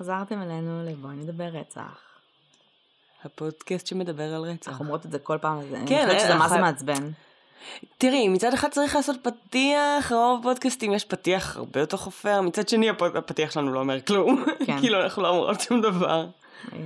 שחזרתם 0.00 0.42
אלינו 0.42 0.82
לבואי 0.84 1.16
נדבר 1.16 1.44
רצח. 1.44 2.00
הפודקאסט 3.24 3.86
שמדבר 3.86 4.34
על 4.34 4.42
רצח. 4.42 4.68
אנחנו 4.68 4.84
אומרות 4.84 5.06
את 5.06 5.10
זה 5.10 5.18
כל 5.18 5.38
פעם, 5.40 5.60
כן, 5.70 5.74
אני 5.74 5.86
חושבת 5.86 6.20
שזה 6.20 6.32
אנחנו- 6.32 6.38
מה 6.38 6.48
זה 6.48 6.58
מעצבן. 6.60 7.10
תראי, 7.98 8.28
מצד 8.28 8.54
אחד 8.54 8.68
צריך 8.70 8.96
לעשות 8.96 9.16
פתיח, 9.22 10.12
רוב 10.12 10.40
הפודקאסטים 10.40 10.92
יש 10.92 11.04
פתיח 11.04 11.56
הרבה 11.56 11.80
יותר 11.80 11.96
חופר, 11.96 12.40
מצד 12.40 12.68
שני 12.68 12.90
הפ- 12.90 13.02
הפתיח 13.02 13.50
שלנו 13.50 13.72
לא 13.72 13.80
אומר 13.80 14.00
כלום. 14.00 14.44
כן. 14.66 14.78
כאילו 14.80 15.02
אנחנו 15.02 15.22
לא 15.22 15.28
אומרות 15.28 15.60
שום 15.60 15.80
דבר. 15.80 16.26
אה, 16.72 16.78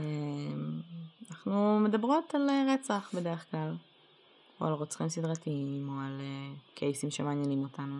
אנחנו 1.30 1.80
מדברות 1.80 2.34
על 2.34 2.50
אה, 2.50 2.74
רצח 2.74 3.10
בדרך 3.14 3.44
כלל, 3.50 3.72
או 4.60 4.66
על 4.66 4.72
רוצחים 4.72 5.08
סדרתיים, 5.08 5.88
או 5.88 6.06
על 6.06 6.20
אה, 6.20 6.54
קייסים 6.74 7.10
שמעניינים 7.10 7.62
אותנו. 7.62 7.94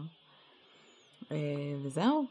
אה, 1.33 1.37
וזהו, 1.83 2.25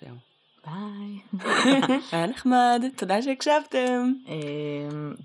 זהו. 0.00 0.16
ביי. 0.66 1.42
היה 2.12 2.26
נחמד, 2.26 2.82
תודה 2.96 3.22
שהקשבתם. 3.22 4.12
אה, 4.28 4.34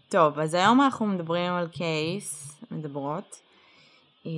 טוב, 0.09 0.39
אז 0.39 0.53
היום 0.53 0.81
אנחנו 0.81 1.05
מדברים 1.05 1.53
על 1.53 1.67
קייס, 1.67 2.57
מדברות, 2.71 3.35
אה, 4.25 4.31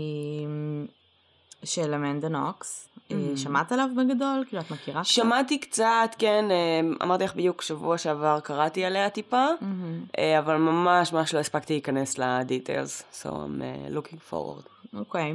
של 1.63 1.93
אמנדה 1.93 2.29
נוקס. 2.29 2.89
אה, 3.11 3.15
Mhm. 3.33 3.37
שמעת 3.37 3.71
עליו 3.71 3.87
בגדול? 3.97 4.43
כאילו, 4.47 4.61
את 4.61 4.71
מכירה? 4.71 5.03
שמעתי 5.03 5.57
קצת, 5.59 6.15
כן, 6.17 6.45
אה, 6.51 6.79
אמרתי 7.03 7.23
לך 7.23 7.33
בדיוק 7.35 7.61
שבוע 7.61 7.97
שעבר 7.97 8.39
קראתי 8.39 8.85
עליה 8.85 9.09
טיפה, 9.09 9.45
מהמם. 9.61 10.05
אה, 10.17 10.39
אבל 10.39 10.57
ממש 10.57 11.13
ממש 11.13 11.33
לא 11.33 11.39
הספקתי 11.39 11.73
להיכנס 11.73 12.17
לדיטיילס, 12.17 13.03
so 13.23 13.25
I'm 13.27 13.61
looking 13.95 14.31
forward. 14.33 14.67
אוקיי. 14.97 15.33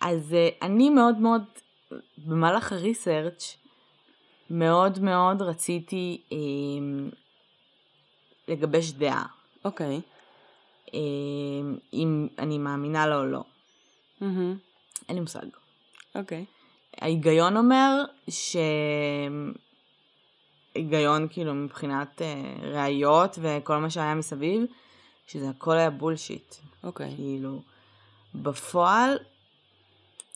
אז 0.00 0.36
אני 0.62 0.90
מאוד 0.90 1.18
מאוד, 1.18 1.42
במהלך 2.18 2.72
הריסרצ' 2.72 3.56
מאוד 4.50 4.98
מאוד 4.98 5.42
רציתי 5.42 6.22
אה, 6.32 6.38
לגבש 8.48 8.90
דעה. 8.90 9.26
אוקיי. 9.64 10.00
אה, 10.94 11.00
אם 11.92 12.28
אני 12.38 12.58
מאמינה 12.58 13.06
לו 13.06 13.18
או 13.18 13.24
לא. 13.26 13.44
מהמם. 14.20 14.56
אין 15.08 15.16
לי 15.16 15.20
מושג. 15.20 15.46
אוקיי. 16.14 16.44
ההיגיון 17.00 17.56
אומר 17.56 18.04
ש... 18.28 18.56
היגיון 20.74 21.26
כאילו 21.30 21.54
מבחינת 21.54 22.22
אה, 22.22 22.54
ראיות 22.62 23.38
וכל 23.42 23.78
מה 23.78 23.90
שהיה 23.90 24.14
מסביב, 24.14 24.62
שזה 25.26 25.48
הכל 25.48 25.78
היה 25.78 25.90
בולשיט. 25.90 26.54
אוקיי. 26.84 27.16
כאילו, 27.16 27.62
בפועל, 28.34 29.18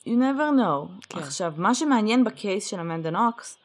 you 0.05 0.09
never 0.09 0.59
know. 0.59 1.03
כן. 1.09 1.19
עכשיו, 1.19 1.53
מה 1.57 1.75
שמעניין 1.75 2.25
בקייס 2.25 2.67
של 2.67 2.81
אמנדה 2.81 3.11
נוקס, 3.11 3.59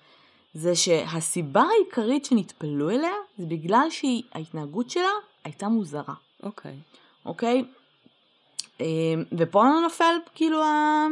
זה 0.53 0.75
שהסיבה 0.75 1.61
העיקרית 1.61 2.25
שנטפלו 2.25 2.89
אליה, 2.89 3.13
זה 3.37 3.45
בגלל 3.45 3.87
שההתנהגות 3.89 4.89
שלה 4.89 5.09
הייתה 5.43 5.67
מוזרה, 5.67 6.13
אוקיי. 6.43 6.75
אוקיי? 7.25 7.65
אה, 8.81 8.85
ופה 9.37 9.63
נופל, 9.83 10.15
כאילו, 10.35 10.63
ה... 10.63 11.05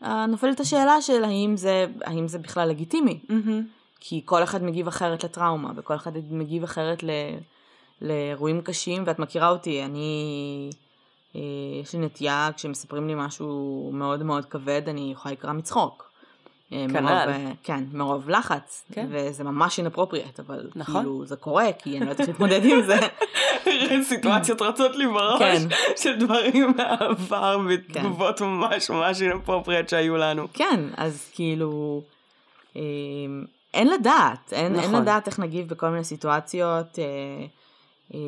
ה- 0.00 0.26
נופלת 0.26 0.60
השאלה 0.60 1.02
של 1.02 1.24
האם 1.24 1.56
זה, 1.56 1.86
האם 2.04 2.28
זה 2.28 2.38
בכלל 2.38 2.68
לגיטימי. 2.68 3.18
מהמם. 3.28 3.66
כי 4.00 4.22
כל 4.24 4.42
אחד 4.42 4.62
מגיב 4.62 4.88
אחרת 4.88 5.24
לטראומה, 5.24 5.72
וכל 5.76 5.94
אחד 5.94 6.12
מגיב 6.30 6.62
אחרת 6.62 7.02
ל... 7.02 7.10
לאירועים 8.02 8.60
קשים, 8.60 9.02
ואת 9.06 9.18
מכירה 9.18 9.48
אותי, 9.48 9.84
אני... 9.84 10.70
אה, 11.36 11.40
יש 11.82 11.92
לי 11.92 11.98
נטייה, 11.98 12.50
כשמספרים 12.56 13.08
לי 13.08 13.14
משהו 13.16 13.90
מאוד 13.94 14.22
מאוד 14.22 14.44
כבד, 14.44 14.82
אני 14.88 15.12
יכולה 15.12 15.32
לקרוא 15.32 15.52
מצחוק. 15.52 16.07
אה, 16.72 16.86
כנ"ל. 16.92 17.00
מרוב, 17.00 17.10
אה, 17.28 17.50
כן, 17.62 17.84
מרוב 17.92 18.30
לחץ. 18.30 18.84
כן. 18.92 19.06
וזה 19.10 19.44
ממש 19.44 19.80
inappropriate, 19.80 20.40
אבל 20.46 20.70
נכון. 20.76 20.94
כאילו 20.94 21.26
זה 21.26 21.36
קורה, 21.36 21.72
כי 21.78 21.96
אני 21.98 22.06
לא 22.06 22.10
יודעת 22.10 22.28
להתמודד 22.28 22.64
עם 22.64 22.82
זה. 22.82 22.96
סיטואציות 24.08 24.62
רצות 24.62 24.96
לי 24.96 25.06
בראש, 25.06 25.38
כן. 25.42 25.62
של 25.96 26.16
דברים 26.18 26.72
מהעבר 26.76 27.58
ותגובות 27.68 28.40
ממש 28.40 28.90
ממש 28.90 29.22
אינפרופריאט 29.22 29.88
שהיו 29.88 30.16
לנו. 30.16 30.46
כן, 30.52 30.80
אז 30.96 31.30
כאילו, 31.34 32.02
אה, 32.76 32.82
אין 33.74 33.88
לדעת, 33.88 34.52
אין, 34.52 34.74
אין 34.74 34.84
נכון. 34.84 35.02
לדעת 35.02 35.26
איך 35.26 35.38
נגיב 35.38 35.68
בכל 35.68 35.88
מיני 35.88 36.04
סיטואציות, 36.04 36.98
אה, 36.98 37.04
אה, 38.14 38.18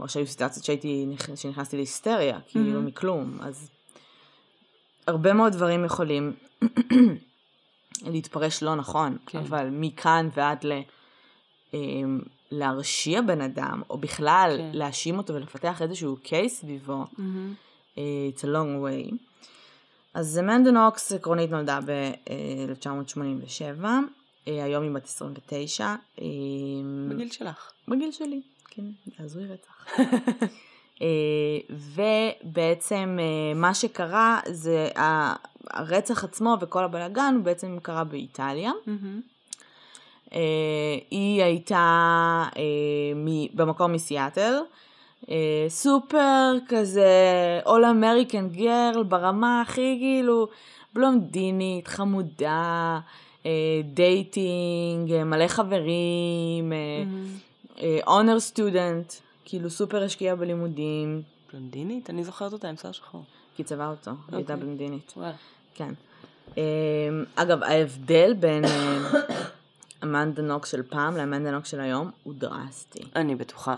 או 0.00 0.08
שהיו 0.08 0.26
סיטואציות 0.26 0.64
שהייתי, 0.64 1.06
נכ- 1.16 1.36
שנכנסתי 1.36 1.76
להיסטריה, 1.76 2.38
כאילו 2.48 2.64
מהמם. 2.64 2.86
מכלום, 2.86 3.38
אז 3.42 3.70
הרבה 5.06 5.32
מאוד 5.32 5.52
דברים 5.52 5.84
יכולים 5.84 6.32
להתפרש 8.06 8.62
לא 8.62 8.74
נכון, 8.74 9.16
כן. 9.26 9.38
אבל 9.38 9.68
מכאן 9.70 10.28
ועד 10.36 10.64
ל... 10.64 10.72
אה, 11.74 11.80
להרשיע 12.50 13.20
בן 13.20 13.40
אדם, 13.40 13.82
או 13.90 13.98
בכלל 13.98 14.54
כן. 14.58 14.70
להאשים 14.78 15.18
אותו 15.18 15.34
ולפתח 15.34 15.82
איזשהו 15.82 16.16
קייס 16.22 16.60
סביבו, 16.60 17.04
אה, 17.98 18.02
It's 18.34 18.40
a 18.40 18.46
long 18.46 18.82
way. 18.84 19.14
אז 20.14 20.38
אמנדה 20.38 20.70
נוקס 20.70 21.12
עקרונית 21.12 21.50
נולדה 21.50 21.78
ב-1987, 21.86 23.84
היום 24.46 24.84
היא 24.84 24.90
בת 24.90 25.04
29, 25.04 25.84
אה, 25.84 26.24
בגיל 27.08 27.30
שלך. 27.30 27.70
בגיל 27.88 28.12
שלי, 28.12 28.40
כן, 28.70 28.82
זה 29.06 29.12
הזוי 29.18 29.46
רצח. 29.46 29.86
אה, 31.02 31.58
ובעצם 31.70 33.18
אה, 33.20 33.54
מה 33.54 33.74
שקרה 33.74 34.40
זה 34.46 34.88
הרצח 35.70 36.24
עצמו 36.24 36.56
וכל 36.60 36.84
הבלאגן 36.84 37.40
בעצם 37.42 37.78
קרה 37.82 38.04
באיטליה. 38.04 38.72
אה, 40.34 40.98
היא 41.10 41.42
הייתה 41.42 42.44
אה, 42.56 43.48
במקור 43.54 43.86
מסיאטל, 43.86 44.54
אה, 45.30 45.66
סופר 45.68 46.54
כזה 46.68 47.10
all 47.66 47.84
American 47.84 48.48
girl 48.48 49.02
ברמה 49.02 49.60
הכי 49.60 49.96
כאילו 50.00 50.48
בלונדינית, 50.92 51.88
חמודה, 51.88 53.00
dating, 53.94 55.24
מלא 55.24 55.48
חברים, 55.48 56.72
honor 58.06 58.40
student, 58.40 59.12
כאילו 59.44 59.70
סופר 59.70 60.02
השקיעה 60.02 60.36
בלימודים, 60.36 61.22
בלונדינית? 61.52 62.10
אני 62.10 62.24
זוכרת 62.24 62.52
אותה 62.52 62.68
עם 62.68 62.76
שיער 62.76 62.92
שחור. 62.92 63.24
כי 63.56 63.64
צבעה 63.64 63.88
אותו, 63.88 64.10
היא 64.10 64.36
הייתה 64.36 64.52
אוקיי. 64.52 64.66
בלונדינית. 64.66 65.14
כן. 65.78 65.94
אמ, 66.56 66.62
אגב, 67.34 67.62
ההבדל 67.62 68.34
בין 68.40 68.64
אמ, 68.64 69.04
אמנדה 70.04 70.42
נוקס 70.42 70.70
של 70.70 70.82
פעם 70.82 71.16
לאמנדה 71.16 71.50
נוקס 71.50 71.70
של 71.70 71.80
היום 71.80 72.10
הוא 72.22 72.34
דרסטי. 72.34 72.98
אני 73.16 73.34
בטוחה. 73.34 73.74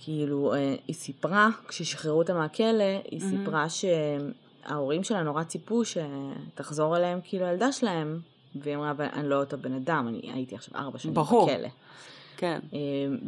כאילו, 0.00 0.54
אה, 0.54 0.74
היא 0.86 0.96
סיפרה, 0.96 1.48
כששחררו 1.68 2.18
אותה 2.18 2.34
מהכלא, 2.34 2.84
היא 3.10 3.20
מהמם. 3.22 3.38
סיפרה 3.38 3.66
שההורים 3.68 5.04
שלה 5.04 5.22
נורא 5.22 5.42
ציפו 5.42 5.82
שתחזור 5.84 6.96
אליהם 6.96 7.20
כאילו 7.24 7.46
הילדה 7.46 7.72
שלהם, 7.72 8.20
והיא 8.54 8.76
אמרה, 8.76 8.90
"אבל 8.90 9.06
אני 9.12 9.28
לא 9.28 9.40
אותו 9.40 9.58
בן 9.58 9.74
אדם, 9.74 10.08
אני 10.08 10.30
הייתי 10.34 10.54
עכשיו 10.54 10.80
ארבע 10.80 10.98
שנים 10.98 11.14
ברור. 11.14 11.50
בכלא. 11.50 11.68
כן. 12.36 12.60
אמ, 12.72 12.78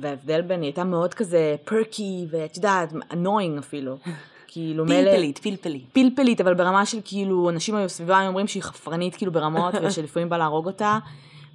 וההבדל 0.01 0.41
בין, 0.43 0.61
היא 0.61 0.69
הייתה 0.69 0.85
מאוד 0.85 1.15
כזה 1.15 1.57
פרקי, 1.65 2.27
ואת 2.31 2.57
יודעת, 2.57 2.93
annoying 2.93 3.59
אפילו. 3.59 3.97
כאילו, 4.55 4.85
מילא... 4.85 5.11
פלפלית, 5.11 5.39
פלפלית. 5.39 5.85
פלפלית, 5.93 6.41
אבל 6.41 6.55
ברמה 6.55 6.87
של 6.87 6.99
כאילו, 7.05 7.51
אנשים 7.51 7.75
היו 7.75 7.89
סביבה, 7.89 8.19
היו 8.19 8.29
אומרים 8.29 8.49
שהיא 8.49 8.63
חפרנית 8.63 9.17
כאילו 9.17 9.33
ברמות, 9.33 9.75
ושלפעמים 9.83 10.29
בא 10.29 10.37
להרוג 10.37 10.67
אותה, 10.67 10.99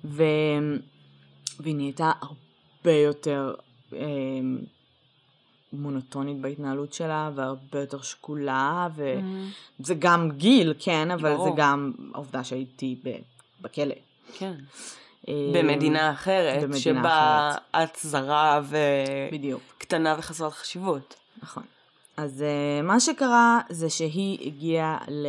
ו... 0.05 0.23
והיא 1.59 1.75
נהייתה 1.75 2.11
הרבה 2.21 2.91
יותר 2.91 3.55
אה, 3.93 3.99
מונוטונית 5.73 6.41
בהתנהלות 6.41 6.93
שלה, 6.93 7.31
והרבה 7.35 7.79
יותר 7.79 8.01
שקולה, 8.01 8.87
וזה 9.79 9.93
גם 9.99 10.31
גיל, 10.31 10.73
כן, 10.79 11.11
אבל 11.11 11.33
ברור. 11.33 11.49
זה 11.49 11.51
גם 11.55 11.91
העובדה 12.13 12.43
שהייתי. 12.43 12.99
בכלא. 13.61 13.95
כן. 14.37 14.53
אה, 15.29 15.51
במדינה 15.53 16.11
אחרת, 16.11 16.63
במדינה 16.63 16.79
שבה 16.79 17.51
אחרת. 17.51 17.89
את 17.89 17.97
זרה. 18.01 18.61
וקטנה 19.77 20.15
וחסרת 20.17 20.53
חשיבות. 20.53 21.15
נכון. 21.43 21.63
אז 22.19 22.43
uh, 22.43 22.85
מה 22.85 22.99
שקרה 22.99 23.59
זה 23.69 23.89
שהיא 23.89 24.47
הגיעה 24.47 24.97
ל... 25.07 25.27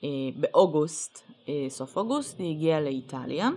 Uh, 0.00 0.04
באוגוסט, 0.36 1.18
uh, 1.18 1.48
סוף 1.68 1.96
אוגוסט, 1.96 2.38
היא 2.38 2.56
הגיעה 2.56 2.80
לאיטליה, 2.80 3.50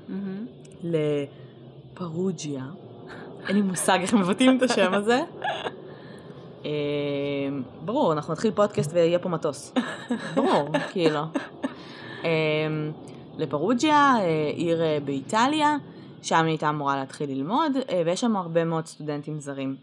לפרוג'יה. 0.84 2.66
אין 3.48 3.56
לי 3.56 3.62
מושג 3.62 4.00
איך 4.02 4.14
מבטאים 4.14 4.58
את 4.58 4.62
השם 4.62 4.94
הזה. 4.94 5.22
אה, 6.62 6.66
ברור, 7.86 8.14
אנחנו 8.14 8.34
נתחיל 8.34 8.52
פודקאסט 8.52 8.94
ויהיה 8.94 9.20
פה 9.20 9.30
מטוס. 9.30 9.74
ברור, 10.36 10.70
כאילו. 10.92 11.22
אה, 12.22 12.26
לפרוג'יה, 13.38 14.16
אה, 14.18 14.56
עיר 14.56 14.82
אה, 14.82 15.04
באיטליה, 15.06 15.78
שם 16.22 16.36
היא 16.36 16.46
הייתה 16.46 16.70
אמורה 16.70 16.96
להתחיל 16.96 17.30
ללמוד, 17.30 17.72
אה, 17.76 17.92
ויש 18.06 18.22
שם 18.22 18.36
הרבה 18.36 18.66
מאוד 18.66 18.86
סטודנטים 18.86 19.40
זרים. 19.40 19.76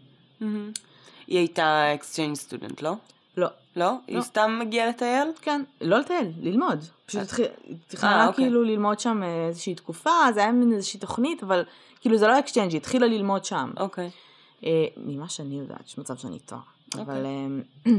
היא 1.27 1.37
הייתה 1.37 1.93
exchange 1.93 2.35
student, 2.35 2.81
לא? 2.81 2.93
לא. 3.37 3.47
לא? 3.75 3.91
היא 4.07 4.21
סתם 4.21 4.59
מגיעה 4.59 4.87
לטייל? 4.87 5.27
כן, 5.41 5.63
לא 5.81 5.99
לטייל, 5.99 6.31
ללמוד. 6.41 6.83
פשוט 7.05 7.39
אה, 7.39 7.45
התחילה 7.87 8.29
כאילו 8.35 8.63
ללמוד 8.63 8.99
שם 8.99 9.23
איזושהי 9.23 9.75
תקופה, 9.75 10.09
זה 10.33 10.39
היה 10.39 10.51
מין 10.51 10.73
איזושהי 10.73 10.99
תוכנית, 10.99 11.43
אבל 11.43 11.63
כאילו 12.01 12.17
זה 12.17 12.27
לא 12.27 12.39
exchange, 12.39 12.71
היא 12.71 12.77
התחילה 12.77 13.07
ללמוד 13.07 13.45
שם. 13.45 13.71
אוקיי. 13.79 14.09
ממה 14.97 15.29
שאני 15.29 15.59
יודעת, 15.59 15.87
יש 15.87 15.97
מצב 15.97 16.17
שאני 16.17 16.39
טועה. 16.39 16.61
אבל 16.95 17.25
היא 17.85 17.95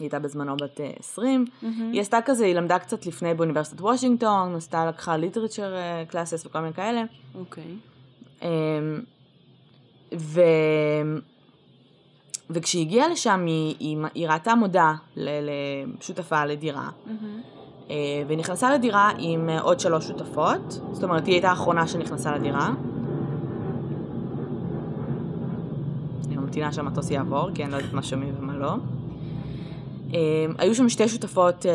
הייתה 0.00 0.18
בזמנו 0.18 0.56
בת 0.56 0.80
20. 0.98 1.44
היא 1.92 2.00
עשתה 2.00 2.18
כזה, 2.24 2.44
היא 2.44 2.54
למדה 2.54 2.78
קצת 2.78 3.06
לפני 3.06 3.34
באוניברסיטת 3.34 3.80
וושינגטון, 3.80 4.54
עשתה, 4.54 4.86
לקחה 4.86 5.16
literature 5.16 5.74
classes 6.08 6.46
וכל 6.46 6.60
מיני 6.60 6.74
כאלה. 6.74 7.02
אוקיי. 7.34 7.76
ו... 10.12 10.40
וכשהיא 12.50 12.82
הגיעה 12.82 13.08
לשם 13.08 13.44
היא, 13.46 13.74
היא, 13.80 13.98
היא 14.14 14.28
ראתה 14.28 14.54
מודעה 14.54 14.92
לשותפה 15.16 16.44
לדירה, 16.44 16.88
mm-hmm. 16.88 17.90
והיא 18.26 18.38
נכנסה 18.38 18.74
לדירה 18.74 19.10
עם 19.18 19.48
עוד 19.60 19.80
שלוש 19.80 20.06
שותפות, 20.06 20.80
זאת 20.92 21.04
אומרת 21.04 21.26
היא 21.26 21.34
הייתה 21.34 21.50
האחרונה 21.50 21.86
שנכנסה 21.86 22.36
לדירה. 22.36 22.70
אני 26.26 26.36
ממתינה 26.36 26.72
שהמטוס 26.72 27.10
יעבור, 27.10 27.50
כי 27.54 27.64
אני 27.64 27.72
לא 27.72 27.76
יודעת 27.76 27.92
מה 27.92 28.02
שומעים 28.02 28.34
ומה 28.38 28.56
לא. 28.56 28.74
אה, 30.14 30.46
היו 30.58 30.74
שם 30.74 30.88
שתי 30.88 31.08
שותפות 31.08 31.66
אה, 31.66 31.72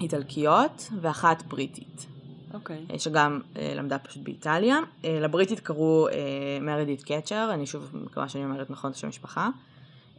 איטלקיות 0.00 0.90
ואחת 1.00 1.42
בריטית. 1.48 2.06
אוקיי. 2.54 2.86
Okay. 2.88 2.98
שגם 2.98 3.40
אה, 3.56 3.72
למדה 3.76 3.98
פשוט 3.98 4.22
באיטליה. 4.22 4.78
אה, 5.04 5.18
לבריטית 5.20 5.60
קראו 5.60 6.08
אה, 6.08 6.14
מרדיט 6.60 7.12
קצ'ר, 7.12 7.50
אני 7.54 7.66
שוב 7.66 7.90
מקווה 7.94 8.28
שאני 8.28 8.44
אומרת 8.44 8.70
נכון 8.70 8.90
את 8.90 8.96
השם 8.96 9.06
המשפחה. 9.06 9.48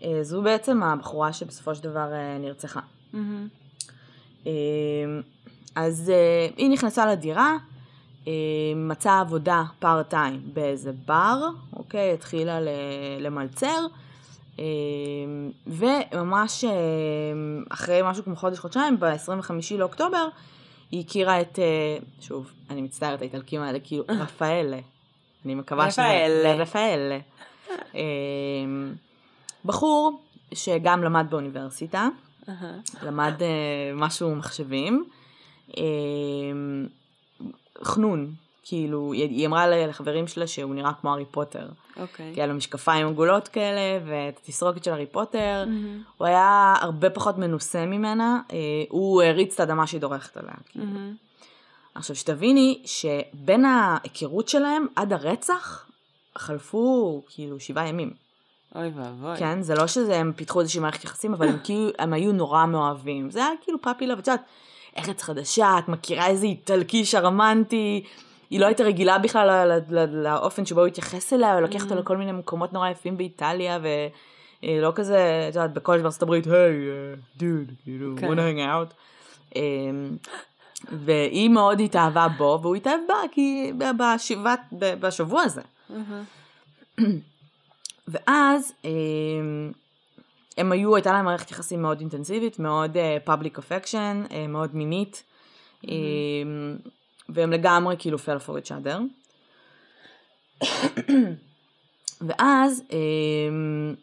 אה, 0.03 0.19
זו 0.21 0.41
בעצם 0.41 0.83
הבחורה 0.83 1.33
שבסופו 1.33 1.75
של 1.75 1.83
דבר 1.83 2.13
אה, 2.13 2.37
נרצחה. 2.37 2.79
Mm-hmm. 3.13 3.17
אה, 4.47 4.51
אז 5.75 6.09
אה, 6.09 6.47
היא 6.57 6.69
נכנסה 6.69 7.05
לדירה, 7.05 7.57
אה, 8.27 8.33
מצאה 8.75 9.19
עבודה 9.19 9.63
פארט 9.79 10.09
טיים 10.09 10.41
באיזה 10.53 10.91
בר, 11.05 11.47
אוקיי? 11.73 12.13
התחילה 12.13 12.59
למלצר. 13.19 13.85
אה, 14.59 14.65
וממש 15.67 16.63
אה, 16.63 16.71
אחרי 17.69 17.99
משהו 18.03 18.23
כמו 18.23 18.35
חודש-חודשיים, 18.35 18.99
ב-25 18.99 19.51
לאוקטובר, 19.77 20.27
היא 20.93 21.03
הכירה 21.05 21.41
את, 21.41 21.59
אה, 21.59 21.97
שוב, 22.21 22.51
אני 22.69 22.81
מצטערת, 22.81 23.21
האיטלקים 23.21 23.61
האלה, 23.61 23.79
כאילו, 23.79 24.03
רפאלה. 24.23 24.79
אני 25.45 25.55
מקווה 25.55 25.91
שזה... 25.91 26.01
רפאלה. 26.01 26.55
רפאלה. 26.55 27.19
אה, 27.95 28.01
בחור 29.65 30.21
שגם 30.53 31.03
למד 31.03 31.25
באוניברסיטה, 31.29 32.07
למד 33.03 33.33
אה, 33.41 33.91
משהו 33.95 34.35
מחשבים, 34.35 35.05
חנון, 37.83 38.33
כאילו, 38.63 39.11
היא 39.13 39.47
אמרה 39.47 39.67
לחברים 39.67 40.27
שלה 40.27 40.47
שהוא 40.47 40.75
נראה 40.75 40.91
כמו 41.01 41.11
הארי 41.11 41.25
פוטר. 41.25 41.67
אוקיי. 41.97 42.31
כי 42.33 42.39
היה 42.39 42.47
לו 42.47 42.53
משקפיים 42.53 43.07
עגולות 43.07 43.47
כאלה, 43.47 44.05
ואת 44.05 44.39
התסרוקת 44.43 44.83
של 44.83 44.91
הארי 44.91 45.05
פוטר. 45.05 45.65
Mm-hmm. 45.65 46.13
הוא 46.17 46.27
היה 46.27 46.75
הרבה 46.81 47.09
פחות 47.09 47.37
מנוסה 47.37 47.85
ממנה, 47.85 48.41
אה, 48.51 48.57
הוא 48.89 49.23
הריץ 49.23 49.53
את 49.53 49.59
האדמה 49.59 49.87
שהיא 49.87 50.01
דורכת 50.01 50.37
עליה. 50.37 50.53
כאילו. 50.69 50.85
Mm-hmm. 50.85 51.95
עכשיו, 51.95 52.15
שתביני 52.15 52.81
שבין 52.85 53.65
ההיכרות 53.65 54.47
שלהם 54.47 54.85
עד 54.95 55.13
הרצח, 55.13 55.89
חלפו 56.37 57.21
כאילו 57.29 57.59
שבעה 57.59 57.87
ימים. 57.87 58.13
אוי 58.75 58.91
ואבוי. 58.95 59.37
כן, 59.37 59.61
זה 59.61 59.75
לא 59.75 59.87
שהם 59.87 60.31
פיתחו 60.35 60.61
איזושהי 60.61 60.81
מערכת 60.81 61.03
יחסים, 61.03 61.33
אבל 61.33 61.47
הם 61.47 61.57
כאילו, 61.63 61.89
הם 61.99 62.13
היו 62.13 62.31
נורא 62.31 62.65
מאוהבים. 62.65 63.31
זה 63.31 63.39
היה 63.39 63.49
כאילו 63.61 63.81
פאפי 63.81 64.07
לב, 64.07 64.17
את 64.17 64.27
יודעת, 64.27 64.43
ארץ 64.97 65.21
חדשה, 65.21 65.79
את 65.79 65.87
מכירה 65.87 66.27
איזה 66.27 66.45
איטלקי 66.45 67.05
שרמנטי, 67.05 68.03
היא 68.53 68.59
לא 68.59 68.65
הייתה 68.65 68.83
רגילה 68.83 69.17
בכלל 69.19 69.79
לאופן 70.07 70.65
שבו 70.65 70.79
הוא 70.79 70.87
התייחס 70.87 71.33
אליה, 71.33 71.53
הוא 71.53 71.61
לוקח 71.61 71.83
אותה 71.83 71.95
mm-hmm. 71.95 71.97
לכל 71.97 72.17
מיני 72.17 72.31
מקומות 72.31 72.73
נורא 72.73 72.89
יפים 72.89 73.17
באיטליה, 73.17 73.79
ולא 74.63 74.91
כזה, 74.95 75.47
את 75.49 75.55
יודעת, 75.55 75.73
בקולג' 75.73 76.01
בארצות 76.01 76.21
הברית, 76.21 76.47
היי, 76.47 76.89
דוד, 77.37 77.71
כאילו, 77.83 78.15
wanna 78.17 78.21
hang 78.21 78.59
out. 78.59 78.93
אמ, 79.55 80.17
והיא 80.91 81.49
מאוד 81.49 81.79
התאהבה 81.79 82.27
בו, 82.37 82.59
והוא 82.61 82.75
התאהב 82.75 82.99
בה, 83.07 83.15
כי 83.31 83.73
בשבעת, 83.77 84.59
בשבוע 84.71 85.41
הזה. 85.41 85.61
Mm-hmm. 85.89 87.03
ואז 88.07 88.73
אמ, 88.85 89.71
הם 90.57 90.71
היו, 90.71 90.95
הייתה 90.95 91.11
להם 91.11 91.25
מערכת 91.25 91.51
יחסים 91.51 91.81
מאוד 91.81 91.99
אינטנסיבית, 91.99 92.59
מאוד 92.59 92.97
uh, 92.97 93.29
public 93.29 93.57
affection, 93.57 94.29
uh, 94.29 94.33
מאוד 94.47 94.75
מינית. 94.75 95.23
Mm-hmm. 95.83 95.89
והם 97.29 97.51
לגמרי 97.51 97.95
כאילו 97.99 98.17
fell 98.17 98.47
for 98.47 98.51
each 98.51 98.69
other. 98.69 98.99
ואז 102.27 102.83
אמ, 102.91 103.95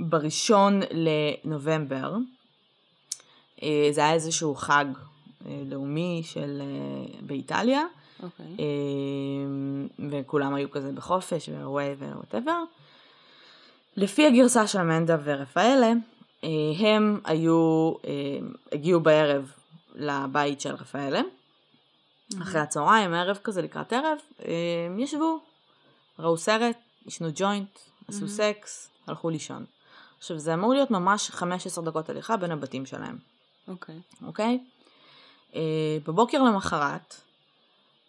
בראשון 0.00 0.80
לנובמבר, 0.90 2.16
אה, 3.62 3.88
זה 3.90 4.00
היה 4.00 4.12
איזשהו 4.12 4.54
חג 4.54 4.84
אה, 5.46 5.62
לאומי 5.66 6.22
של, 6.24 6.62
אה, 6.62 7.18
באיטליה, 7.20 7.82
okay. 8.20 8.22
אוקיי. 8.22 8.46
אמ, 8.58 9.88
וכולם 10.10 10.54
היו 10.54 10.70
כזה 10.70 10.92
בחופש 10.92 11.48
or 11.48 11.92
whatever. 11.92 12.62
לפי 13.96 14.26
הגרסה 14.26 14.66
של 14.66 14.78
אמנדה 14.78 15.16
ורפאלה, 15.24 15.92
הם 16.78 17.20
היו, 17.24 17.92
הגיעו 18.72 19.00
בערב 19.00 19.52
לבית 19.94 20.60
של 20.60 20.74
רפאלה, 20.74 21.20
אחרי 22.42 22.60
הצהריים, 22.60 23.14
ערב 23.14 23.38
כזה, 23.44 23.62
לקראת 23.62 23.92
ערב, 23.92 24.18
הם 24.86 24.98
ישבו, 24.98 25.40
ראו 26.18 26.36
סרט, 26.36 26.76
עישנו 27.06 27.28
ג'וינט, 27.34 27.78
עשו 28.08 28.28
סקס, 28.28 28.90
הלכו 29.06 29.30
לישון. 29.30 29.64
עכשיו, 30.18 30.38
זה 30.38 30.54
אמור 30.54 30.74
להיות 30.74 30.90
ממש 30.90 31.30
15 31.30 31.84
דקות 31.84 32.08
הליכה 32.10 32.36
בין 32.36 32.52
הבתים 32.52 32.86
שלהם. 32.86 33.18
אוקיי. 33.68 33.94
Okay. 33.94 34.26
אוקיי? 34.26 34.58
Okay? 34.62 35.54
Uh, 35.54 35.56
בבוקר 36.06 36.42
למחרת, 36.42 37.20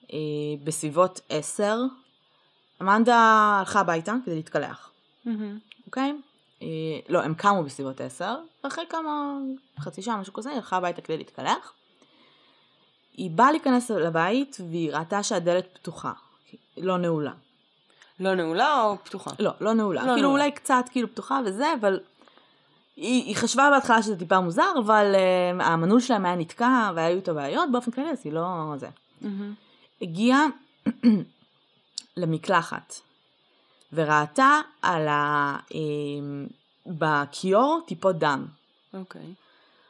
uh, 0.04 0.12
בסביבות 0.64 1.22
10, 1.30 1.78
אמנדה 2.82 3.18
הלכה 3.60 3.80
הביתה 3.80 4.14
כדי 4.26 4.36
להתקלח. 4.36 4.92
אוקיי? 5.86 6.12
Mm-hmm. 6.12 6.60
Okay? 6.60 6.62
Uh, 6.62 6.66
לא, 7.10 7.24
הם 7.24 7.34
קמו 7.34 7.64
בסביבות 7.64 8.02
10, 8.02 8.36
ואחרי 8.64 8.86
כמה, 8.90 9.38
חצי 9.80 10.02
שעה, 10.02 10.18
משהו 10.18 10.34
כזה, 10.34 10.50
היא 10.50 10.56
הלכה 10.58 10.78
הביתה 10.78 11.02
כדי 11.02 11.18
להתקלח. 11.18 11.74
היא 13.18 13.32
באה 13.32 13.52
להיכנס 13.52 13.92
לבית 13.92 14.58
והיא 14.70 14.92
ראתה 14.92 15.24
שהדלת 15.24 15.68
פתוחה, 15.74 16.12
לא 16.78 16.98
נעולה. 16.98 17.32
לא 18.20 18.36
נעולה 18.36 18.84
או 18.84 18.98
פתוחה? 19.04 19.32
לא, 19.40 19.52
לא 19.62 19.74
נעולה. 19.74 20.02
לא 20.02 20.08
כאילו 20.08 20.22
נעולה. 20.22 20.44
אולי 20.44 20.52
קצת 20.52 20.86
כאילו 20.92 21.12
פתוחה 21.12 21.40
וזה, 21.46 21.74
אבל 21.80 22.00
היא, 22.96 23.24
היא 23.24 23.36
חשבה 23.36 23.70
בהתחלה 23.72 24.02
שזה 24.02 24.20
טיפה 24.20 24.40
מוזר, 24.40 24.74
אבל 24.86 25.16
uh, 25.16 25.64
המנעול 25.64 26.00
שלהם 26.00 26.26
היה 26.26 26.36
נתקע 26.36 26.92
והיו 26.96 27.16
איתו 27.18 27.36
בעיות, 27.36 27.72
באופן 27.72 27.92
כללי 27.92 28.10
אז 28.10 28.22
היא 28.24 28.34
לא 28.34 28.74
זה. 28.78 28.88
Mm-hmm. 29.22 29.26
הגיעה 30.02 30.46
למקלחת 32.18 32.96
וראתה 33.94 34.60
על 34.82 35.08
ה... 35.08 35.58
אה, 35.74 35.80
בכיור 36.86 37.82
טיפות 37.88 38.16
דם. 38.16 38.46
אוקיי. 38.94 39.22
Okay. 39.22 39.45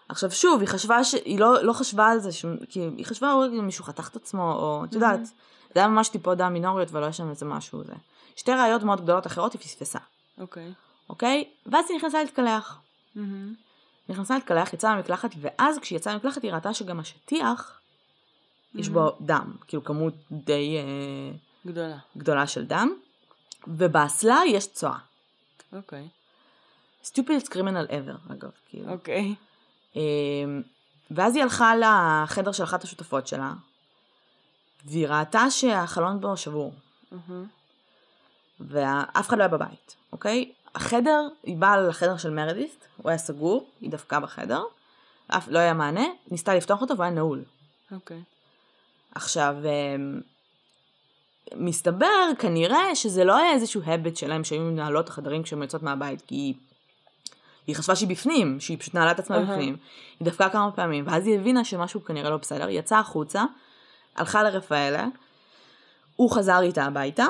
עכשיו 0.10 0.32
שוב, 0.32 0.60
היא 0.60 0.70
חשבה 0.70 1.04
ש... 1.04 1.14
היא 1.14 1.40
לא, 1.40 1.64
לא 1.64 1.74
חשבה 1.74 2.08
על 2.08 2.20
זה, 2.20 2.32
ש... 2.32 2.46
כי 2.70 2.80
היא 2.80 3.06
חשבה 3.06 3.34
אולי 3.34 3.62
מישהו 3.62 3.84
חתך 3.84 4.08
את 4.08 4.16
עצמו, 4.16 4.52
או 4.52 4.86
את 4.86 4.94
יודעת, 4.94 5.20
mm-hmm. 5.20 5.74
זה 5.74 5.80
היה 5.80 5.88
ממש 5.88 6.10
טיפות 6.10 6.38
דם 6.38 6.54
מינוריות 6.54 6.92
ולא 6.92 7.04
היה 7.04 7.14
שם 7.14 7.30
איזה 7.30 7.46
משהו 7.46 7.84
זה. 7.84 7.94
שתי 8.36 8.52
ראיות 8.52 8.84
מאוד 8.84 9.02
גדולות 9.02 9.28
אחרות 9.28 9.54
היא 9.54 9.62
פספסה. 9.62 10.00
אוקיי. 10.38 10.68
Okay. 10.70 11.10
אוקיי? 11.10 11.44
Okay? 11.48 11.70
ואז 11.72 11.86
היא 11.90 11.98
נכנסה 11.98 12.24
להתקלח. 12.24 12.80
Mm-hmm. 13.16 13.20
נכנסה 14.10 14.34
להתקלח, 14.34 14.74
יצאה 14.74 14.96
מהמקלחת, 14.96 15.30
ואז 15.42 15.80
כשהיא 15.80 15.98
יצאה 15.98 16.14
מהמקלחת 16.14 16.44
היא 16.44 16.52
ראתה 16.52 16.74
שגם 16.74 17.00
השטיח, 17.00 17.80
mm-hmm. 17.80 18.80
יש 18.80 18.90
בו 18.90 19.12
דם, 19.22 19.56
כאילו 19.68 19.84
כמות 19.84 20.14
די... 20.32 20.78
אה, 20.78 21.38
גדולה. 21.66 21.98
גדולה 22.18 22.48
של 22.48 22.66
דם, 22.66 22.94
ובאסלה 23.68 24.40
יש 24.48 24.68
צואה. 24.68 24.98
אוקיי. 25.74 26.08
stupidest 27.04 27.48
criminal 27.50 27.90
ever, 27.90 28.34
אגב, 28.34 28.52
כאילו. 28.70 28.92
אוקיי. 28.92 29.36
Okay. 29.36 29.45
אמ, 29.96 30.62
ואז 31.12 31.36
היא 31.36 31.44
הלכה 31.44 31.74
לחדר 31.76 32.52
של 32.52 32.64
אחת 32.64 32.84
השותפות 32.84 33.28
שלה, 33.28 33.54
והיא 34.86 35.08
ראתה 35.08 35.50
שהחלון 35.50 36.22
בו 36.22 36.38
שבור. 36.38 36.74
Mm-hmm. 37.12 37.34
ואף 38.60 39.28
אחד 39.28 39.38
לא 39.38 39.44
היה 39.44 39.48
בבית, 39.48 39.96
אוקיי? 40.12 40.52
החדר, 40.76 41.28
היא 41.44 41.58
באה 41.58 41.78
לחדר 41.78 42.18
של 42.18 42.30
מרדיסט, 42.30 42.86
הוא 42.98 43.10
היה 43.10 43.18
סגור, 43.18 43.70
היא 43.82 43.92
דפקה 43.92 44.20
בחדר, 44.20 44.64
אף 45.28 45.48
לא 45.48 45.60
היה 45.60 45.74
מענה, 45.74 46.06
ניסתה 46.32 46.56
לפתוח 46.56 46.82
אותו 46.82 46.94
והוא 46.94 47.04
היה 47.04 47.14
נעול. 47.14 47.44
אוקיי. 47.92 48.24
עכשיו, 49.16 49.56
אמ, 49.66 50.22
מסתבר 51.56 52.32
כנראה 52.40 52.96
שזה 52.96 53.24
לא 53.24 53.38
היה 53.38 53.52
איזשהו 53.52 53.82
הבט 53.86 54.16
שלהם 54.16 54.44
שהיו 54.44 54.62
מנהלות 54.62 55.10
החדרים 55.10 55.44
כשהן 55.44 55.62
יוצאות 55.62 55.84
מהבית, 55.84 56.22
כי 56.22 56.54
היא 57.68 57.76
חשבה 57.76 57.96
שהיא 57.96 58.10
בפנים, 58.10 58.60
שהיא 58.60 58.78
פשוט 58.80 58.94
נעלה 58.94 59.12
את 59.12 59.20
עצמה 59.20 59.38
אהה. 59.38 59.46
בפנים. 59.46 59.78
היא 60.20 60.26
דפקה 60.26 60.50
כמה 60.50 60.72
פעמים, 60.72 61.08
ואז 61.08 61.28
היא 61.28 61.40
הבינה 61.40 61.66
שמשהו 61.66 62.04
כנראה 62.06 62.30
לא 62.30 62.38
בסדר, 62.38 62.68
היא 62.68 62.80
יצאה 62.80 63.00
החוצה, 63.00 63.44
הלכה 64.16 64.44
לרפאלה, 64.44 65.08
הוא 66.16 66.32
חזר 66.32 66.62
איתה 66.62 66.86
הביתה, 66.86 67.26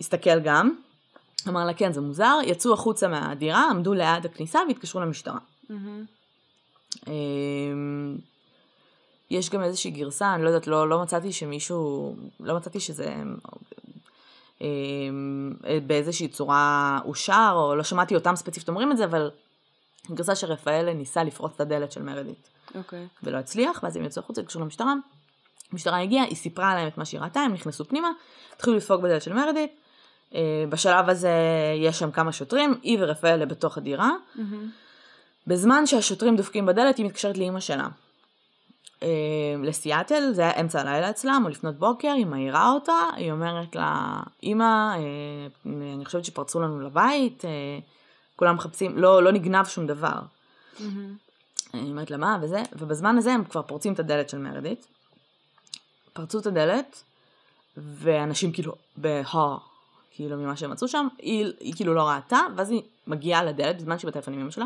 הסתכל 0.00 0.40
גם, 0.40 0.74
אמר 1.48 1.64
לה 1.64 1.74
כן 1.74 1.92
זה 1.92 2.00
מוזר, 2.00 2.38
יצאו 2.44 2.72
החוצה 2.72 3.08
מהדירה, 3.08 3.70
עמדו 3.70 3.94
ליד 3.94 4.24
הכניסה 4.24 4.58
והתקשרו 4.68 5.00
למשטרה. 5.00 5.38
אמ, 7.06 8.16
יש 9.30 9.50
גם 9.50 9.62
איזושהי 9.62 9.90
גרסה, 9.90 10.34
אני 10.34 10.42
לא 10.42 10.48
יודעת, 10.48 10.66
לא, 10.66 10.88
לא 10.88 11.02
מצאתי 11.02 11.32
שמישהו, 11.32 12.14
לא 12.40 12.56
מצאתי 12.56 12.80
שזה 12.80 13.14
אמ, 14.60 15.52
באיזושהי 15.86 16.28
צורה 16.28 16.98
אושר, 17.04 17.52
או 17.54 17.76
לא 17.76 17.82
שמעתי 17.82 18.14
אותם 18.14 18.36
ספציפית 18.36 18.68
אומרים 18.68 18.92
את 18.92 18.96
זה, 18.96 19.04
אבל 19.04 19.30
גרסה 20.10 20.34
שרפאל 20.34 20.92
ניסה 20.92 21.24
לפרוץ 21.24 21.52
את 21.54 21.60
הדלת 21.60 21.92
של 21.92 22.02
מרדית, 22.02 22.48
אוקיי. 22.74 23.06
ולא 23.22 23.36
הצליח, 23.36 23.80
ואז 23.82 23.96
הם 23.96 24.04
יצאו 24.04 24.22
החוצה, 24.22 24.40
התקשרו 24.40 24.62
למשטרה. 24.62 24.94
המשטרה 25.72 26.00
הגיעה, 26.00 26.24
היא 26.24 26.36
סיפרה 26.36 26.74
להם 26.74 26.88
את 26.88 26.98
מה 26.98 27.04
שהיא 27.04 27.20
ראתה, 27.20 27.40
הם 27.40 27.52
נכנסו 27.52 27.84
פנימה, 27.84 28.08
התחילו 28.56 28.76
לדפוק 28.76 29.00
בדלת 29.00 29.22
של 29.22 29.32
מרדית. 29.32 29.70
אה, 30.34 30.64
בשלב 30.68 31.08
הזה 31.08 31.32
יש 31.76 31.98
שם 31.98 32.10
כמה 32.10 32.32
שוטרים, 32.32 32.74
היא 32.82 32.98
ורפאל 33.00 33.44
בתוך 33.44 33.78
הדירה. 33.78 34.10
בזמן 35.46 35.86
שהשוטרים 35.86 36.36
דופקים 36.36 36.66
בדלת, 36.66 36.96
היא 36.96 37.06
מתקשרת 37.06 37.38
לאימא 37.38 37.60
שלה. 37.60 37.88
אה, 39.02 39.08
לסיאטל, 39.62 40.32
זה 40.32 40.42
היה 40.42 40.60
אמצע 40.60 40.80
הלילה 40.80 41.10
אצלם, 41.10 41.42
או 41.44 41.48
לפנות 41.48 41.78
בוקר, 41.78 42.12
היא 42.12 42.26
מעירה 42.26 42.72
אותה, 42.72 42.98
היא 43.16 43.32
אומרת 43.32 43.76
לה, 43.76 44.20
אימא, 44.42 44.96
אה, 44.96 45.00
אני 45.66 46.04
חושבת 46.04 46.24
שפרצו 46.24 46.60
לנו 46.60 46.80
לבית, 46.80 47.44
כולם 48.36 48.54
מחפשים, 48.54 48.98
לא, 48.98 49.22
לא 49.22 49.32
נגנב 49.32 49.64
שום 49.66 49.86
דבר. 49.86 50.18
אני 51.74 51.90
אומרת 51.90 52.10
לה 52.10 52.16
מה 52.16 52.38
וזה, 52.42 52.62
ובזמן 52.72 53.18
הזה 53.18 53.32
הם 53.32 53.44
כבר 53.44 53.62
פורצים 53.62 53.92
את 53.92 53.98
הדלת 53.98 54.28
של 54.28 54.38
מרדית. 54.38 54.86
פרצו 56.12 56.38
את 56.38 56.46
הדלת, 56.46 57.02
ואנשים 57.76 58.52
כאילו 58.52 58.74
בהר, 58.96 59.56
כאילו 60.10 60.36
ממה 60.36 60.56
שהם 60.56 60.70
מצאו 60.70 60.88
שם, 60.88 61.08
היא, 61.18 61.52
היא 61.60 61.74
כאילו 61.76 61.94
לא 61.94 62.02
ראתה, 62.02 62.38
ואז 62.56 62.70
היא 62.70 62.82
מגיעה 63.06 63.44
לדלת, 63.44 63.76
בזמן 63.76 63.98
שהיא 63.98 64.08
בטלפון 64.08 64.34
עם 64.34 64.40
אמא 64.40 64.50
שלה, 64.50 64.64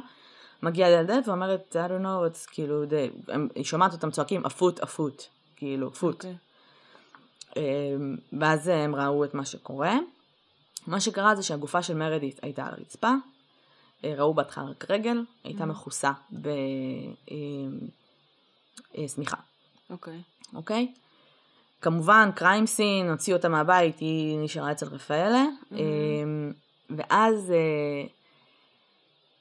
מגיעה 0.62 1.02
לדלת 1.02 1.28
ואומרת, 1.28 1.76
I 1.76 1.90
don't 1.90 2.04
know, 2.04 2.34
it's 2.34 2.50
כאילו, 2.50 2.84
they, 2.84 3.32
הם, 3.32 3.48
היא 3.54 3.64
שומעת 3.64 3.92
אותם 3.92 4.10
צועקים, 4.10 4.46
עפות, 4.46 4.80
עפות, 4.80 5.28
כאילו, 5.56 5.92
פוט. 5.92 6.14
אוקיי. 6.14 6.36
אמ, 7.56 8.16
ואז 8.40 8.68
הם 8.68 8.94
ראו 8.94 9.24
את 9.24 9.34
מה 9.34 9.44
שקורה. 9.44 9.98
מה 10.86 11.00
שקרה 11.00 11.34
זה 11.34 11.42
שהגופה 11.42 11.82
של 11.82 11.94
מרדית 11.94 12.40
הייתה 12.42 12.66
על 12.66 12.74
הרצפה, 12.78 13.12
ראו 14.04 14.34
בהתחלה 14.34 14.64
רק 14.64 14.90
רגל, 14.90 15.24
הייתה 15.44 15.66
מכוסה 15.66 16.12
בשמיכה, 18.98 19.36
אוקיי. 19.90 20.20
אוקיי? 20.54 20.92
כמובן, 21.80 22.30
קריים 22.34 22.66
סין, 22.66 23.10
הוציאו 23.10 23.36
אותה 23.36 23.48
מהבית, 23.48 23.98
היא 23.98 24.38
נשארה 24.38 24.72
אצל 24.72 24.86
רפאלה, 24.86 25.44
אמ, 25.72 26.52
ואז 26.90 27.50
אה, 27.50 28.06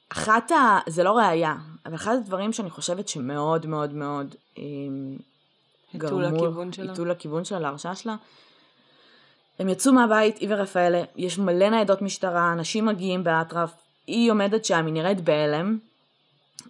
אחת 0.08 0.52
ה... 0.52 0.78
זה 0.86 1.02
לא 1.02 1.18
ראייה, 1.18 1.54
אבל 1.86 1.94
אחד 1.94 2.14
הדברים 2.14 2.52
שאני 2.52 2.70
חושבת 2.70 3.08
שמאוד 3.08 3.66
מאוד 3.66 3.92
מאוד 3.92 4.34
אמ, 4.58 5.16
הטו 5.94 6.20
לכיוון 6.20 6.72
שלה. 6.72 6.92
הטו 6.92 7.04
לכיוון 7.04 7.44
שלה, 7.44 7.58
להרשעה 7.60 7.94
שלה. 7.94 8.16
הם 9.58 9.68
יצאו 9.68 9.92
מהבית, 9.92 10.38
היא 10.38 10.48
ורפאלה, 10.50 11.02
יש 11.16 11.38
מלא 11.38 11.68
ניידות 11.70 12.02
משטרה, 12.02 12.52
אנשים 12.52 12.86
מגיעים 12.86 13.24
באטרף, 13.24 13.74
היא 14.10 14.30
עומדת 14.30 14.64
שם, 14.64 14.86
היא 14.86 14.94
נראית 14.94 15.20
בהלם, 15.20 15.78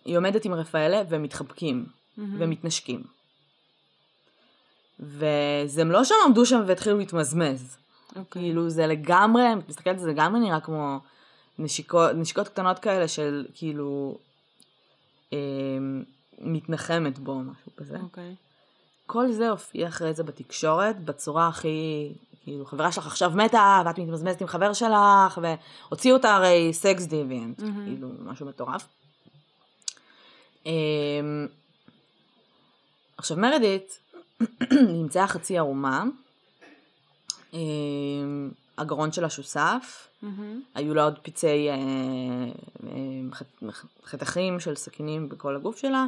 היא 0.05 0.17
עומדת 0.17 0.45
עם 0.45 0.55
רפאלה 0.55 1.03
והם 1.09 1.23
מתחבקים, 1.23 1.87
ומתנשקים. 2.19 3.03
וזה 5.01 5.81
הם 5.81 5.91
לא 5.91 6.05
שם 6.05 6.15
עמדו 6.27 6.47
שם 6.47 6.63
והתחילו 6.67 6.99
להתמזמז. 6.99 7.77
אוקיי. 8.17 8.43
כאילו 8.43 8.71
זה 8.71 8.87
לגמרי, 8.87 9.43
את 9.53 9.69
מסתכלת 9.69 9.95
על 9.95 9.99
זה, 9.99 10.05
זה 10.05 10.11
לגמרי 10.11 10.41
נראה 10.41 10.61
כמו 10.61 10.99
נשיקות, 11.59 12.11
נשיקות 12.15 12.49
קטנות 12.49 12.79
כאלה 12.79 13.09
של 13.09 13.47
כאילו 13.55 14.19
אה, 15.33 15.39
מתנחמת 16.39 17.19
בו, 17.19 17.39
משהו 17.39 17.77
כזה. 17.77 17.99
אוקיי. 18.03 18.35
כל 19.07 19.33
זה 19.33 19.51
הופיע 19.51 19.89
אחרי 19.89 20.15
זה 20.15 20.23
בתקשורת 20.23 21.05
בצורה 21.05 21.49
הכי, 21.49 22.13
כאילו, 22.51 22.67
חברה 22.67 22.93
שלך 22.93 23.07
עכשיו 23.07 23.31
מתה, 23.35 23.83
ואת 23.87 23.99
מתמזמזת 23.99 24.41
עם 24.41 24.47
חבר 24.47 24.73
שלך, 24.73 25.41
והוציאו 25.43 26.17
אותה 26.17 26.35
הרי 26.35 26.71
סקס 26.73 27.05
דיביאנט, 27.07 27.63
מהמם. 27.63 27.85
כאילו, 27.85 28.09
משהו 28.25 28.47
מטורף. 28.47 28.89
אמ, 30.67 30.73
עכשיו 33.17 33.37
מרדית 33.37 33.99
נמצאה 34.71 35.27
חצי 35.27 35.59
ערומה, 35.59 36.05
אמ, 37.53 38.51
הגרון 38.79 39.13
שלה 39.13 39.31
שוסף. 39.31 40.09
היו 40.75 40.95
לה 40.95 41.05
עוד 41.05 41.19
פצעי 41.23 41.69
אה, 41.69 41.75
אה, 42.87 43.71
חתכים 44.05 44.61
של 44.61 44.75
סכינים 44.75 45.29
בכל 45.29 45.57
הגוף 45.57 45.79
שלה, 45.79 46.07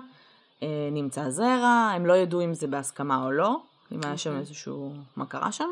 אה, 0.63 0.89
נמצא 0.93 1.31
זרע, 1.31 1.93
הם 1.95 2.07
לא 2.07 2.13
ידעו 2.13 2.45
אם 2.45 2.55
זה 2.55 2.67
בהסכמה 2.67 3.25
או 3.25 3.31
לא, 3.31 3.57
אם 3.93 4.01
היה 4.05 4.19
שם 4.19 4.31
אוקיי. 4.31 4.41
איזשהו, 4.41 4.95
מה 5.17 5.27
קרה 5.27 5.53
שם. 5.53 5.69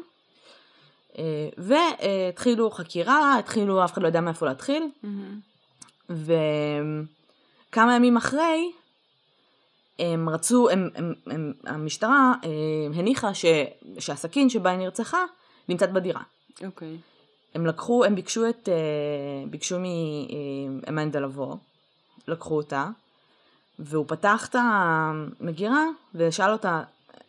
אה, 1.18 1.48
והתחילו 1.58 2.70
חקירה, 2.70 3.38
התחילו, 3.38 3.84
אף 3.84 3.92
אחד 3.92 4.02
לא 4.02 4.06
יודע 4.06 4.20
מאיפה 4.20 4.46
להתחיל. 4.46 4.82
וכמה 6.10 7.96
ימים 7.96 8.16
אחרי, 8.16 8.72
הם 9.98 10.28
רצו, 10.28 10.70
הם, 10.70 10.88
הם, 10.94 11.14
הם, 11.26 11.52
המשטרה 11.66 12.34
אה, 12.44 12.48
הניחה 12.98 13.34
ש, 13.34 13.44
שהסכין 13.98 14.50
שבה 14.50 14.70
היא 14.70 14.78
נרצחה 14.78 15.24
נמצאת 15.68 15.92
בדירה. 15.92 16.22
אוקיי. 16.64 16.96
הם 17.54 17.66
לקחו, 17.66 18.04
הם 18.04 18.14
ביקשו 18.14 18.48
את, 18.48 18.68
אה, 18.68 19.46
ביקשו 19.50 19.78
מאמנדה 19.80 21.20
לבוא, 21.20 21.56
לקחו 22.28 22.56
אותה, 22.56 22.88
והוא 23.78 24.04
פתח 24.08 24.46
את 24.50 24.56
המגירה 24.58 25.84
ושאל 26.14 26.52
אותה, 26.52 26.82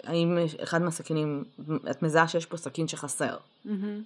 האם 0.03 0.37
אחד 0.63 0.81
מהסכינים, 0.81 1.43
את 1.91 2.03
מזהה 2.03 2.27
שיש 2.27 2.45
פה 2.45 2.57
סכין 2.57 2.87
שחסר. 2.87 3.37
מהמם. 3.65 4.03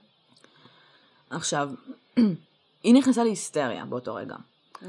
עכשיו, 1.30 1.70
היא 2.84 2.94
נכנסה 2.94 3.24
להיסטריה 3.24 3.86
באותו 3.86 4.16
רגע. 4.16 4.36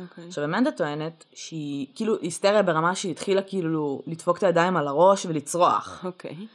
אוקיי. 0.03 0.27
עכשיו, 0.29 0.45
אמנדה 0.45 0.71
טוענת 0.71 1.25
שהיא, 1.35 1.87
כאילו, 1.95 2.17
היסטריה 2.21 2.63
ברמה 2.63 2.95
שהיא 2.95 3.13
התחילה 3.13 3.43
כאילו 3.43 4.03
לדפוק 4.07 4.39
את 4.39 4.43
הידיים 4.43 4.77
על 4.77 4.89
הראש 4.89 5.27
ולצרוח. 5.27 6.05
אוקיי. 6.05 6.47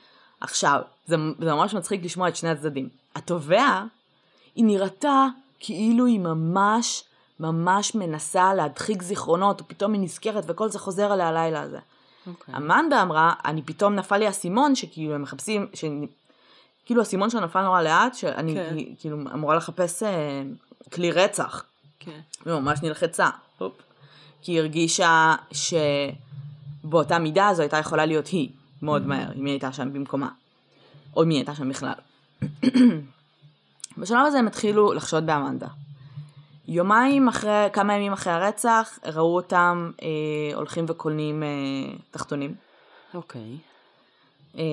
עכשיו, 0.42 0.82
זה, 1.08 1.16
זה 1.40 1.54
ממש 1.54 1.74
מצחיק 1.74 2.04
לשמוע 2.04 2.28
את 2.28 2.36
שני 2.36 2.50
הצדדים. 2.50 2.90
התובע, 3.16 3.84
היא 4.56 4.66
נראתה 4.66 5.28
כאילו 5.60 6.06
היא 6.06 6.20
ממש 6.20 7.04
ממש 7.42 7.96
מנסה 7.96 8.54
להדחיק 8.54 9.02
זיכרונות, 9.02 9.62
ופתאום 9.62 9.94
היא 9.94 10.02
נזכרת 10.02 10.44
וכל 10.48 10.70
זה 10.70 10.80
חוזר 10.80 11.12
עליה 11.12 11.28
הלילה 11.28 11.62
הזה. 11.62 11.80
אוקיי. 12.28 12.56
אמנדה 12.58 13.02
אמרה, 13.02 13.34
אני 13.46 13.62
פתאום 13.62 13.96
נפל 13.96 14.18
לי 14.18 14.28
האסימון, 14.28 14.76
שכאילו 14.76 15.16
הם 15.16 15.22
מחפשים, 15.22 15.68
ש... 15.74 15.86
כאילו 16.86 17.02
האסימון 17.02 17.30
שלה 17.30 17.42
נפל 17.42 17.62
נורא 17.62 17.82
לאט, 17.82 18.16
שאני 18.16 18.56
כן. 18.56 18.76
כאילו 19.00 19.18
אמורה 19.34 19.56
לחפש 19.56 20.04
אה, 20.04 20.44
כלי 20.94 21.12
רצח. 21.12 21.64
כן. 22.00 22.20
היא 22.46 22.54
ממש 22.54 22.80
נלחצה. 22.82 23.30
הופ. 23.58 23.74
כי 24.42 24.52
היא 24.52 24.60
הרגישה 24.60 25.36
שבאותה 26.84 27.20
מידה 27.20 27.54
זו 27.54 27.62
הייתה 27.62 27.78
יכולה 27.78 28.06
להיות 28.06 28.28
היא, 28.28 28.50
מאוד 28.82 29.08
מהר, 29.08 29.32
אם 29.36 29.46
היא 29.46 29.54
הייתה 29.54 29.74
שם 29.74 29.94
במקומה. 29.94 30.30
או 31.16 31.24
אם 31.24 31.30
היא 31.30 31.38
הייתה 31.38 31.56
שם 31.56 31.70
בכלל. 31.70 31.94
בשלב 33.98 34.26
הזה 34.26 34.40
הם 34.40 34.48
התחילו 34.48 34.94
לחשוד 34.94 35.26
באמנדה. 35.26 35.68
יומיים 36.74 37.28
אחרי, 37.28 37.68
כמה 37.74 37.94
ימים 37.94 38.14
אחרי 38.14 38.34
הרצח, 38.34 39.00
ראו 39.06 39.36
אותם 39.36 39.92
אה, 40.02 40.56
הולכים 40.56 40.86
וקונים 40.88 41.44
אה, 41.44 41.48
תחתונים 42.12 42.54
אוקיי. 43.14 43.58
אה, 44.58 44.64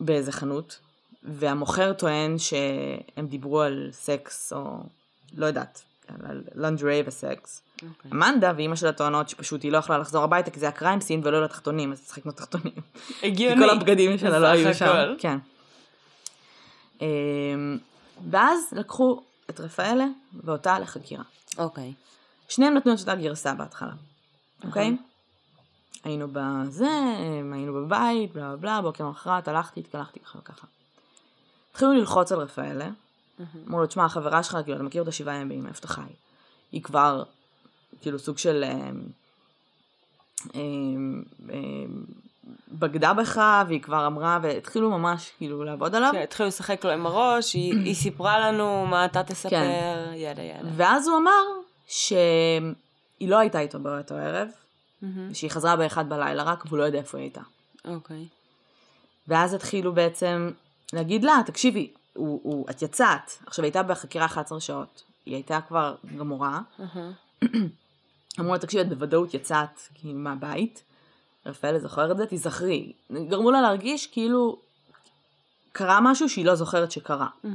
באיזה 0.00 0.32
חנות, 0.32 0.78
והמוכר 1.22 1.92
טוען 1.92 2.38
שהם 2.38 3.26
דיברו 3.26 3.60
על 3.60 3.88
סקס, 3.92 4.52
או 4.52 4.78
לא 5.36 5.46
יודעת, 5.46 5.82
על 6.24 6.42
לנג'רי 6.54 7.02
וסקס. 7.06 7.62
אוקיי. 7.74 8.10
אמנדה 8.12 8.52
ואימא 8.56 8.76
שלה 8.76 8.92
טוענות 8.92 9.28
שפשוט 9.28 9.62
היא 9.62 9.72
לא 9.72 9.78
יכלה 9.78 9.98
לחזור 9.98 10.24
הביתה 10.24 10.50
כי 10.50 10.60
זה 10.60 10.66
היה 10.66 10.72
קריים 10.72 11.00
סין 11.00 11.20
ולא 11.24 11.44
לתחתונים, 11.44 11.92
אז 11.92 12.04
צריכה 12.04 12.20
לקנות 12.20 12.36
תחתונים. 12.36 12.74
כי 13.20 13.26
הגיוני. 13.26 13.66
כל 13.66 13.70
הבגדים 13.70 14.18
שלה 14.18 14.38
לא 14.38 14.46
היו 14.46 14.74
שם. 14.74 15.14
כן. 15.18 15.38
אמ, 17.00 17.78
ואז 18.30 18.68
לקחו 18.72 19.22
את 19.54 19.60
רפאלה 19.60 20.06
ואותה 20.44 20.78
לחקירה. 20.78 21.24
אוקיי. 21.58 21.94
שניהם 22.48 22.74
נתנו 22.74 22.94
את 22.94 23.00
אותה 23.00 23.14
גרסה 23.14 23.54
בהתחלה, 23.54 23.92
אוקיי? 24.64 24.96
היינו 26.04 26.28
בזה, 26.32 26.90
היינו 27.52 27.74
בבית, 27.74 28.32
בלה 28.32 28.48
בלה 28.48 28.56
בלה, 28.56 28.82
בוקר 28.82 29.04
למחרת 29.04 29.48
הלכתי, 29.48 29.80
התקלחתי 29.80 30.20
ככה 30.20 30.38
וככה. 30.38 30.66
התחילו 31.70 31.92
ללחוץ 31.92 32.32
על 32.32 32.38
רפאלה, 32.38 32.90
אמרו 33.68 33.80
לו, 33.80 33.86
תשמע, 33.86 34.04
החברה 34.04 34.42
שלך, 34.42 34.56
כאילו, 34.64 34.76
אתה 34.76 34.84
מכיר 34.84 35.02
אותה 35.02 35.12
שבעה 35.12 35.34
ימים, 35.34 35.66
איפה 35.66 35.78
אתה 35.78 35.88
חי? 35.88 36.00
היא 36.72 36.82
כבר 36.82 37.22
כאילו 38.00 38.18
סוג 38.18 38.38
של 38.38 38.64
אה, 38.64 38.90
אה, 40.54 40.60
אה, 41.50 41.84
בגדה 42.68 43.14
בך, 43.14 43.40
והיא 43.68 43.82
כבר 43.82 44.06
אמרה, 44.06 44.38
והתחילו 44.42 44.90
ממש 44.90 45.30
כאילו 45.38 45.64
לעבוד 45.64 45.94
עליו. 45.94 46.10
כן, 46.12 46.22
התחילו 46.22 46.48
לשחק 46.48 46.84
לו 46.84 46.90
עם 46.90 47.06
הראש, 47.06 47.52
היא, 47.52 47.74
היא 47.86 47.94
סיפרה 47.94 48.40
לנו 48.40 48.86
מה 48.86 49.04
אתה 49.04 49.22
תספר, 49.22 49.50
כן. 49.50 50.10
ידה 50.14 50.42
ידה. 50.42 50.68
ואז 50.76 51.08
הוא 51.08 51.18
אמר 51.18 51.42
שהיא 51.86 53.28
לא 53.28 53.38
הייתה 53.38 53.60
איתו 53.60 53.78
באותו 53.78 54.14
ערב, 54.14 54.48
mm-hmm. 54.48 55.06
שהיא 55.34 55.50
חזרה 55.50 55.76
באחד 55.76 56.08
בלילה 56.08 56.42
רק, 56.42 56.64
והוא 56.66 56.78
לא 56.78 56.82
יודע 56.82 56.98
איפה 56.98 57.18
היא 57.18 57.24
הייתה. 57.24 57.40
אוקיי. 57.84 58.26
ואז 59.28 59.54
התחילו 59.54 59.92
בעצם 59.92 60.50
להגיד 60.92 61.24
לה, 61.24 61.40
תקשיבי, 61.46 61.92
הוא, 62.14 62.40
הוא, 62.42 62.66
את 62.70 62.82
יצאת, 62.82 63.30
עכשיו 63.46 63.64
הייתה 63.64 63.82
בחקירה 63.82 64.24
11 64.24 64.60
שעות, 64.60 65.02
היא 65.26 65.34
הייתה 65.34 65.60
כבר 65.68 65.94
גמורה, 66.16 66.60
mm-hmm. 66.80 67.44
אמרו 68.40 68.52
לה, 68.52 68.58
תקשיבי, 68.58 68.82
את 68.82 68.88
בוודאות 68.88 69.34
יצאת 69.34 69.80
מהבית, 70.04 70.82
רפאלה 71.46 71.78
זוכרת 71.78 72.10
את 72.10 72.16
זה, 72.16 72.26
תיזכרי. 72.26 72.92
גרמו 73.28 73.50
לה 73.50 73.60
להרגיש 73.60 74.06
כאילו 74.06 74.58
קרה 75.72 75.98
משהו 76.02 76.28
שהיא 76.28 76.44
לא 76.44 76.54
זוכרת 76.54 76.92
שקרה. 76.92 77.26
Mm-hmm. 77.44 77.48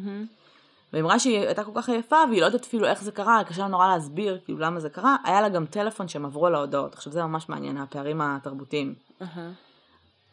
והיא 0.94 1.04
אמרה 1.04 1.20
שהיא 1.20 1.40
הייתה 1.40 1.64
כל 1.64 1.72
כך 1.76 1.90
עייפה, 1.90 2.16
והיא 2.30 2.42
לא 2.42 2.46
יודעת 2.46 2.64
אפילו 2.64 2.88
איך 2.88 3.04
זה 3.04 3.12
קרה, 3.12 3.44
קשה 3.44 3.62
לה 3.62 3.68
נורא 3.68 3.88
להסביר 3.88 4.40
כאילו 4.46 4.60
למה 4.60 4.80
זה 4.80 4.90
קרה. 4.90 5.16
היה 5.24 5.42
לה 5.42 5.50
גם 5.50 5.66
טלפון 5.66 6.08
שהם 6.08 6.26
עברו 6.26 6.50
להודעות. 6.50 6.94
עכשיו 6.94 7.14
זה 7.14 7.24
ממש 7.24 7.50
מעניין, 7.50 7.78
הפערים 7.78 8.22
התרבותיים. 8.22 8.96
Mm-hmm. 9.22 9.26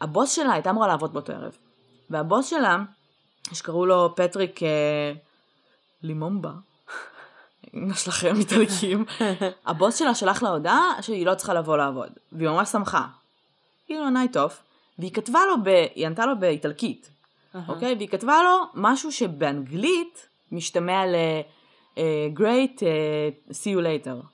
הבוס 0.00 0.32
שלה 0.32 0.52
הייתה 0.52 0.70
אמורה 0.70 0.88
לעבוד 0.88 1.12
באותו 1.12 1.32
ערב. 1.32 1.56
והבוס 2.10 2.46
שלה, 2.46 2.78
שקראו 3.52 3.86
לו 3.86 4.16
פטריק 4.16 4.62
אה, 4.62 5.12
לומומבה, 6.02 6.52
אמא 7.74 7.94
שלכם 7.94 8.36
איטלקים, 8.36 9.04
הבוס 9.66 9.96
שלה 9.96 10.14
שלח 10.14 10.42
לה 10.42 10.48
הודעה 10.48 10.90
שהיא 11.00 11.26
לא 11.26 11.34
צריכה 11.34 11.54
לבוא 11.54 11.76
לעבוד. 11.76 12.10
והיא 12.32 12.48
ממש 12.48 12.68
שמחה. 12.68 13.06
כאילו 13.86 14.10
night 14.10 14.36
off, 14.36 14.62
והיא 14.98 15.12
כתבה 15.12 15.40
לו, 15.46 15.62
ב... 15.64 15.68
היא 15.94 16.06
ענתה 16.06 16.26
לו 16.26 16.38
באיטלקית, 16.38 17.10
אוקיי? 17.68 17.92
Uh-huh. 17.92 17.96
והיא 17.96 18.08
כתבה 18.08 18.42
לו 18.42 18.64
משהו 18.74 19.12
שבאנגלית 19.12 20.28
משתמע 20.52 21.06
ל... 21.06 21.14
Uh, 21.94 22.38
great, 22.38 22.80
uh, 22.80 23.52
see 23.52 23.70
you 23.70 23.80
later. 23.80 24.26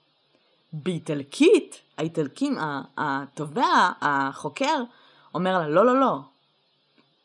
באיטלקית, 0.72 1.80
האיטלקים, 1.98 2.56
התובע, 2.96 3.90
החוקר, 4.00 4.82
אומר 5.34 5.58
לה, 5.58 5.68
לא, 5.68 5.86
לא, 5.86 6.00
לא. 6.00 6.18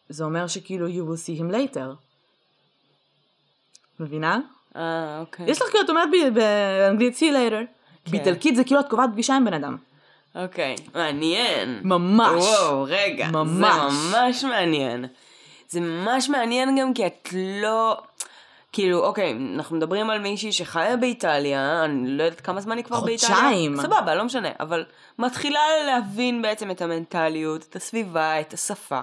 זה 0.10 0.24
אומר 0.24 0.48
שכאילו, 0.48 0.88
you 0.88 0.92
will 0.92 1.20
see 1.28 1.42
him 1.42 1.54
later. 1.54 1.96
מבינה? 4.00 4.40
אה, 4.76 5.20
אוקיי. 5.20 5.50
יש 5.50 5.62
לך 5.62 5.68
כאילו, 5.68 5.86
את 5.86 5.90
אומרת 5.90 6.10
באנגלית 6.34 7.16
see 7.16 7.20
you 7.20 7.34
later. 7.34 7.66
כן. 8.06 8.12
באיטלקית 8.12 8.56
זה 8.56 8.64
כאילו 8.64 8.80
את 8.80 8.90
קובעת 8.90 9.10
פגישה 9.12 9.36
עם 9.36 9.46
בן 9.46 9.54
אדם. 9.54 9.78
אוקיי, 10.36 10.76
מעניין. 10.96 11.80
ממש. 11.84 12.44
וואו, 12.44 12.84
רגע. 12.90 13.28
ממש. 13.28 13.94
זה 13.94 14.18
ממש 14.18 14.44
מעניין. 14.44 15.06
זה 15.70 15.82
ממש 15.82 16.30
מעניין 16.30 16.80
גם 16.80 16.94
כי 16.94 17.06
את 17.06 17.30
לא... 17.34 17.98
כאילו, 18.72 19.06
אוקיי, 19.06 19.38
אנחנו 19.56 19.78
מדברים 19.78 20.10
על 20.10 20.20
מישהי 20.20 20.52
שחיה 20.52 20.98
באיטליה, 20.98 21.86
אני 21.86 22.10
לא 22.10 22.24
יודעת 22.24 22.42
כמה 22.42 22.62
זמן 22.62 22.78
היא 22.78 22.86
כבר 22.86 23.02
באיטליה. 23.02 23.36
חודשיים. 23.36 23.78
סבבה, 23.82 24.16
לא 24.16 24.24
משנה, 24.24 24.50
אבל 24.60 24.86
מתחילה 25.20 25.60
להבין 25.86 26.42
בעצם 26.42 26.72
את 26.72 26.82
המנטליות, 26.82 27.66
את 27.70 27.76
הסביבה, 27.76 28.42
את 28.42 28.54
השפה. 28.54 29.02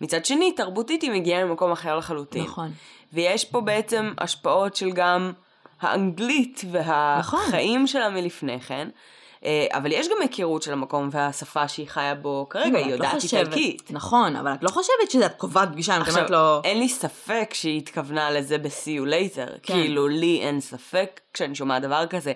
מצד 0.00 0.24
שני, 0.24 0.52
תרבותית 0.52 1.02
היא 1.02 1.10
מגיעה 1.10 1.44
ממקום 1.44 1.72
אחר 1.72 1.96
לחלוטין. 1.96 2.44
נכון. 2.44 2.70
ויש 3.12 3.44
פה 3.44 3.60
בעצם 3.60 4.12
השפעות 4.18 4.76
של 4.76 4.90
גם 4.90 5.32
האנגלית 5.80 6.62
והחיים 6.70 7.74
נכון. 7.74 7.86
שלה 7.86 8.10
מלפני 8.10 8.60
כן. 8.60 8.88
אה, 9.44 9.66
אבל 9.72 9.92
יש 9.92 10.08
גם 10.08 10.16
היכרות 10.20 10.62
של 10.62 10.72
המקום 10.72 11.08
והשפה 11.12 11.68
שהיא 11.68 11.88
חיה 11.88 12.14
בו 12.14 12.46
כרגע, 12.50 12.78
היא 12.78 12.86
לא 12.86 12.92
יודעת 12.92 13.14
לא 13.14 13.38
איטלקית. 13.38 13.90
נכון, 13.90 14.36
אבל 14.36 14.52
את 14.52 14.62
לא 14.62 14.68
חושבת 14.68 15.10
שאת 15.10 15.34
קובעת 15.36 15.68
פגישה, 15.72 16.00
את 16.00 16.08
אומרת 16.08 16.30
לו... 16.30 16.60
אין 16.64 16.78
לי 16.78 16.88
ספק 16.88 17.50
שהיא 17.52 17.78
התכוונה 17.78 18.30
לזה 18.30 18.58
ב-see 18.58 19.00
you 19.00 19.06
later. 19.06 19.58
כן. 19.62 19.74
כאילו, 19.74 20.08
לי 20.08 20.40
אין 20.42 20.60
ספק 20.60 21.20
כשאני 21.34 21.54
שומעת 21.54 21.82
דבר 21.82 22.06
כזה. 22.06 22.32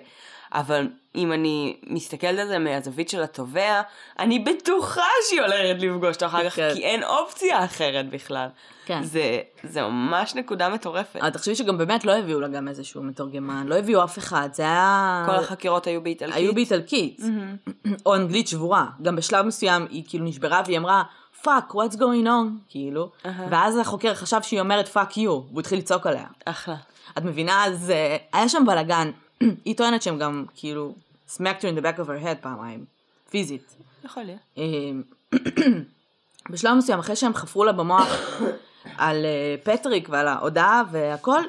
אבל 0.53 0.87
אם 1.15 1.33
אני 1.33 1.77
מסתכלת 1.87 2.39
על 2.39 2.47
זה 2.47 2.59
מהזווית 2.59 3.09
של 3.09 3.23
התובע, 3.23 3.81
אני 4.19 4.39
בטוחה 4.39 5.01
שהיא 5.29 5.41
הולכת 5.41 5.81
לפגוש 5.81 6.15
אותו 6.15 6.25
אחר 6.25 6.49
כך, 6.49 6.55
כן. 6.55 6.69
כי 6.73 6.83
אין 6.83 7.03
אופציה 7.03 7.65
אחרת 7.65 8.09
בכלל. 8.09 8.47
כן. 8.85 9.03
זה, 9.03 9.39
זה 9.63 9.81
ממש 9.81 10.35
נקודה 10.35 10.69
מטורפת. 10.69 11.19
אבל 11.19 11.29
תחשבי 11.29 11.55
שגם 11.55 11.77
באמת 11.77 12.05
לא 12.05 12.17
הביאו 12.17 12.39
לה 12.39 12.47
גם 12.47 12.67
איזשהו 12.67 13.03
מתורגמן, 13.03 13.67
לא 13.67 13.75
הביאו 13.75 14.03
אף 14.03 14.17
אחד, 14.17 14.49
זה 14.53 14.63
היה... 14.63 15.23
כל 15.25 15.35
החקירות 15.35 15.87
היו 15.87 16.01
באיטלקית? 16.01 16.35
היו 16.35 16.53
באיטלקית, 16.53 17.19
mm-hmm. 17.19 17.89
או 18.05 18.15
אנגלית 18.15 18.47
שבורה. 18.47 18.85
גם 19.01 19.15
בשלב 19.15 19.45
מסוים 19.45 19.87
היא 19.89 20.03
כאילו 20.07 20.25
נשברה 20.25 20.61
והיא 20.65 20.77
אמרה, 20.77 21.03
fuck, 21.41 21.71
what's 21.71 21.95
going 21.95 22.25
on, 22.25 22.69
כאילו, 22.69 23.11
uh-huh. 23.23 23.27
ואז 23.49 23.77
החוקר 23.77 24.13
חשב 24.13 24.41
שהיא 24.41 24.59
אומרת 24.59 24.87
fuck 24.87 25.17
you, 25.17 25.31
והוא 25.31 25.59
התחיל 25.59 25.79
לצעוק 25.79 26.07
עליה. 26.07 26.25
אחלה. 26.45 26.75
את 27.17 27.23
מבינה? 27.23 27.65
אז 27.65 27.89
אה, 27.89 28.37
היה 28.37 28.49
שם 28.49 28.63
בלאגן. 28.65 29.11
היא 29.65 29.77
טוענת 29.77 30.01
שהם 30.01 30.19
גם, 30.19 30.45
כאילו, 30.55 30.95
smacked 31.29 31.61
her 31.61 31.75
in 31.75 31.79
the 31.79 31.83
back 31.83 31.99
of 31.99 32.07
her 32.07 32.23
head 32.23 32.41
פעמיים, 32.41 32.85
פיזית. 33.29 33.75
יכול 34.03 34.23
להיות. 34.23 34.39
אמ, 34.57 35.01
בשלב 36.51 36.77
מסוים, 36.77 36.99
אחרי 36.99 37.15
שהם 37.15 37.33
חפרו 37.33 37.63
לה 37.63 37.71
במוח 37.71 38.07
על 38.97 39.25
אה, 39.25 39.65
פטריק 39.65 40.09
ועל 40.09 40.27
ההודעה 40.27 40.83
והכל, 40.91 41.41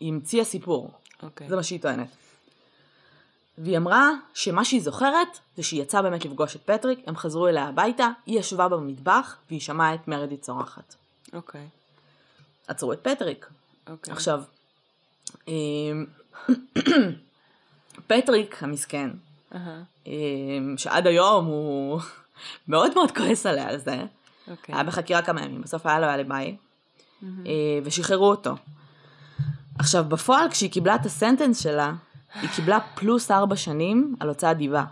היא 0.00 0.12
המציאה 0.12 0.44
סיפור. 0.44 0.90
אוקיי. 1.22 1.48
זה 1.48 1.56
מה 1.56 1.62
שהיא 1.62 1.80
טוענת. 1.80 2.08
והיא 3.58 3.76
אמרה 3.76 4.10
שמה 4.34 4.64
שהיא 4.64 4.82
זוכרת 4.82 5.38
זה 5.56 5.62
שהיא 5.62 5.82
יצאה 5.82 6.02
באמת 6.02 6.24
לפגוש 6.24 6.56
את 6.56 6.62
פטריק, 6.64 6.98
הם 7.06 7.16
חזרו 7.16 7.48
אליה 7.48 7.68
הביתה, 7.68 8.08
היא 8.26 8.38
ישבה 8.38 8.68
במטבח 8.68 9.36
והיא 9.48 9.60
שמעה 9.60 9.94
את 9.94 10.08
מרדית' 10.08 10.36
צורחת. 10.36 10.94
אוקיי. 11.32 11.68
עצרו 12.68 12.92
את 12.92 13.00
פטריק. 13.02 13.46
אוקיי. 13.90 14.12
עכשיו, 14.12 14.42
אמ, 15.48 16.06
פטריק 18.06 18.62
המסכן, 18.62 19.10
uh-huh. 19.52 20.08
שעד 20.76 21.06
היום 21.06 21.46
הוא 21.46 22.00
מאוד 22.68 22.94
מאוד 22.94 23.10
כועס 23.16 23.46
עליה 23.46 23.68
על 23.68 23.78
זה, 23.78 23.96
okay. 23.96 24.50
אוקיי. 24.50 24.74
היה 24.74 24.84
בחקירה 24.84 25.22
כמה 25.22 25.42
ימים, 25.42 25.62
בסוף 25.62 25.86
היה 25.86 26.00
לו 26.00 26.06
אליבי, 26.06 26.56
uh-huh. 27.22 27.26
ושחררו 27.84 28.30
אותו. 28.30 28.54
עכשיו, 29.78 30.04
בפועל, 30.04 30.50
כשהיא 30.50 30.70
קיבלה 30.70 30.94
את 30.94 31.06
הסנטנס 31.06 31.62
שלה, 31.62 31.92
היא 32.34 32.50
קיבלה 32.56 32.78
פלוס 32.94 33.30
ארבע 33.30 33.56
שנים 33.56 34.16
על 34.20 34.28
הוצאת 34.28 34.56
דיבה. 34.56 34.84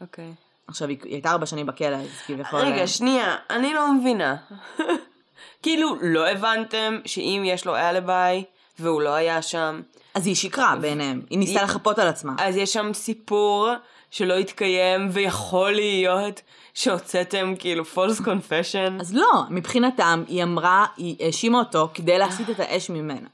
אוקיי. 0.00 0.34
Okay. 0.36 0.50
עכשיו, 0.68 0.88
היא, 0.88 0.98
היא 1.04 1.12
הייתה 1.12 1.30
ארבע 1.30 1.46
שנים 1.46 1.66
בכלא, 1.66 1.96
אז 1.96 2.08
כביכול... 2.26 2.60
רגע, 2.60 2.86
שנייה, 2.86 3.36
אני 3.50 3.74
לא 3.74 3.92
מבינה. 3.92 4.36
כאילו, 5.62 5.96
לא 6.02 6.28
הבנתם 6.28 6.98
שאם 7.04 7.42
יש 7.46 7.66
לו 7.66 7.76
אלביי 7.76 8.44
והוא 8.80 9.02
לא 9.02 9.14
היה 9.14 9.42
שם, 9.42 9.80
אז 10.14 10.26
היא 10.26 10.34
שיקרה 10.34 10.76
בעיניהם, 10.80 11.22
היא 11.30 11.38
ניסתה 11.38 11.62
לחפות 11.62 11.98
על 11.98 12.08
עצמה. 12.08 12.32
אז 12.38 12.56
יש 12.56 12.72
שם 12.72 12.90
סיפור 12.94 13.68
שלא 14.10 14.34
התקיים, 14.34 15.08
ויכול 15.12 15.72
להיות 15.72 16.42
שהוצאתם 16.74 17.54
כאילו 17.58 17.84
false 17.94 18.20
confession. 18.20 19.00
אז 19.00 19.14
לא, 19.14 19.42
מבחינתם 19.50 20.24
היא 20.28 20.42
אמרה, 20.42 20.86
היא 20.96 21.16
האשימה 21.20 21.58
אותו 21.58 21.88
כדי 21.94 22.18
להסיט 22.18 22.50
את 22.50 22.60
האש 22.60 22.90
ממנה. 22.90 23.28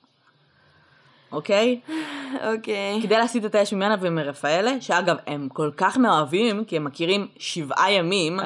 אוקיי? 1.33 1.81
אוקיי. 2.55 3.01
כדי 3.03 3.17
להסיט 3.17 3.45
את 3.45 3.55
האש 3.55 3.73
ממנה 3.73 3.97
ומרפאלה, 4.01 4.81
שאגב, 4.81 5.17
הם 5.27 5.49
כל 5.53 5.71
כך 5.77 5.97
מאוהבים, 5.97 6.65
כי 6.65 6.77
הם 6.77 6.85
מכירים 6.85 7.29
שבעה 7.39 7.93
ימים, 7.93 8.41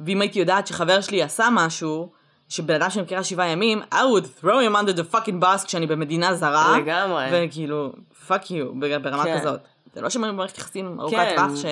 ואם 0.00 0.20
הייתי 0.20 0.38
יודעת 0.38 0.66
שחבר 0.66 1.00
שלי 1.00 1.22
עשה 1.22 1.48
משהו, 1.52 2.17
שבן 2.48 2.74
אדם 2.74 2.90
שאני 2.90 3.02
מכירה 3.02 3.24
שבעה 3.24 3.48
ימים, 3.48 3.82
I 3.92 3.94
would 3.94 4.42
throw 4.42 4.44
him 4.44 4.76
under 4.76 4.98
the 4.98 5.14
fucking 5.14 5.42
bus 5.42 5.66
כשאני 5.66 5.86
במדינה 5.86 6.34
זרה. 6.34 6.78
לגמרי. 6.78 7.24
וכאילו, 7.32 7.92
fuck 8.28 8.44
you, 8.44 8.64
ברמה 9.02 9.24
כן. 9.24 9.40
כזאת. 9.40 9.60
זה 9.94 10.00
לא 10.00 10.10
שהם 10.10 10.34
במערכת 10.34 10.58
יחסים 10.58 11.00
ארוכת 11.00 11.16
כן. 11.16 11.36
טווח 11.36 11.56
ש... 11.56 11.64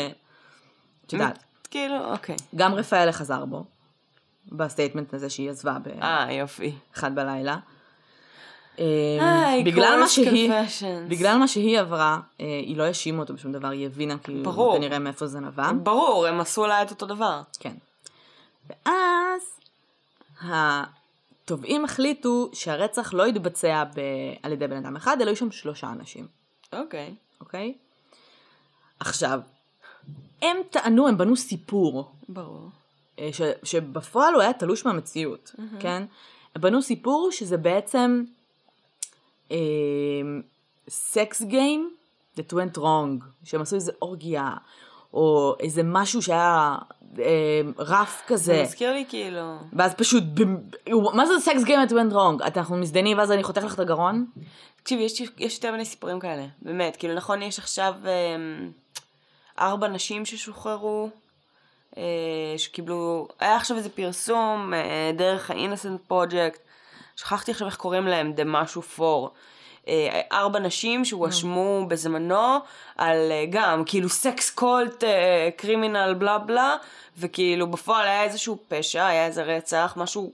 את 1.07 1.13
יודעת. 1.13 1.39
כאילו, 1.71 2.13
אוקיי. 2.13 2.37
גם 2.57 2.75
רפאלה 2.75 3.13
חזר 3.13 3.45
בו, 3.45 3.65
ב 4.53 4.59
statement 4.59 5.15
הזה 5.15 5.31
שהיא 5.31 5.51
עזבה 5.51 5.77
ב... 5.83 5.89
אה, 6.03 6.33
יופי. 6.33 6.73
אחד 6.95 7.15
בלילה. 7.15 7.57
בגלל 9.65 10.01
מה 10.01 10.09
שהיא, 10.09 10.53
בגלל 11.09 11.39
מה 11.39 11.49
שהיא 11.49 11.81
עברה, 11.81 12.19
אה, 12.41 12.47
היא 12.47 12.77
לא 12.77 12.83
האשימה 12.83 13.19
אותו 13.23 13.35
בשום 13.35 13.53
דבר, 13.53 13.69
היא 13.69 13.87
הבינה 13.87 14.19
כאילו. 14.19 14.73
כנראה 14.77 14.99
מאיפה 14.99 15.27
זה 15.27 15.41
נבע. 15.41 15.71
ברור, 15.83 16.27
הם 16.27 16.41
עשו 16.41 16.67
לה 16.67 16.83
את 16.83 16.91
אותו 16.91 17.07
דבר. 17.07 17.41
כן. 17.61 17.75
ואז 18.69 19.56
התובעים 20.43 21.85
החליטו 21.85 22.51
שהרצח 22.53 23.15
לא 23.15 23.27
התבצע 23.27 23.85
ב... 23.85 24.01
על 24.43 24.53
ידי 24.53 24.67
בן 24.67 24.77
אדם 24.77 24.97
אחד, 24.97 25.17
אלא 25.21 25.31
היו 25.31 25.37
שם 25.37 25.51
שלושה 25.51 25.91
אנשים. 25.91 26.27
אוקיי. 26.73 27.09
Okay. 27.09 27.41
אוקיי? 27.41 27.75
Okay? 27.77 27.87
עכשיו, 29.01 29.41
הם 30.43 30.57
טענו, 30.71 31.09
הם 31.09 31.19
בנו 31.19 31.37
סיפור. 31.37 32.13
ברור. 32.29 32.69
אה, 33.19 33.29
ש, 33.33 33.41
שבפועל 33.63 34.35
הוא 34.35 34.43
היה 34.43 34.53
תלוש 34.53 34.85
מהמציאות, 34.85 35.55
mm-hmm. 35.55 35.81
כן? 35.81 36.03
הם 36.55 36.63
בנו 36.63 36.83
סיפור 36.83 37.29
שזה 37.33 37.57
בעצם 37.57 38.25
אה, 39.51 39.57
סקס 40.89 41.43
גיים 41.43 41.97
that 42.37 42.53
went 42.53 42.79
wrong, 42.79 43.25
שהם 43.45 43.61
עשו 43.61 43.77
איזה 43.77 43.93
אורגיה, 44.03 44.51
או 45.17 45.55
איזה 45.61 45.83
משהו 45.85 46.23
שהיה 46.23 46.77
אה, 47.19 47.25
רף 47.79 48.23
כזה. 48.27 48.55
זה 48.55 48.63
מזכיר 48.63 48.93
לי 48.93 49.05
כאילו... 49.09 49.57
ואז 49.73 49.95
פשוט, 49.95 50.25
מה 51.15 51.27
זה 51.27 51.33
סקס 51.41 51.63
that 51.63 51.91
went 51.91 52.13
wrong? 52.13 52.57
אנחנו 52.57 52.77
מזדיינים 52.77 53.19
ואז 53.19 53.33
אני 53.33 53.43
חותך 53.43 53.63
לך 53.65 53.75
את 53.75 53.79
הגרון? 53.79 54.27
תקשיבי, 54.83 55.03
יש, 55.03 55.23
יש 55.39 55.55
יותר 55.55 55.71
מיני 55.71 55.85
סיפורים 55.85 56.21
כאלה, 56.21 56.47
באמת. 56.63 56.97
כאילו, 56.97 57.15
נכון, 57.15 57.43
יש 57.43 57.59
עכשיו 57.59 57.95
אה, 58.07 58.37
ארבע 59.59 59.89
נשים 59.89 60.25
ששוחררו, 60.25 61.09
אה, 61.97 62.03
שקיבלו, 62.57 63.29
היה 63.41 63.57
עכשיו 63.57 63.77
איזה 63.77 63.89
פרסום 63.89 64.75
אה, 64.75 65.11
דרך 65.17 65.51
ה-Innocent 65.51 66.13
Project, 66.13 66.59
שכחתי 67.17 67.51
עכשיו 67.51 67.67
איך 67.67 67.77
קוראים 67.77 68.07
להם, 68.07 68.33
The 68.37 68.45
משהו 68.45 68.83
for. 68.97 69.31
אה, 69.89 70.21
ארבע 70.33 70.59
נשים 70.59 71.05
שהואשמו 71.05 71.83
mm. 71.83 71.89
בזמנו 71.89 72.59
על 72.97 73.33
אה, 73.33 73.45
גם 73.51 73.83
כאילו 73.87 74.09
סקס 74.09 74.51
קולט, 74.51 75.05
criminal 75.57 76.15
בלה 76.19 76.39
בלה, 76.39 76.77
וכאילו 77.19 77.67
בפועל 77.67 78.07
היה 78.07 78.23
איזשהו 78.23 78.59
פשע, 78.69 79.07
היה 79.07 79.27
איזה 79.27 79.43
רצח, 79.43 79.95
משהו, 79.97 80.33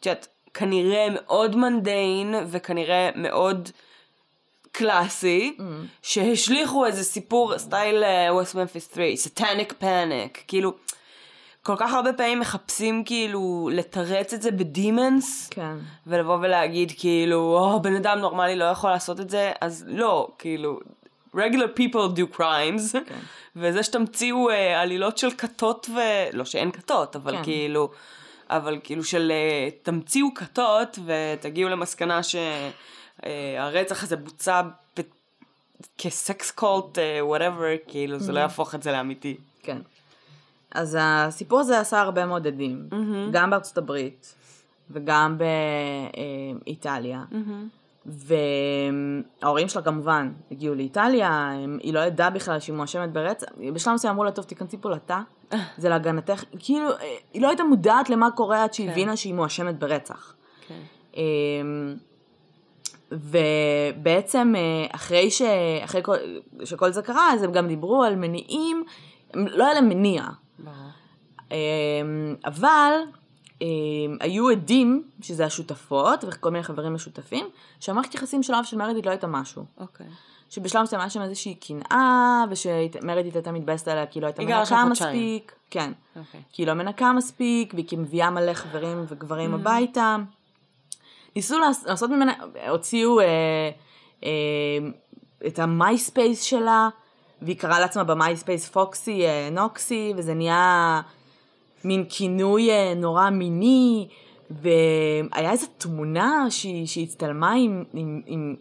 את 0.00 0.06
יודעת, 0.06 0.28
כנראה 0.54 1.06
מאוד 1.10 1.56
mundane 1.56 2.34
וכנראה 2.46 3.10
מאוד 3.14 3.68
קלאסי, 4.72 5.56
mm. 5.58 5.62
שהשליכו 6.02 6.86
איזה 6.86 7.04
סיפור 7.04 7.58
style 7.58 8.04
West 8.30 8.54
Memphis 8.54 8.94
3, 8.94 9.20
satanic 9.20 9.72
panic, 9.78 10.44
כאילו 10.48 10.72
כל 11.68 11.76
כך 11.76 11.92
הרבה 11.92 12.12
פעמים 12.12 12.40
מחפשים 12.40 13.04
כאילו 13.04 13.70
לתרץ 13.72 14.34
את 14.34 14.42
זה 14.42 14.50
ב 14.50 14.62
demons, 14.62 15.48
כן. 15.50 15.76
ולבוא 16.06 16.38
ולהגיד 16.40 16.92
כאילו, 16.98 17.38
או, 17.38 17.82
בן 17.82 17.94
אדם 17.94 18.18
נורמלי 18.18 18.56
לא 18.56 18.64
יכול 18.64 18.90
לעשות 18.90 19.20
את 19.20 19.30
זה, 19.30 19.52
אז 19.60 19.84
לא, 19.88 20.28
כאילו, 20.38 20.80
regular 21.34 21.78
people 21.78 22.18
do 22.18 22.36
crimes, 22.36 22.92
כן. 22.92 23.18
וזה 23.56 23.82
שתמציאו 23.82 24.50
uh, 24.50 24.52
עלילות 24.52 25.18
של 25.18 25.30
כתות 25.30 25.90
ו... 25.94 25.98
לא 26.32 26.44
שאין 26.44 26.70
כתות, 26.70 27.16
אבל 27.16 27.36
כן. 27.36 27.44
כאילו, 27.44 27.90
אבל 28.50 28.78
כאילו 28.84 29.04
של 29.04 29.32
uh, 29.32 29.84
תמציאו 29.84 30.34
כתות 30.34 30.98
ותגיעו 31.06 31.70
למסקנה 31.70 32.20
שהרצח 32.22 34.00
uh, 34.00 34.04
הזה 34.04 34.16
בוצע. 34.16 34.62
כ 35.98 36.19
sex 36.19 36.50
cult, 36.50 36.98
whatever, 37.20 37.64
כאילו, 37.88 38.16
mm-hmm. 38.16 38.20
זה 38.20 38.32
לא 38.32 38.38
mm-hmm. 38.38 38.42
יהפוך 38.42 38.74
את 38.74 38.82
זה 38.82 38.92
לאמיתי. 38.92 39.36
כן. 39.62 39.78
אז 40.74 40.96
הסיפור 41.00 41.60
הזה 41.60 41.80
עשה 41.80 42.00
הרבה 42.00 42.26
מאוד 42.26 42.46
הדים, 42.46 42.88
mm-hmm. 42.90 43.30
גם 43.32 43.50
בארצות 43.50 43.78
הברית 43.78 44.34
וגם 44.90 45.38
באיטליה. 46.64 47.24
Mm-hmm. 47.30 47.78
וההורים 49.42 49.68
שלה 49.68 49.82
כמובן 49.82 50.32
הגיעו 50.50 50.74
לאיטליה, 50.74 51.50
היא 51.80 51.94
לא 51.94 52.00
ידעה 52.00 52.30
בכלל 52.30 52.60
שהיא 52.60 52.76
מואשמת 52.76 53.12
ברצח, 53.12 53.46
בשלב 53.74 53.94
מסוים 53.94 54.12
אמרו 54.12 54.24
לה, 54.24 54.30
טוב, 54.30 54.44
תיכנסי 54.44 54.76
פה 54.80 54.90
לתא, 54.90 55.18
זה 55.78 55.88
להגנתך, 55.88 56.44
כאילו, 56.58 56.88
היא 57.32 57.42
לא 57.42 57.48
הייתה 57.48 57.64
מודעת 57.64 58.10
למה 58.10 58.30
קורה 58.30 58.64
עד 58.64 58.74
שהיא 58.74 58.86
כן. 58.86 58.92
הבינה 58.92 59.16
שהיא 59.16 59.34
מואשמת 59.34 59.78
ברצח. 59.78 60.34
כן. 60.68 60.80
אמ, 61.16 61.96
ובעצם 63.12 64.54
אחרי, 64.92 65.30
ש... 65.30 65.42
אחרי 65.84 66.02
כל... 66.02 66.16
שכל 66.64 66.90
זה 66.90 67.02
קרה, 67.02 67.32
אז 67.32 67.42
הם 67.42 67.52
גם 67.52 67.68
דיברו 67.68 68.04
על 68.04 68.16
מניעים, 68.16 68.84
לא 69.34 69.64
היה 69.64 69.74
להם 69.74 69.88
מניע, 69.88 70.22
אבל 72.44 72.92
אמ, 73.60 74.16
היו 74.20 74.48
עדים, 74.48 75.02
שזה 75.22 75.46
השותפות, 75.46 76.24
וכל 76.28 76.50
מיני 76.50 76.64
חברים 76.64 76.94
משותפים, 76.94 77.46
שהמערכת 77.80 78.14
יחסים 78.14 78.42
שלה 78.42 78.54
ושל 78.54 78.76
מרדיט 78.76 79.06
לא 79.06 79.10
הייתה 79.10 79.26
משהו. 79.26 79.64
אוקיי. 79.78 80.06
שבשלב 80.50 80.82
מסוים 80.82 81.00
היה 81.00 81.10
שם 81.10 81.22
איזושהי 81.22 81.54
קנאה, 81.54 82.44
ושמרדיט 82.50 83.34
הייתה 83.34 83.52
מתבאסת 83.52 83.88
עליה 83.88 84.06
כי 84.06 84.20
לא 84.20 84.26
הייתה 84.26 84.42
מנקה 84.42 84.84
מספיק. 84.84 85.52
כן. 85.70 85.92
אוקיי. 86.16 86.40
כי 86.52 86.62
היא 86.62 86.66
לא 86.66 86.74
מנקה 86.74 87.12
מספיק, 87.12 87.74
והיא 87.74 87.88
כאילו 87.88 88.02
מביאה 88.02 88.30
מלא 88.30 88.54
חברים 88.54 89.04
וגברים 89.08 89.52
mm. 89.52 89.56
הביתה. 89.56 90.16
ניסו 91.36 91.58
לעשות 91.86 92.10
ממנה, 92.10 92.32
הוציאו 92.68 93.20
אה, 93.20 93.26
אה, 94.24 94.30
את 95.46 95.58
ה 95.58 95.68
MySpace 95.68 96.42
שלה. 96.42 96.88
והיא 97.42 97.56
קראה 97.56 97.80
לעצמה 97.80 98.04
ב 98.04 98.12
MySpace 98.12 98.68
Foxy 98.68 99.26
אה, 99.26 99.48
נוקסי, 99.52 100.12
וזה 100.16 100.34
נהיה 100.34 101.00
מין 101.84 102.04
כינוי 102.08 102.70
אה, 102.70 102.94
נורא 102.96 103.30
מיני, 103.30 104.08
והיה 104.50 105.50
איזו 105.50 105.66
תמונה 105.78 106.46
שהיא, 106.50 107.04
הצטלמה 107.06 107.52
עם, 107.52 107.84
עם, 107.92 108.20
עם 108.26 108.56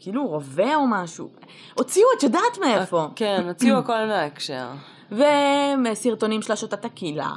כאילו 0.00 0.26
רובה 0.26 0.74
או 0.76 0.86
משהו. 0.86 1.30
הוציאו, 1.74 2.06
את 2.18 2.22
יודעת 2.22 2.58
מאיפה. 2.60 3.08
כן, 3.16 3.44
הוציאו 3.48 3.78
הכל 3.78 4.06
מההקשר. 4.06 4.66
וסרטונים 5.12 6.42
שלה 6.42 6.56
שותה 6.56 6.76
טקילה, 6.76 7.32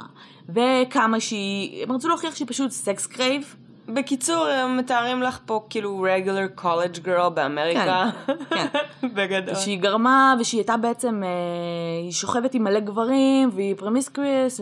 וכמה 0.48 1.20
שהיא, 1.20 1.82
הם 1.82 1.92
רצו 1.92 2.08
להוכיח 2.08 2.34
שהיא 2.34 2.48
פשוט 2.48 2.70
סקס 2.70 3.06
קרייב. 3.06 3.56
בקיצור, 3.88 4.46
הם 4.46 4.76
מתארים 4.76 5.22
לך 5.22 5.38
פה 5.46 5.66
כאילו 5.70 6.06
regular 6.06 6.60
college 6.60 7.06
girl 7.06 7.28
באמריקה. 7.28 8.10
כן, 8.26 8.34
כן. 9.00 9.08
בגדול. 9.14 9.54
שהיא 9.54 9.80
גרמה, 9.80 10.34
ושהיא 10.40 10.58
הייתה 10.58 10.76
בעצם, 10.76 11.22
אה, 11.24 11.28
היא 12.02 12.12
שוכבת 12.12 12.54
עם 12.54 12.64
מלא 12.64 12.80
גברים, 12.80 13.50
והיא 13.52 13.74
promiscuous, 13.76 14.60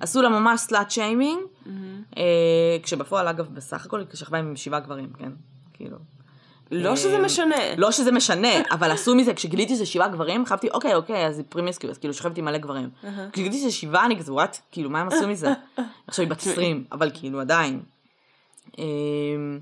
ועשו 0.00 0.22
לה 0.22 0.28
ממש 0.28 0.60
slut 0.60 0.90
shaming. 0.90 1.40
Mm-hmm. 1.40 1.68
אה, 2.18 2.22
כשבפועל, 2.82 3.28
אגב, 3.28 3.48
בסך 3.54 3.86
הכל 3.86 3.98
היא 3.98 4.06
שכבה 4.14 4.38
עם 4.38 4.56
שבעה 4.56 4.80
גברים, 4.80 5.08
כן? 5.18 5.30
כאילו. 5.72 5.96
לא 6.70 6.90
אה, 6.90 6.96
שזה 6.96 7.18
משנה. 7.18 7.56
לא 7.76 7.90
שזה 7.90 8.12
משנה, 8.12 8.48
אבל 8.70 8.90
עשו 8.90 9.14
מזה, 9.14 9.34
כשגיליתי 9.34 9.74
שזה 9.74 9.86
שבעה 9.86 10.08
גברים, 10.08 10.46
חשבתי, 10.46 10.68
אוקיי, 10.70 10.94
אוקיי, 10.94 11.26
אז 11.26 11.38
היא 11.38 11.46
promiscuous, 11.48 11.98
כאילו 11.98 12.14
שוכבת 12.14 12.38
עם 12.38 12.44
מלא 12.44 12.58
גברים. 12.58 12.90
כשגיליתי 13.32 13.58
שזה 13.58 13.70
שבעה, 13.70 14.06
אני 14.06 14.18
כזה, 14.18 14.32
what, 14.32 14.58
כאילו, 14.72 14.90
מה 14.90 15.00
הם 15.00 15.08
עשו 15.08 15.28
מזה? 15.28 15.52
עכשיו 16.06 16.22
היא 16.22 16.30
בת 16.30 16.40
20, 16.40 16.84
אבל 16.92 17.10
כאילו, 17.14 17.40
עדיין. 17.40 17.80
אמ, 18.78 19.60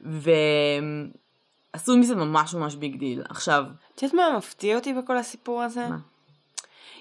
ועשו 0.00 1.96
מזה 1.96 2.14
ממש 2.14 2.54
ממש 2.54 2.74
big 2.74 2.96
deal. 2.98 3.22
עכשיו... 3.28 3.64
את 3.94 4.02
יודעת 4.02 4.14
מה 4.14 4.36
מפתיע 4.38 4.76
אותי 4.76 4.92
בכל 4.92 5.16
הסיפור 5.16 5.62
הזה? 5.62 5.88
מה? 5.88 5.96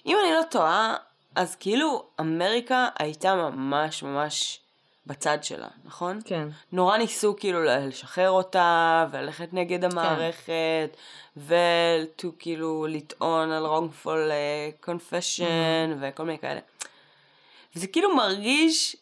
אם 0.06 0.18
אני 0.24 0.34
לא 0.34 0.42
טועה, 0.52 0.96
אז 1.36 1.56
כאילו 1.56 2.06
אמריקה 2.20 2.88
הייתה 3.00 3.36
ממש 3.36 4.04
ממש 4.04 4.60
בצד 5.06 5.44
שלה, 5.44 5.68
נכון? 5.86 6.20
כן. 6.26 6.48
נורא 6.72 6.98
ניסו 6.98 7.36
כאילו 7.40 7.64
לשחרר 7.64 8.30
אותה, 8.30 9.06
וללכת 9.12 9.54
נגד 9.54 9.82
כן. 9.82 9.92
המערכת, 9.92 10.44
כן. 10.46 10.88
ו-to 11.38 12.28
כאילו 12.40 12.88
לטעון 12.90 13.52
על 13.52 13.66
wrongful 13.66 14.06
uh, 14.06 14.86
confession, 14.86 15.40
mm-hmm. 15.40 15.98
וכל 16.02 16.24
מיני 16.24 16.40
כאלה. 16.40 16.60
וזה 17.76 17.88
כאילו 17.88 18.16
מרגיש 18.16 18.96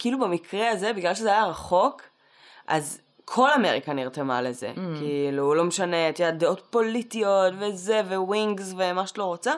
כאילו 0.00 0.18
במקרה 0.18 0.70
הזה, 0.70 0.92
בגלל 0.92 1.14
שזה 1.14 1.28
היה 1.28 1.46
רחוק, 1.46 2.02
אז 2.66 3.00
כל 3.24 3.50
אמריקה 3.56 3.92
נרתמה 3.92 4.42
לזה. 4.42 4.72
Mm. 4.76 4.98
כאילו, 4.98 5.54
לא 5.54 5.64
משנה, 5.64 6.08
את 6.08 6.20
יודעת, 6.20 6.38
דעות 6.38 6.62
פוליטיות 6.70 7.52
וזה, 7.58 8.00
וווינגס 8.06 8.74
ומה 8.76 9.06
שאת 9.06 9.18
לא 9.18 9.24
רוצה. 9.24 9.52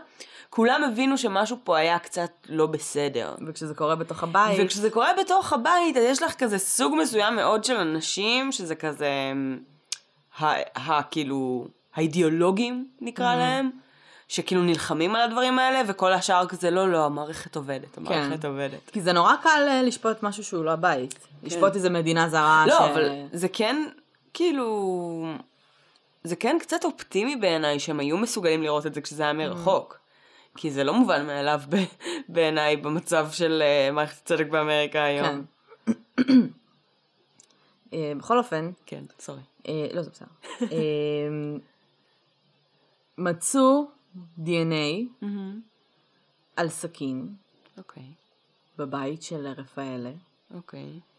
כולם 0.50 0.84
הבינו 0.84 1.18
שמשהו 1.18 1.56
פה 1.64 1.78
היה 1.78 1.98
קצת 1.98 2.30
לא 2.48 2.66
בסדר. 2.66 3.34
וכשזה 3.46 3.74
קורה 3.74 3.96
בתוך 3.96 4.22
הבית. 4.22 4.60
וכשזה 4.64 4.90
קורה 4.90 5.10
בתוך 5.20 5.52
הבית, 5.52 5.96
אז 5.96 6.02
יש 6.04 6.22
לך 6.22 6.34
כזה 6.34 6.58
סוג 6.58 6.94
מסוים 7.02 7.36
מאוד 7.36 7.64
של 7.64 7.76
אנשים, 7.76 8.52
שזה 8.52 8.74
כזה, 8.74 9.32
ה, 10.38 10.46
ה, 10.78 11.02
כאילו, 11.02 11.66
האידיאולוגים 11.94 12.88
נקרא 13.00 13.34
mm. 13.34 13.36
להם. 13.38 13.70
שכאילו 14.32 14.62
נלחמים 14.62 15.14
על 15.14 15.22
הדברים 15.22 15.58
האלה, 15.58 15.82
וכל 15.88 16.12
השאר 16.12 16.46
כזה, 16.46 16.70
לא, 16.70 16.88
לא, 16.88 17.04
המערכת 17.04 17.56
עובדת, 17.56 17.98
המערכת 17.98 18.42
כן. 18.42 18.48
עובדת. 18.48 18.90
כי 18.92 19.00
זה 19.00 19.12
נורא 19.12 19.36
קל 19.42 19.66
אה, 19.68 19.82
לשפוט 19.82 20.22
משהו 20.22 20.44
שהוא 20.44 20.64
לא 20.64 20.70
הבית. 20.70 21.12
כן. 21.12 21.46
לשפוט 21.46 21.74
איזה 21.74 21.90
מדינה 21.90 22.28
זרה 22.28 22.64
לא, 22.66 22.74
ש... 22.74 22.80
לא, 22.80 22.90
אבל 22.90 23.10
זה 23.32 23.48
כן, 23.48 23.86
כאילו... 24.34 25.26
זה 26.24 26.36
כן 26.36 26.56
קצת 26.60 26.84
אופטימי 26.84 27.36
בעיניי 27.36 27.80
שהם 27.80 28.00
היו 28.00 28.16
מסוגלים 28.16 28.62
לראות 28.62 28.86
את 28.86 28.94
זה 28.94 29.00
כשזה 29.00 29.22
היה 29.22 29.32
מרחוק. 29.32 29.94
Mm. 29.94 30.58
כי 30.58 30.70
זה 30.70 30.84
לא 30.84 30.94
מובן 30.94 31.26
מאליו 31.26 31.60
בעיניי 32.28 32.76
במצב 32.76 33.28
של 33.30 33.62
uh, 33.62 33.92
מערכת 33.92 34.16
הצדק 34.22 34.46
באמריקה 34.46 35.04
היום. 35.04 35.44
כן. 36.16 36.22
uh, 37.90 37.94
בכל 38.18 38.38
אופן. 38.38 38.70
כן, 38.86 39.04
סורי. 39.20 39.40
לא, 39.92 40.02
זה 40.02 40.10
בסדר. 40.10 40.26
מצאו 43.18 43.86
DNA 44.38 45.22
mm-hmm. 45.22 45.26
על 46.56 46.68
סכין. 46.68 47.34
אוקיי. 47.78 48.02
Okay. 48.02 48.78
בבית 48.78 49.22
של 49.22 49.46
רפאלה. 49.46 50.12
אוקיי. 50.54 51.00
Okay. 51.00 51.12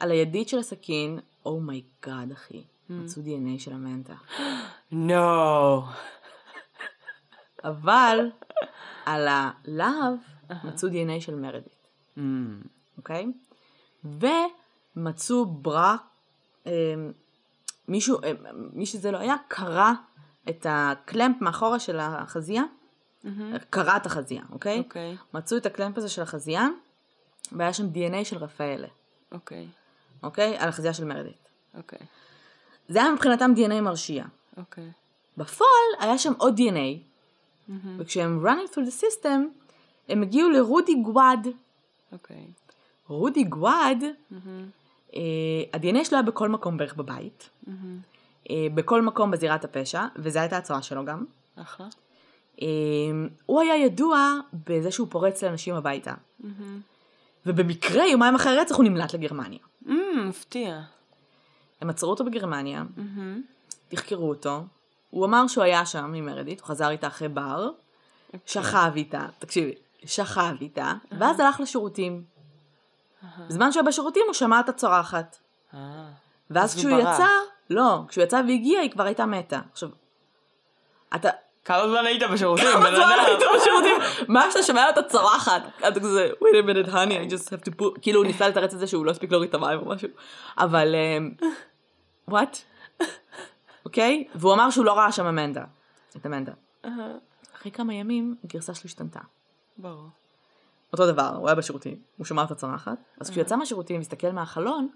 על 0.00 0.10
הידית 0.10 0.48
של 0.48 0.58
הסכין, 0.58 1.18
oh 1.46 1.70
my 1.70 1.94
god 1.94 2.30
oh 2.30 2.32
אחי, 2.32 2.60
mm. 2.60 2.92
מצאו 2.92 3.22
DNA 3.22 3.58
של 3.58 3.72
אמנדה. 3.72 4.14
נו. 4.92 5.82
אבל 7.64 8.30
על 9.06 9.28
הלהב 9.28 10.14
מצאו 10.64 10.88
DNA 10.88 11.20
של 11.20 11.34
מרדיט. 11.34 11.86
Mm. 12.16 12.20
אוקיי? 12.96 13.26
ומצאו 14.04 15.46
ברק, 15.46 16.00
אה, 16.66 16.94
מישהו, 17.88 18.22
אה, 18.24 18.32
מי 18.72 18.86
שזה 18.86 19.10
לא 19.10 19.18
היה, 19.18 19.34
קרא 19.48 19.92
את 20.48 20.66
הקלמפ 20.68 21.40
מאחורה 21.40 21.78
של 21.78 21.98
החזייה, 22.00 22.62
קרעת 23.70 24.06
החזייה, 24.06 24.42
אוקיי? 24.52 24.78
אוקיי. 24.78 25.16
מצאו 25.34 25.56
את 25.56 25.66
הקלמפ 25.66 25.98
הזה 25.98 26.08
של 26.08 26.22
החזייה, 26.22 26.68
והיה 27.52 27.72
שם 27.72 27.86
DNA 27.94 28.24
של 28.24 28.36
רפאלה, 28.36 28.88
אוקיי. 29.32 29.66
אוקיי? 30.22 30.56
על 30.58 30.68
החזייה 30.68 30.94
של 30.94 31.04
מרדית. 31.04 31.48
אוקיי. 31.76 31.98
זה 32.88 33.02
היה 33.02 33.12
מבחינתם 33.12 33.52
DNA 33.56 33.80
מרשיע. 33.80 34.24
אוקיי. 34.56 34.90
בפועל 35.36 35.88
היה 35.98 36.18
שם 36.18 36.32
עוד 36.38 36.58
DNA, 36.58 36.98
וכשהם 37.98 38.46
running 38.46 38.72
through 38.72 38.88
the 38.88 39.02
system, 39.02 39.38
הם 40.08 40.22
הגיעו 40.22 40.50
לרודי 40.50 40.94
גוואד. 40.94 41.46
אוקיי. 42.12 42.44
רודי 43.08 43.44
גוואד, 43.44 44.04
אה, 45.14 45.20
ה-DNA 45.72 46.04
שלו 46.04 46.18
היה 46.18 46.22
בכל 46.22 46.48
מקום 46.48 46.76
בערך 46.76 46.94
בבית, 46.94 47.50
אה, 47.68 47.72
בכל 48.74 49.02
מקום 49.02 49.30
בזירת 49.30 49.64
הפשע, 49.64 50.06
וזו 50.16 50.38
הייתה 50.40 50.56
הצורה 50.56 50.82
שלו 50.82 51.04
גם. 51.04 51.24
אחלה. 51.56 51.86
אה, 52.62 52.66
הוא 53.46 53.60
היה 53.60 53.76
ידוע 53.76 54.34
בזה 54.66 54.90
שהוא 54.90 55.06
פורץ 55.10 55.42
לאנשים 55.42 55.74
הביתה. 55.74 56.14
ובמקרה, 57.46 58.06
יומיים 58.06 58.34
אחרי 58.34 58.58
הרצח 58.58 58.76
הוא 58.76 58.84
נמלט 58.84 59.14
לגרמניה. 59.14 59.58
מפתיע. 60.28 60.80
הם 61.80 61.90
עצרו 61.90 62.10
אותו 62.10 62.24
בגרמניה, 62.24 62.84
תחקרו 63.88 64.28
אותו, 64.28 64.64
הוא 65.10 65.26
אמר 65.26 65.46
שהוא 65.46 65.64
היה 65.64 65.86
שם 65.86 66.14
עם 66.14 66.26
מרדית, 66.26 66.60
הוא 66.60 66.66
חזר 66.66 66.90
איתה 66.90 67.06
אחרי 67.06 67.28
בר, 67.28 67.70
שכב 68.46 68.92
איתה, 68.96 69.26
תקשיבי, 69.38 69.74
שכב 70.04 70.54
איתה, 70.60 70.92
ואז 71.18 71.40
הלך 71.40 71.60
לשירותים. 71.60 72.24
בזמן 73.48 73.72
שהוא 73.72 73.80
היה 73.80 73.88
בשירותים 73.88 74.22
הוא 74.26 74.34
שמע 74.34 74.60
את 74.60 74.68
הצורחת. 74.68 75.38
אה. 75.74 76.08
ואז 76.50 76.70
אז 76.70 76.84
הוא 76.84 76.84
כשהוא. 76.84 77.00
יצא, 77.00 77.28
לא, 77.70 78.00
כשהוא 78.08 78.24
יצא 78.24 78.42
והגיע 78.48 78.80
היא 78.80 78.90
כבר 78.90 79.04
הייתה 79.04 79.26
מתה. 79.26 79.60
עכשיו, 79.72 79.88
אתה, 81.14 81.28
כמה 81.64 81.88
זמן 81.88 82.06
היית 82.06 82.22
בשירותים, 82.32 82.66
כמה 82.72 82.96
זמן? 82.96 83.16
היית 83.26 83.40
בשירותים? 83.56 83.96
מה 84.28 84.50
שאתה 84.50 84.62
שומע 84.62 84.88
אותה 84.88 85.02
צורחת? 85.02 85.62
אתה 85.88 86.00
כזה, 86.00 86.30
wait 86.40 86.64
a 86.64 86.66
minute 86.66 86.88
honey, 86.88 87.28
I 87.28 87.32
just 87.32 87.48
have 87.48 87.70
to 87.70 87.80
put, 87.80 88.00
כאילו 88.02 88.20
הוא 88.20 88.26
ניסה 88.26 88.48
לתרץ 88.48 88.74
את 88.74 88.78
זה 88.78 88.86
שהוא 88.86 89.06
לא 89.06 89.10
הספיק 89.10 89.30
להוריד 89.30 89.48
את 89.48 89.54
המים 89.54 89.78
או 89.78 89.84
משהו. 89.84 90.08
אבל, 90.58 90.94
אמ, 90.94 91.30
what? 92.30 92.58
אוקיי? 93.84 94.24
והוא 94.34 94.54
אמר 94.54 94.70
שהוא 94.70 94.84
לא 94.84 94.92
ראה 94.92 95.12
שם 95.12 95.26
אמנדה. 95.26 95.64
את 96.16 96.26
אמנדה. 96.26 96.52
אחרי 97.56 97.72
כמה 97.72 97.94
ימים 97.94 98.36
הגרסה 98.44 98.74
שלו 98.74 98.84
השתנתה. 98.84 99.20
ברור. 99.78 100.08
אותו 100.92 101.06
דבר, 101.06 101.28
הוא 101.36 101.48
היה 101.48 101.54
בשירותים, 101.54 101.96
הוא 102.16 102.26
שמע 102.26 102.44
את 102.44 102.50
הצרחת, 102.50 102.98
אז 103.20 103.30
כשהוא 103.30 103.42
יצא 103.42 103.56
מהשירותים 103.56 103.96
והסתכל 103.96 104.30
מהחלון, 104.30 104.88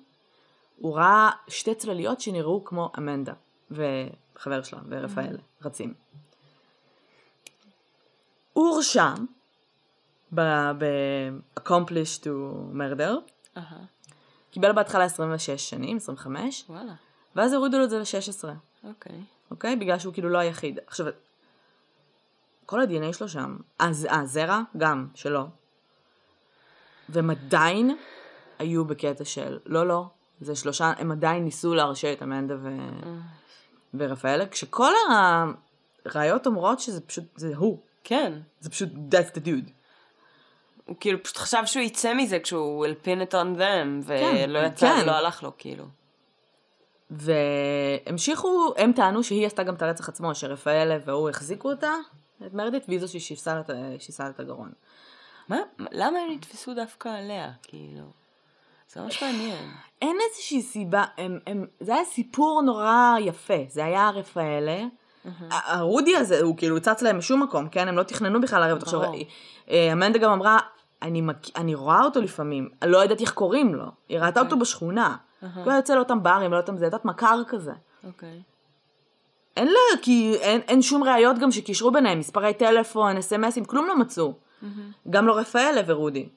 הוא 0.77 0.97
ראה 0.97 1.31
שתי 1.49 1.75
צלליות 1.75 2.21
שנראו 2.21 2.65
כמו 2.65 2.93
אמנדה 2.99 3.33
וחבר 3.71 4.63
שלה 4.63 4.81
ורפאל 4.89 5.39
רצים. 5.65 5.95
הוא 8.53 8.69
הורשע 8.69 9.15
ב-accomplish 10.35 12.23
to 12.23 12.29
murder, 12.75 13.13
אהה. 13.57 13.85
קיבל 14.51 14.73
בהתחלה 14.73 15.05
26 15.05 15.71
שנים, 15.71 15.97
25, 15.97 16.65
וואלה. 16.69 16.95
ואז 17.37 17.53
הורידו 17.53 17.79
לו 17.79 17.85
את 17.85 17.91
זה 17.91 17.99
ל-16, 17.99 18.49
אוקיי. 18.85 19.21
אוקיי? 19.51 19.77
בגלל 19.77 19.99
שהוא 19.99 20.13
כאילו 20.13 20.29
לא 20.29 20.39
היחיד. 20.39 20.79
עכשיו, 20.87 21.07
כל 22.67 22.81
ה-DNA 22.81 23.13
שלו 23.13 23.29
שם, 23.29 23.57
הז- 23.81 24.07
הזרע 24.11 24.61
גם 24.77 25.09
שלו, 25.15 25.47
והם 27.09 27.31
עדיין 27.31 27.97
היו 28.59 28.85
בקטע 28.85 29.25
של, 29.25 29.59
לא, 29.67 29.87
לא, 29.87 30.07
זה 30.45 30.57
שלושה, 30.57 30.93
הם 30.99 31.13
עדיין 31.13 31.45
ניסו 31.45 31.75
להרשיע 31.75 32.13
את 32.13 32.23
אמנדה 32.23 32.55
ו... 32.63 32.69
ורפאלה, 33.95 34.47
כשכל 34.47 34.93
הראיות 36.07 36.47
אומרות 36.47 36.81
שזה 36.81 37.01
פשוט, 37.01 37.25
זה 37.37 37.57
הוא, 37.57 37.79
כן. 38.05 38.33
זה 38.61 38.71
פשוט, 38.71 38.89
that's 38.89 39.37
the 39.37 39.41
dude. 39.47 39.71
הוא 40.87 40.97
כאילו 41.01 41.23
פשוט 41.23 41.37
חשב 41.37 41.63
שהוא 41.67 41.83
יצא 41.83 42.15
מזה 42.15 42.39
כשהוא 42.41 42.85
הלפין 42.87 43.23
את 43.23 43.35
on 43.35 43.59
them, 43.59 44.09
כן, 44.09 44.45
ולא 44.49 44.59
יצא, 44.59 44.95
כן. 45.01 45.07
לא 45.07 45.13
הלך 45.13 45.43
לו 45.43 45.53
כאילו. 45.59 45.85
והמשיכו, 47.11 48.75
הם 48.77 48.93
טענו 48.93 49.25
שהיא 49.25 49.47
עשתה 49.47 49.63
גם 49.63 49.75
את 49.75 49.83
הרצח 49.83 50.09
עצמו, 50.09 50.35
שרפאלה 50.35 50.99
והוא 51.05 51.29
החזיקו 51.31 51.71
אותה, 51.71 51.93
את 52.47 52.55
מרדית, 52.55 52.83
והיא 52.89 53.01
זו 53.01 53.09
ששיסה 53.09 53.55
לה 53.55 53.61
את 53.61 53.71
ה- 53.71 53.75
שיסה 53.99 54.25
לה 54.25 54.31
את 54.31 54.41
הגרון. 54.41 54.73
מה? 55.49 55.57
למה 55.79 56.19
הם 56.19 56.31
נתפסו 56.33 56.75
דווקא 56.75 57.09
עליה? 57.09 57.53
כאילו. 57.63 58.22
זה 58.93 59.01
ממש 59.01 59.23
מעניין. 59.23 59.71
אין 60.03 60.17
איזושהי 60.31 60.63
סיבה, 60.63 61.05
הם, 61.19 61.39
הם, 61.47 61.67
זה 61.81 61.95
היה 61.95 62.05
סיפור 62.05 62.63
נורא 62.63 63.15
יפה, 63.21 63.55
זה 63.69 63.85
היה 63.85 64.11
רפאלה. 64.11 64.85
הרודי 65.51 66.17
הזה, 66.17 66.43
הוא 66.43 66.57
כאילו 66.57 66.81
צץ 66.81 67.03
להם 67.03 67.19
משום 67.19 67.43
מקום, 67.43 67.69
כן? 67.69 67.89
הם 67.89 67.97
לא 67.97 68.03
תכננו 68.03 68.41
בכלל 68.41 68.61
לערב 68.61 68.83
אותו. 68.83 69.03
עכשיו. 69.03 69.13
אה, 69.71 69.93
אמנדה 69.93 70.19
גם 70.19 70.31
אמרה, 70.31 70.59
אני, 71.03 71.21
מק... 71.21 71.37
אני 71.57 71.75
רואה 71.75 72.05
אותו 72.05 72.21
לפעמים, 72.21 72.69
אני 72.83 72.91
לא 72.91 72.99
יודעת 72.99 73.21
איך 73.21 73.33
קוראים 73.33 73.75
לו. 73.75 73.85
היא 74.09 74.19
ראתה 74.19 74.41
אותו 74.41 74.59
בשכונה. 74.59 75.17
הוא 75.41 75.65
היה 75.67 75.77
יוצא 75.77 75.95
לאותם 75.95 76.23
ברים, 76.23 76.53
לאותם 76.53 76.77
זה, 76.77 76.85
יודעת, 76.85 77.05
מכר 77.05 77.43
כזה. 77.49 77.73
אוקיי. 78.05 78.43
אין 79.57 79.67
לה, 79.67 80.03
כי 80.03 80.35
אין, 80.41 80.61
אין 80.61 80.83
שום 80.83 81.05
ראיות 81.05 81.39
גם 81.39 81.51
שקישרו 81.51 81.91
ביניהם, 81.91 82.19
מספרי 82.19 82.55
טלפון, 82.55 83.17
אס.אם.אסים, 83.17 83.65
כלום 83.65 83.87
לא 83.87 83.99
מצאו. 83.99 84.35
גם 85.11 85.27
לא 85.27 85.39
רפאלה 85.39 85.81
ורודי. 85.87 86.29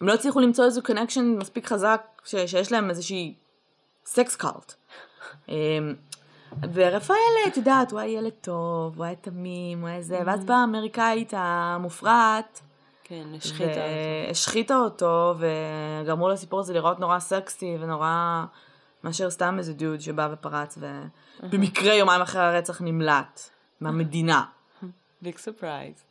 הם 0.00 0.06
לא 0.06 0.14
הצליחו 0.14 0.40
למצוא 0.40 0.64
איזה 0.64 0.80
connection 0.82 1.36
מספיק 1.38 1.66
חזק 1.66 2.02
ש, 2.24 2.36
שיש 2.36 2.72
להם 2.72 2.90
איזושהי 2.90 3.34
sex 4.06 4.36
cult. 4.36 4.74
ורפאלה, 6.72 7.40
את 7.46 7.56
יודעת, 7.56 7.92
הוא 7.92 8.00
היה 8.00 8.18
ילד 8.18 8.32
טוב, 8.40 8.96
הוא 8.96 9.04
היה 9.04 9.14
תמים, 9.14 9.80
הוא 9.80 9.88
היה 9.88 10.02
זה, 10.02 10.20
ואז 10.26 10.44
באה 10.44 10.56
האמריקאית 10.56 11.32
המופרעת, 11.36 12.60
כן, 13.04 13.26
השחיתה 13.36 13.64
אותו. 13.64 13.80
והשחיתה 14.28 14.76
אותו, 14.76 15.34
וגרמו 15.38 16.28
לסיפור 16.28 16.60
הזה 16.60 16.74
להיראות 16.74 17.00
נורא 17.00 17.18
סקסי 17.18 17.76
ונורא 17.80 18.44
מאשר 19.04 19.30
סתם 19.30 19.54
איזה 19.58 19.72
דוד 19.72 20.00
שבא 20.00 20.28
ופרץ, 20.32 20.78
ובמקרה 21.42 21.94
יומיים 21.94 22.20
אחרי 22.20 22.42
הרצח 22.42 22.80
נמלט 22.80 23.40
מהמדינה, 23.80 24.44
big 25.22 25.38
surprise. 25.38 26.04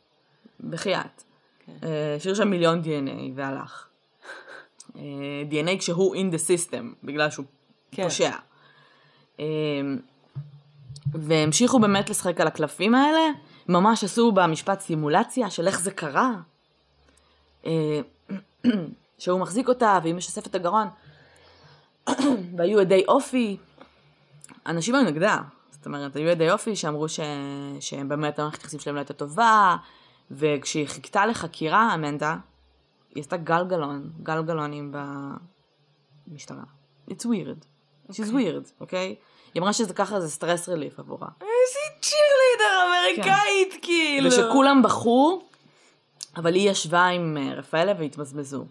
בחייאת. 0.70 1.29
כן. 1.66 1.72
אה, 1.82 2.14
השאיר 2.16 2.34
שם 2.34 2.48
מיליון 2.48 2.82
DNA 2.84 3.32
והלך. 3.34 3.86
אה, 4.96 5.02
DNA 5.50 5.78
כשהוא 5.78 6.16
in 6.16 6.34
the 6.34 6.38
system, 6.38 6.84
בגלל 7.04 7.30
שהוא 7.30 7.46
כן. 7.90 8.02
פושע. 8.02 8.30
אה, 9.40 9.46
והמשיכו 11.12 11.78
באמת 11.78 12.10
לשחק 12.10 12.40
על 12.40 12.46
הקלפים 12.46 12.94
האלה, 12.94 13.30
ממש 13.68 14.04
עשו 14.04 14.32
במשפט 14.32 14.80
סימולציה 14.80 15.50
של 15.50 15.66
איך 15.66 15.80
זה 15.80 15.90
קרה. 15.90 16.32
שהוא 19.18 19.40
מחזיק 19.40 19.68
אותה 19.68 19.98
והיא 20.02 20.14
משספת 20.14 20.46
את 20.46 20.54
הגרון. 20.54 20.88
והיו 22.56 22.80
עדי 22.80 23.04
אופי. 23.08 23.56
אנשים 24.66 24.94
היו 24.94 25.04
נגדה. 25.04 25.38
זאת 25.70 25.86
אומרת, 25.86 26.16
היו 26.16 26.30
עדי 26.30 26.50
אופי 26.50 26.76
שאמרו 26.76 27.08
ש... 27.08 27.20
שהם 27.80 28.08
באמת 28.08 28.38
המערכת 28.38 28.62
היחסים 28.62 28.80
שלהם 28.80 28.94
לא 28.94 29.00
הייתה 29.00 29.12
טובה, 29.12 29.76
וכשהיא 30.30 30.86
חיכתה 30.86 31.26
לחקירה, 31.26 31.94
אמנדה, 31.94 32.36
היא 33.14 33.20
עשתה 33.20 33.36
גלגלון, 33.36 34.10
גלגלונים 34.22 34.94
במשטרה. 36.28 36.62
It's 37.10 37.24
weird. 37.24 37.64
She's 38.12 38.32
weird, 38.32 38.72
אוקיי? 38.80 39.16
היא 39.54 39.60
אמרה 39.60 39.72
שזה 39.72 39.94
ככה, 39.94 40.20
זה 40.20 40.30
סטרס 40.30 40.68
רליף 40.68 40.98
עבורה. 40.98 41.28
איזה 41.40 42.00
צ'ירלידר 42.00 42.86
אמריקאית, 42.86 43.74
כאילו. 43.82 44.28
ושכולם 44.28 44.82
בכו, 44.82 45.42
אבל 46.36 46.54
היא 46.54 46.70
ישבה 46.70 47.06
עם 47.06 47.36
אה, 47.36 47.54
רפאלה 47.54 47.92
והתמזמזו. 47.98 48.64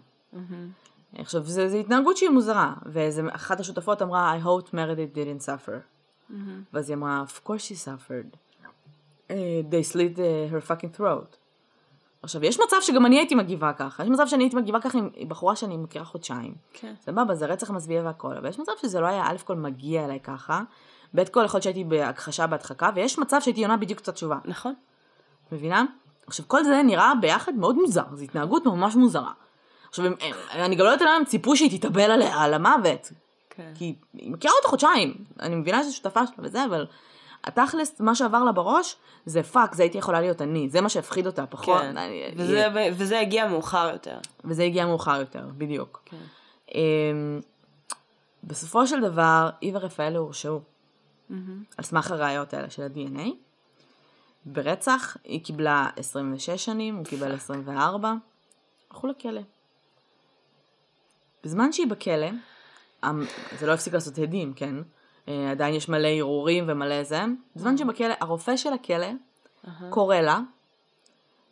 עכשיו, 1.18 1.42
זו 1.44 1.76
התנהגות 1.76 2.16
שהיא 2.16 2.30
מוזרה, 2.30 2.74
ואחת 2.86 3.60
השותפות 3.60 4.02
אמרה, 4.02 4.36
I 4.38 4.44
hope 4.44 4.68
Meredith 4.68 5.16
didn't 5.16 5.46
suffer. 5.46 5.80
ואז 6.72 6.90
היא 6.90 6.96
אמרה, 6.96 7.24
of 7.26 7.48
course 7.48 7.60
she 7.60 7.74
suffered. 7.74 8.36
Uh, 9.28 9.32
they 9.70 9.82
slit 9.92 10.18
uh, 10.18 10.52
her 10.52 10.60
fucking 10.60 10.92
throat. 10.98 11.39
עכשיו, 12.22 12.44
יש 12.44 12.60
מצב 12.60 12.76
שגם 12.80 13.06
אני 13.06 13.18
הייתי 13.18 13.34
מגיבה 13.34 13.72
ככה, 13.72 14.02
יש 14.02 14.08
מצב 14.08 14.26
שאני 14.26 14.44
הייתי 14.44 14.56
מגיבה 14.56 14.80
ככה 14.80 14.98
עם 14.98 15.28
בחורה 15.28 15.56
שאני 15.56 15.76
מכירה 15.76 16.04
חודשיים. 16.04 16.54
כן. 16.72 16.94
סבבה, 17.00 17.34
זה 17.34 17.46
רצח 17.46 17.70
מזוויע 17.70 18.02
והכל, 18.04 18.36
אבל 18.36 18.48
יש 18.48 18.58
מצב 18.58 18.72
שזה 18.82 19.00
לא 19.00 19.06
היה 19.06 19.24
א' 19.26 19.36
כל 19.44 19.56
מגיע 19.56 20.04
אליי 20.04 20.20
ככה, 20.20 20.62
ב' 21.14 21.24
כל 21.24 21.42
יכול 21.44 21.58
להיות 21.58 21.62
שהייתי 21.62 21.84
בהכחשה 21.84 22.46
בהדחקה, 22.46 22.90
ויש 22.94 23.18
מצב 23.18 23.40
שהייתי 23.40 23.62
עונה 23.62 23.76
בדיוק 23.76 24.00
את 24.00 24.08
התשובה. 24.08 24.38
נכון. 24.44 24.74
מבינה? 25.52 25.84
עכשיו, 26.26 26.48
כל 26.48 26.64
זה 26.64 26.82
נראה 26.82 27.12
ביחד 27.20 27.54
מאוד 27.54 27.76
מוזר, 27.76 28.04
זו 28.14 28.24
התנהגות 28.24 28.66
ממש 28.66 28.96
מוזרה. 28.96 29.32
עכשיו, 29.88 30.06
הם, 30.06 30.14
הם, 30.20 30.34
אני 30.50 30.76
גם 30.76 30.84
לא 30.84 30.90
יודעת 30.90 31.08
למה 31.08 31.16
הם 31.16 31.24
ציפו 31.24 31.56
שהיא 31.56 31.78
תתאבל 31.78 32.10
עליה, 32.10 32.42
על 32.42 32.54
המוות. 32.54 33.12
כן. 33.50 33.72
כי 33.74 33.94
היא 34.14 34.32
מכירה 34.32 34.54
אותה 34.56 34.68
חודשיים, 34.68 35.14
אני 35.40 35.54
מבינה 35.54 35.82
שזו 35.82 35.96
שותפה 35.96 36.26
שלה 36.26 36.34
וזה, 36.38 36.64
אבל 36.64 36.86
התכלס, 37.44 38.00
מה 38.00 38.14
שעבר 38.14 38.44
לה 38.44 38.52
בראש, 38.52 38.96
זה 39.26 39.42
fuck, 39.42 39.74
זה 39.74 39.82
הייתי 39.82 39.98
יכולה 39.98 40.20
להיות 40.20 40.42
אני, 40.42 40.68
זה 40.68 40.80
מה 40.80 40.88
שהפחיד 40.88 41.26
אותה 41.26 41.46
פחות. 41.46 41.80
כן. 41.82 41.96
אני, 41.96 42.22
וזה, 42.36 42.66
וזה 42.96 43.20
הגיע 43.20 43.46
מאוחר 43.48 43.90
יותר. 43.92 44.18
וזה 44.44 44.62
הגיע 44.62 44.86
מאוחר 44.86 45.20
יותר, 45.20 45.46
בדיוק. 45.58 46.02
כן. 46.04 46.16
אמ, 46.74 47.40
בסופו 48.44 48.86
של 48.86 49.00
דבר, 49.00 49.50
היא 49.60 49.72
ורפאלה 49.76 50.18
הורשעו. 50.18 50.60
על 51.76 51.84
סמך 51.84 52.10
הראיות 52.10 52.54
האלה 52.54 52.70
של 52.70 52.82
ה-DNA. 52.82 53.28
ברצח 54.46 55.16
היא 55.24 55.44
קיבלה 55.44 55.88
26 55.96 56.50
שנים, 56.64 56.96
הוא 56.96 57.04
קיבל 57.04 57.32
24, 57.34 58.14
הלכו 58.90 59.06
לכלא. 59.06 59.40
בזמן 61.44 61.72
שהיא 61.72 61.86
בכלא, 61.86 62.26
המ- 63.02 63.24
זה 63.58 63.66
לא 63.66 63.72
הפסיק 63.72 63.94
לעשות 63.94 64.18
הדים, 64.18 64.52
כן? 64.54 64.74
אה, 65.28 65.50
עדיין 65.50 65.74
יש 65.74 65.88
מלא 65.88 66.08
ערעורים 66.08 66.64
ומלא 66.68 67.04
זה. 67.04 67.22
בזמן 67.56 67.76
שהיא 67.76 67.88
בכלא, 67.88 68.14
הרופא 68.20 68.56
של 68.56 68.72
הכלא 68.72 69.08
קורא 69.90 70.16
לה, 70.16 70.40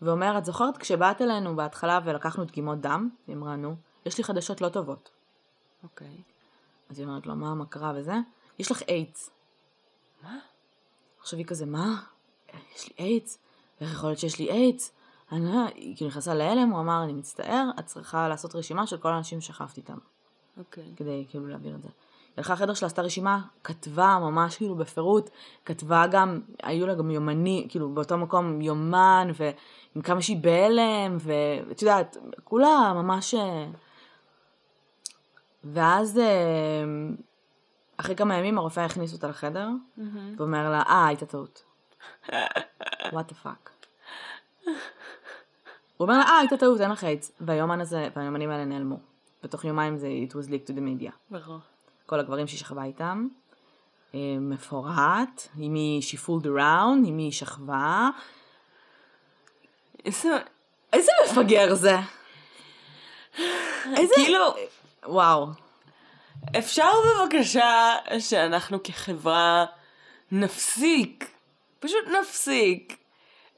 ואומר, 0.03 0.39
את 0.39 0.45
זוכרת 0.45 0.77
כשבאת 0.77 1.23
אלינו 1.23 1.57
בהתחלה 1.57 2.01
ולקחנו 2.05 2.45
דגימות 2.45 2.81
דם? 2.81 3.09
היא 3.27 3.37
אמרה, 3.37 3.57
נו, 3.57 3.75
יש 4.07 4.19
לי 4.19 4.25
חדשות 4.25 4.61
לא 4.61 4.69
טובות. 4.69 5.11
אוקיי. 5.83 6.17
אז 6.91 6.99
היא 6.99 7.07
אומרת 7.07 7.27
לו, 7.27 7.37
מה, 7.37 7.55
מה 7.55 7.67
קרה 7.67 7.93
וזה? 7.97 8.15
יש 8.59 8.71
לך 8.71 8.83
איידס. 8.83 9.31
מה? 10.23 10.39
עכשיו 11.21 11.39
היא 11.39 11.47
כזה, 11.47 11.67
מה? 11.67 12.03
יש 12.77 12.89
לי 12.89 12.95
איידס? 12.99 13.39
איך 13.81 13.93
יכול 13.93 14.09
להיות 14.09 14.19
שיש 14.19 14.39
לי 14.39 14.51
איידס? 14.51 14.93
אני 15.33 15.45
לא, 15.45 15.67
היא 15.75 15.97
כאילו 15.97 16.11
נכנסה 16.11 16.35
להלם, 16.35 16.71
הוא 16.71 16.81
אמר, 16.81 17.05
אני 17.05 17.13
מצטער, 17.13 17.71
את 17.79 17.87
צריכה 17.87 18.29
לעשות 18.29 18.55
רשימה 18.55 18.87
של 18.87 18.97
כל 18.97 19.09
האנשים 19.09 19.41
ששכבת 19.41 19.77
איתם, 19.77 19.99
אוקיי. 20.59 20.93
כדי 20.97 21.27
כאילו 21.31 21.47
להעביר 21.47 21.75
את 21.75 21.83
זה. 21.83 21.89
הלכה 22.39 22.53
לחדר 22.53 22.75
שלה, 22.75 22.87
עשתה 22.87 23.03
רשימה, 23.03 23.41
כתבה 23.65 24.19
ממש 24.21 24.57
כאילו 24.57 24.75
בפירוט, 24.75 25.31
כתבה 25.65 26.07
גם, 26.07 26.41
היו 26.63 26.87
לה 26.87 26.95
גם 26.95 27.11
יומני, 27.11 27.67
כאילו 27.69 27.95
באותו 27.95 28.19
מקום 28.19 28.61
יומן, 28.61 29.29
ועם 29.35 30.03
כמה 30.03 30.23
שהיא 30.23 30.43
בהלם, 30.43 31.17
ואת 31.21 31.83
יודעת, 31.83 32.17
כולה 32.45 32.93
ממש... 32.95 33.35
אה, 33.35 33.67
ואז 35.65 36.19
אה, 36.19 36.85
אחרי 37.97 38.17
כמה 38.17 38.35
ימים 38.35 38.59
הרופא 38.59 38.81
הכניס 38.81 39.13
אותה 39.13 39.29
לחדר, 39.29 39.69
ואומר 40.37 40.71
לה, 40.71 40.83
אה, 40.83 41.07
הייתה 41.07 41.27
טעות. 41.27 41.65
What 43.13 43.29
the 43.29 43.35
fuck. 43.35 43.71
הוא 44.65 44.73
אומר 46.01 46.19
לה, 46.19 46.25
אה, 46.25 46.39
הייתה 46.39 46.57
טעות, 46.57 46.81
אין 46.81 46.91
לך 46.91 47.05
איידס. 47.05 47.33
והיומן 47.41 47.81
הזה, 47.81 48.09
והיומנים 48.17 48.51
האלה 48.51 48.65
נעלמו. 48.65 48.99
בתוך 49.43 49.65
יומיים 49.65 49.97
זה 49.97 50.09
it 50.29 50.33
was 50.33 50.49
leaked 50.49 50.71
to 50.71 50.73
the 50.73 50.81
media. 50.81 51.11
ברור. 51.31 51.59
כל 52.09 52.21
הגברים 52.21 52.47
שהיא 52.47 52.59
שכבה 52.59 52.85
איתם, 52.85 53.27
אה, 54.15 54.21
מפורט, 54.41 55.49
עם 55.59 55.73
מי 55.73 56.01
she 56.03 56.17
fooled 56.27 56.45
around, 56.45 57.11
מי 57.11 57.23
היא 57.23 57.33
שכבה. 57.33 58.09
איזה... 60.05 60.29
איזה 60.93 61.13
מפגר 61.25 61.75
זה. 61.75 61.97
איזה... 63.97 64.15
כאילו, 64.15 64.55
וואו. 65.07 65.47
אפשר 66.59 66.91
בבקשה 67.07 67.95
שאנחנו 68.19 68.83
כחברה 68.83 69.65
נפסיק, 70.33 71.31
פשוט 71.81 72.05
נפסיק. 72.21 72.97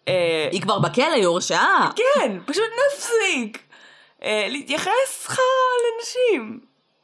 אה, 0.09 0.49
היא 0.53 0.63
כבר 0.63 0.79
בכלא, 0.79 1.13
היא 1.15 1.27
הורשעה. 1.27 1.91
כן, 1.97 2.39
פשוט 2.47 2.71
נפסיק. 2.87 3.63
אה, 4.23 4.47
להתייחס 4.49 5.27
חרא 5.27 5.45
לנשים. 5.99 6.61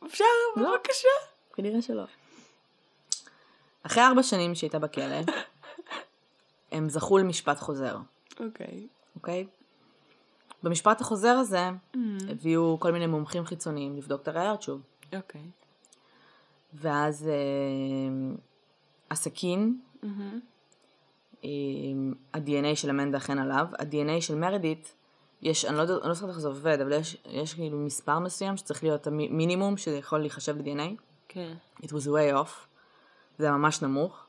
אפשר 0.06 0.24
לא. 0.56 0.70
בבקשה? 0.70 1.35
כנראה 1.56 1.82
שלא. 1.82 2.04
אחרי 3.82 4.02
ארבע 4.02 4.22
שנים 4.22 4.54
שהייתה 4.54 4.78
בכלא, 4.78 5.16
הם 6.72 6.88
זכו 6.88 7.18
למשפט 7.18 7.58
חוזר, 7.58 7.96
אוקיי. 8.40 8.86
אוקיי? 9.14 9.46
במשפט 10.62 11.00
החוזר 11.00 11.28
הזה 11.28 11.70
הביאו 12.28 12.76
כל 12.80 12.92
מיני 12.92 13.06
מומחים 13.06 13.44
חיצוניים 13.44 13.96
לבדוק 13.96 14.22
את 14.22 14.28
הראיות 14.28 14.62
שוב. 14.62 14.80
אוקיי. 15.16 15.40
ואז 16.74 17.28
אה, 17.28 18.36
הסכין, 19.10 19.80
אה, 21.44 21.48
ה-DNA 22.34 22.74
של 22.76 22.90
אמנדה 22.90 23.18
אכן 23.18 23.38
עליו, 23.38 23.66
ה-DNA 23.78 24.20
של 24.20 24.34
מרדית, 24.34 24.94
יש, 25.42 25.64
אני 25.64 25.76
לא 25.76 25.82
יודעת, 25.82 26.00
אני 26.00 26.08
לא 26.08 26.14
זוכרת 26.14 26.30
איך 26.30 26.38
זה 26.38 26.48
עובד, 26.48 26.80
אבל 26.80 26.92
יש, 26.92 27.16
יש 27.30 27.54
כאילו 27.54 27.78
מספר 27.78 28.18
מסוים 28.18 28.56
שצריך 28.56 28.82
להיות 28.82 29.06
המינימום 29.06 29.76
שיכול 29.76 30.18
להיחשב 30.18 30.56
ל-DNA. 30.56 31.05
כן. 31.36 31.54
It 31.82 31.86
was 31.86 32.06
way 32.06 32.34
off. 32.34 32.66
זה 33.38 33.50
ממש 33.50 33.82
נמוך. 33.82 34.26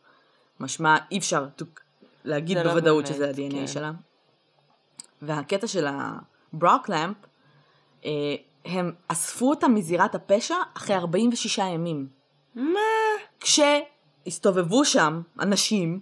משמע, 0.60 0.98
אי 1.12 1.18
אפשר 1.18 1.48
to- 1.62 1.80
להגיד 2.26 2.58
לא 2.58 2.64
בוודאות 2.64 3.04
באמת, 3.04 3.16
שזה 3.16 3.30
ה-DNA 3.30 3.52
כן. 3.52 3.68
שלה. 3.68 3.92
והקטע 5.22 5.68
של 5.68 5.88
הברוקלמפ, 5.88 7.16
אה, 8.06 8.12
הם 8.66 8.92
אספו 9.08 9.50
אותה 9.50 9.68
מזירת 9.68 10.16
הפשע 10.16 10.56
אחרי 10.74 10.96
46 10.96 11.58
ימים. 11.58 12.08
מה? 12.56 12.80
כשהסתובבו 13.40 14.86
שם 14.86 15.22
אנשים 15.40 16.00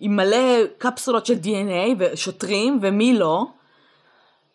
עם 0.00 0.16
מלא 0.16 0.66
קפסולות 0.78 1.26
של 1.26 1.34
DNA 1.42 1.96
ושוטרים 1.98 2.78
ומי 2.82 3.18
לא, 3.18 3.46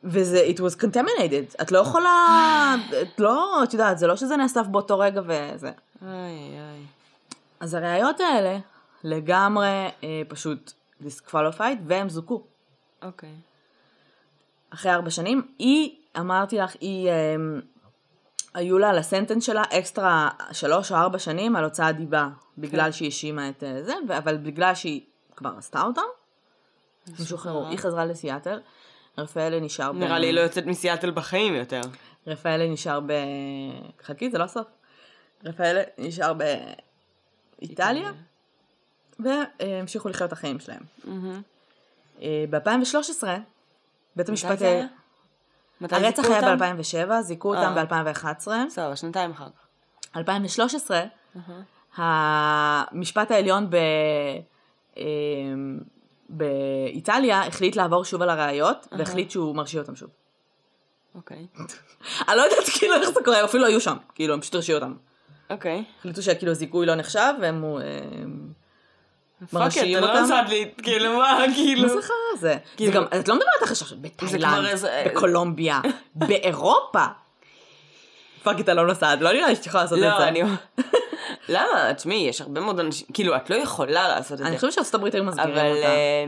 וזה, 0.03 0.47
it 0.55 0.59
was 0.59 0.81
contaminated. 0.81 1.61
את 1.61 1.71
לא 1.71 1.79
יכולה, 1.79 2.75
את 3.01 3.19
לא, 3.19 3.63
את 3.63 3.73
יודעת, 3.73 3.97
זה 3.97 4.07
לא 4.07 4.15
שזה 4.15 4.37
נאסף 4.37 4.67
באותו 4.67 4.99
רגע 4.99 5.21
וזה. 5.21 5.71
איי 6.01 6.09
איי. 6.59 6.85
אז 7.59 7.73
הראיות 7.73 8.19
האלה 8.19 8.57
לגמרי 9.03 9.87
אה, 10.03 10.21
פשוט 10.27 10.71
disqualified 11.03 11.79
והם 11.85 12.09
זוכו. 12.09 12.43
אוקיי. 13.01 13.35
אחרי 14.69 14.91
ארבע 14.93 15.09
שנים. 15.09 15.47
היא, 15.59 15.95
אמרתי 16.19 16.57
לך, 16.57 16.75
היא, 16.79 17.09
אה, 17.09 17.35
היו 18.53 18.77
לה 18.77 18.93
לסנטנס 18.93 19.43
שלה 19.43 19.63
אקסטרה 19.63 20.29
שלוש 20.51 20.91
או 20.91 20.97
ארבע 20.97 21.19
שנים 21.19 21.55
על 21.55 21.63
הוצאת 21.63 21.97
דיבה, 21.97 22.29
בגלל 22.57 22.91
שהיא 22.91 23.05
האשימה 23.05 23.49
את 23.49 23.63
אה, 23.63 23.83
זה, 23.83 23.93
אבל 24.17 24.37
בגלל 24.37 24.75
שהיא 24.75 25.01
כבר 25.35 25.53
עשתה 25.57 25.81
אותם, 25.81 26.01
הם 27.07 27.25
שוחררו. 27.25 27.67
היא 27.67 27.77
חזרה 27.77 28.05
לסיאטל, 28.05 28.59
רפאלה 29.17 29.59
נשאר 29.59 29.91
ב... 29.91 29.95
נראה 29.95 30.19
לי 30.19 30.27
היא 30.27 30.33
לא 30.33 30.41
יוצאת 30.41 30.65
מסיאטל 30.65 31.11
בחיים 31.11 31.55
יותר. 31.55 31.81
רפאלה 32.27 32.67
נשאר 32.67 32.99
ב... 32.99 33.11
חכי, 34.03 34.31
זה 34.31 34.37
לא 34.37 34.43
הסוף. 34.43 34.67
רפאלה 35.45 35.81
נשאר 35.97 36.33
באיטליה, 37.59 38.11
והמשיכו 39.19 40.09
לחיות 40.09 40.27
את 40.27 40.33
החיים 40.33 40.59
שלהם. 40.59 40.81
ב-2013, 42.21 43.27
בית 44.15 44.29
המשפט... 44.29 44.61
מתי 45.81 45.95
הרצח 45.95 46.25
היה 46.25 46.51
אותם? 46.51 46.57
ב-2007, 46.59 47.21
זיכו 47.21 47.55
אותם 47.55 47.77
אה. 47.77 47.85
ב-2011. 47.85 48.47
סבבה, 48.69 48.95
שנתיים 48.95 49.31
אחר 49.31 49.45
כך. 49.45 49.67
2013, 50.17 51.03
המשפט 51.95 53.31
העליון 53.31 53.69
ב... 53.69 53.77
באיטליה 56.29 57.47
החליט 57.47 57.75
לעבור 57.75 58.05
שוב 58.05 58.21
על 58.21 58.29
הראיות, 58.29 58.87
והחליט 58.91 59.31
שהוא 59.31 59.55
מרשיע 59.55 59.81
אותם 59.81 59.95
שוב. 59.95 60.09
אוקיי. 61.15 61.47
אני 62.27 62.37
לא 62.37 62.41
יודעת 62.41 62.69
כאילו 62.79 62.95
איך 62.95 63.09
זה 63.09 63.19
קורה, 63.25 63.45
אפילו 63.45 63.63
לא 63.63 63.67
היו 63.69 63.81
שם, 63.81 63.97
כאילו 64.15 64.33
הם 64.33 64.41
פשוט 64.41 64.55
הרשיעו 64.55 64.77
אותם. 64.79 64.93
אוקיי. 65.49 65.83
החליטו 65.99 66.21
שכאילו 66.21 66.53
זיכוי 66.53 66.85
לא 66.85 66.95
נחשב, 66.95 67.33
והם 67.41 67.63
fuck, 69.39 69.53
מרשיעים 69.53 69.97
אתה 69.97 70.05
לא 70.05 70.11
אותם. 70.11 70.21
נוסעת 70.21 70.49
לי, 70.49 70.71
כאילו 70.83 71.17
מה, 71.17 71.39
כאילו. 71.55 71.81
מה 71.81 71.89
זה 71.89 72.01
חרא 72.01 72.15
זה? 72.39 72.47
זה 72.47 72.57
כאילו- 72.77 72.93
גם, 72.93 73.03
את 73.19 73.27
לא 73.27 73.35
מדברת 73.35 73.61
עכשיו 73.61 73.87
כבר 73.87 73.97
בתאילנד, 74.01 74.65
בקולומביה, 75.05 75.81
באירופה. 76.15 77.05
Fuck, 78.43 78.59
אתה 78.59 78.73
לא 78.73 78.87
נוסעת, 78.87 79.21
לא 79.21 79.33
נראה 79.33 79.47
לי 79.47 79.55
שאת 79.55 79.65
יכולה 79.65 79.83
לעשות 79.83 79.97
את 79.97 80.03
לא, 80.03 80.17
זה. 80.17 80.27
אני... 80.27 80.41
למה? 81.49 81.93
תשמעי, 81.93 82.17
יש 82.17 82.41
הרבה 82.41 82.61
מאוד 82.61 82.79
אנשים, 82.79 83.07
כאילו, 83.13 83.35
את 83.35 83.49
לא 83.49 83.55
יכולה 83.55 84.07
לעשות 84.07 84.31
את 84.31 84.37
זה. 84.37 84.47
אני 84.47 84.55
חושבת 84.55 84.73
שארצות 84.73 84.95
הברית 84.95 85.15
היו 85.15 85.23
מסגירים 85.23 85.57
אבל 85.57 85.77
אותה. 85.77 85.87
אה, 85.87 86.25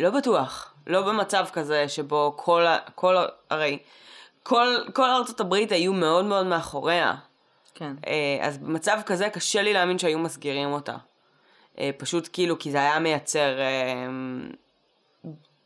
לא 0.00 0.10
בטוח. 0.10 0.74
לא 0.86 1.02
במצב 1.02 1.46
כזה 1.52 1.88
שבו 1.88 2.34
כל, 2.36 2.66
כל, 2.94 3.16
הרי 3.50 3.78
כל, 4.42 4.66
כל 4.92 5.10
ארצות 5.10 5.40
הברית 5.40 5.72
היו 5.72 5.92
מאוד 5.92 6.24
מאוד 6.24 6.46
מאחוריה. 6.46 7.14
כן. 7.74 7.92
אה, 8.06 8.38
אז 8.40 8.58
במצב 8.58 9.00
כזה 9.06 9.28
קשה 9.28 9.62
לי 9.62 9.72
להאמין 9.72 9.98
שהיו 9.98 10.18
מסגירים 10.18 10.72
אותה. 10.72 10.96
אה, 11.78 11.90
פשוט 11.96 12.28
כאילו, 12.32 12.58
כי 12.58 12.70
זה 12.70 12.78
היה 12.78 12.98
מייצר 12.98 13.58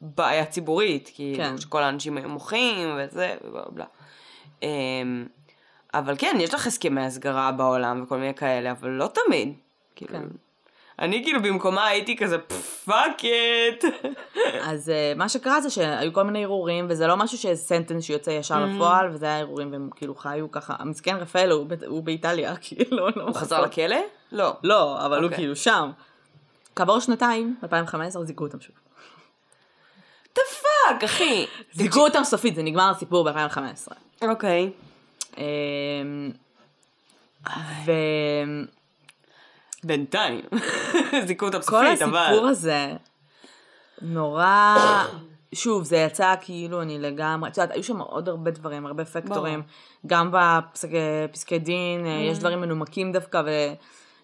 בעיה 0.00 0.44
ציבורית, 0.44 1.10
כאילו, 1.14 1.44
כן. 1.44 1.58
שכל 1.58 1.82
האנשים 1.82 2.16
היו 2.16 2.28
מוחים 2.28 2.98
וזה, 2.98 3.36
ובלה 3.44 3.64
בלה. 3.70 3.84
אבל 5.94 6.14
כן, 6.18 6.36
יש 6.40 6.54
לך 6.54 6.66
הסכמי 6.66 7.00
הסגרה 7.06 7.52
בעולם 7.52 8.02
וכל 8.04 8.16
מיני 8.16 8.34
כאלה, 8.34 8.70
אבל 8.70 8.88
לא 8.90 9.06
תמיד. 9.26 9.52
כאילו, 9.96 10.10
כן. 10.12 10.22
אני 10.98 11.22
כאילו 11.24 11.42
במקומה 11.42 11.86
הייתי 11.86 12.16
כזה 12.16 12.38
fuck 12.84 13.22
it. 13.24 13.84
אז 14.62 14.90
אה, 14.90 15.12
מה 15.16 15.28
שקרה 15.28 15.60
זה 15.60 15.70
שהיו 15.70 16.12
כל 16.12 16.22
מיני 16.22 16.44
ערעורים, 16.44 16.86
וזה 16.88 17.06
לא 17.06 17.16
משהו 17.16 17.38
ש 17.38 17.52
sentence 17.52 18.04
שיוצא 18.04 18.30
ישר 18.30 18.54
Mm-hmm. 18.64 18.74
לפועל, 18.74 19.10
וזה 19.14 19.26
היה 19.26 19.38
ערעורים, 19.38 19.72
והם 19.72 19.90
כאילו 19.96 20.14
חיו 20.14 20.50
ככה, 20.50 20.74
המסכן 20.78 21.16
רפאלה 21.16 21.50
הוא 21.50 21.66
ב- 21.66 21.84
הוא 21.84 22.02
באיטליה, 22.02 22.54
כאילו, 22.62 23.08
לא 23.16 23.22
הוא 23.22 23.34
חזר. 23.34 23.60
לכלא? 23.60 23.96
לא. 24.32 24.52
לא, 24.62 25.06
אבל 25.06 25.16
הוא 25.18 25.24
אוקיי. 25.24 25.36
כאילו 25.38 25.56
שם. 25.56 25.90
כעבור 26.76 27.00
שנתיים, 27.00 27.56
2015, 27.62 28.24
זיכו 28.24 28.44
אותם 28.44 28.60
שוב. 28.60 28.74
the 30.34 30.42
fuck, 30.62 31.04
אחי. 31.04 31.46
זיכו 31.72 32.00
אותם 32.00 32.24
סופית, 32.24 32.54
זה 32.54 32.62
נגמר 32.62 32.90
הסיפור 32.90 33.30
ב-2015. 33.30 33.92
אוקיי. 34.28 34.62
אמ, 34.64 34.70
ו... 37.84 37.92
בינתיים. 39.84 40.40
זיכו 41.26 41.46
אותה 41.46 41.56
כל 41.56 41.60
בסופית, 41.60 42.02
אבל... 42.02 42.18
הסיפור 42.18 42.46
הזה 42.46 42.92
נורא, 44.02 44.76
שוב, 45.54 45.84
זה 45.84 45.96
יצא 45.96 46.34
כאילו 46.40 46.82
אני 46.82 46.98
לגמרי, 46.98 47.50
את 47.50 47.56
יודעת, 47.56 47.74
היו 47.74 47.84
שם 47.84 48.00
עוד 48.00 48.28
הרבה 48.28 48.50
דברים, 48.50 48.86
הרבה 48.86 49.04
פקטורים, 49.04 49.62
גם 50.06 50.30
בפסקי 50.32 51.58
דין, 51.58 52.06
אה, 52.06 52.10
יש 52.10 52.38
דברים 52.38 52.60
מנומקים 52.60 53.12
דווקא, 53.12 53.42
ו... 53.46 53.50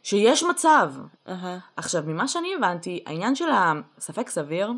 שיש 0.04 0.42
מצב. 0.42 0.92
אהה. 1.28 1.58
עכשיו, 1.76 2.02
ממה 2.06 2.28
שאני 2.28 2.54
הבנתי, 2.58 3.02
העניין 3.06 3.34
של 3.34 3.48
הספק 3.52 4.28
סביר, 4.28 4.72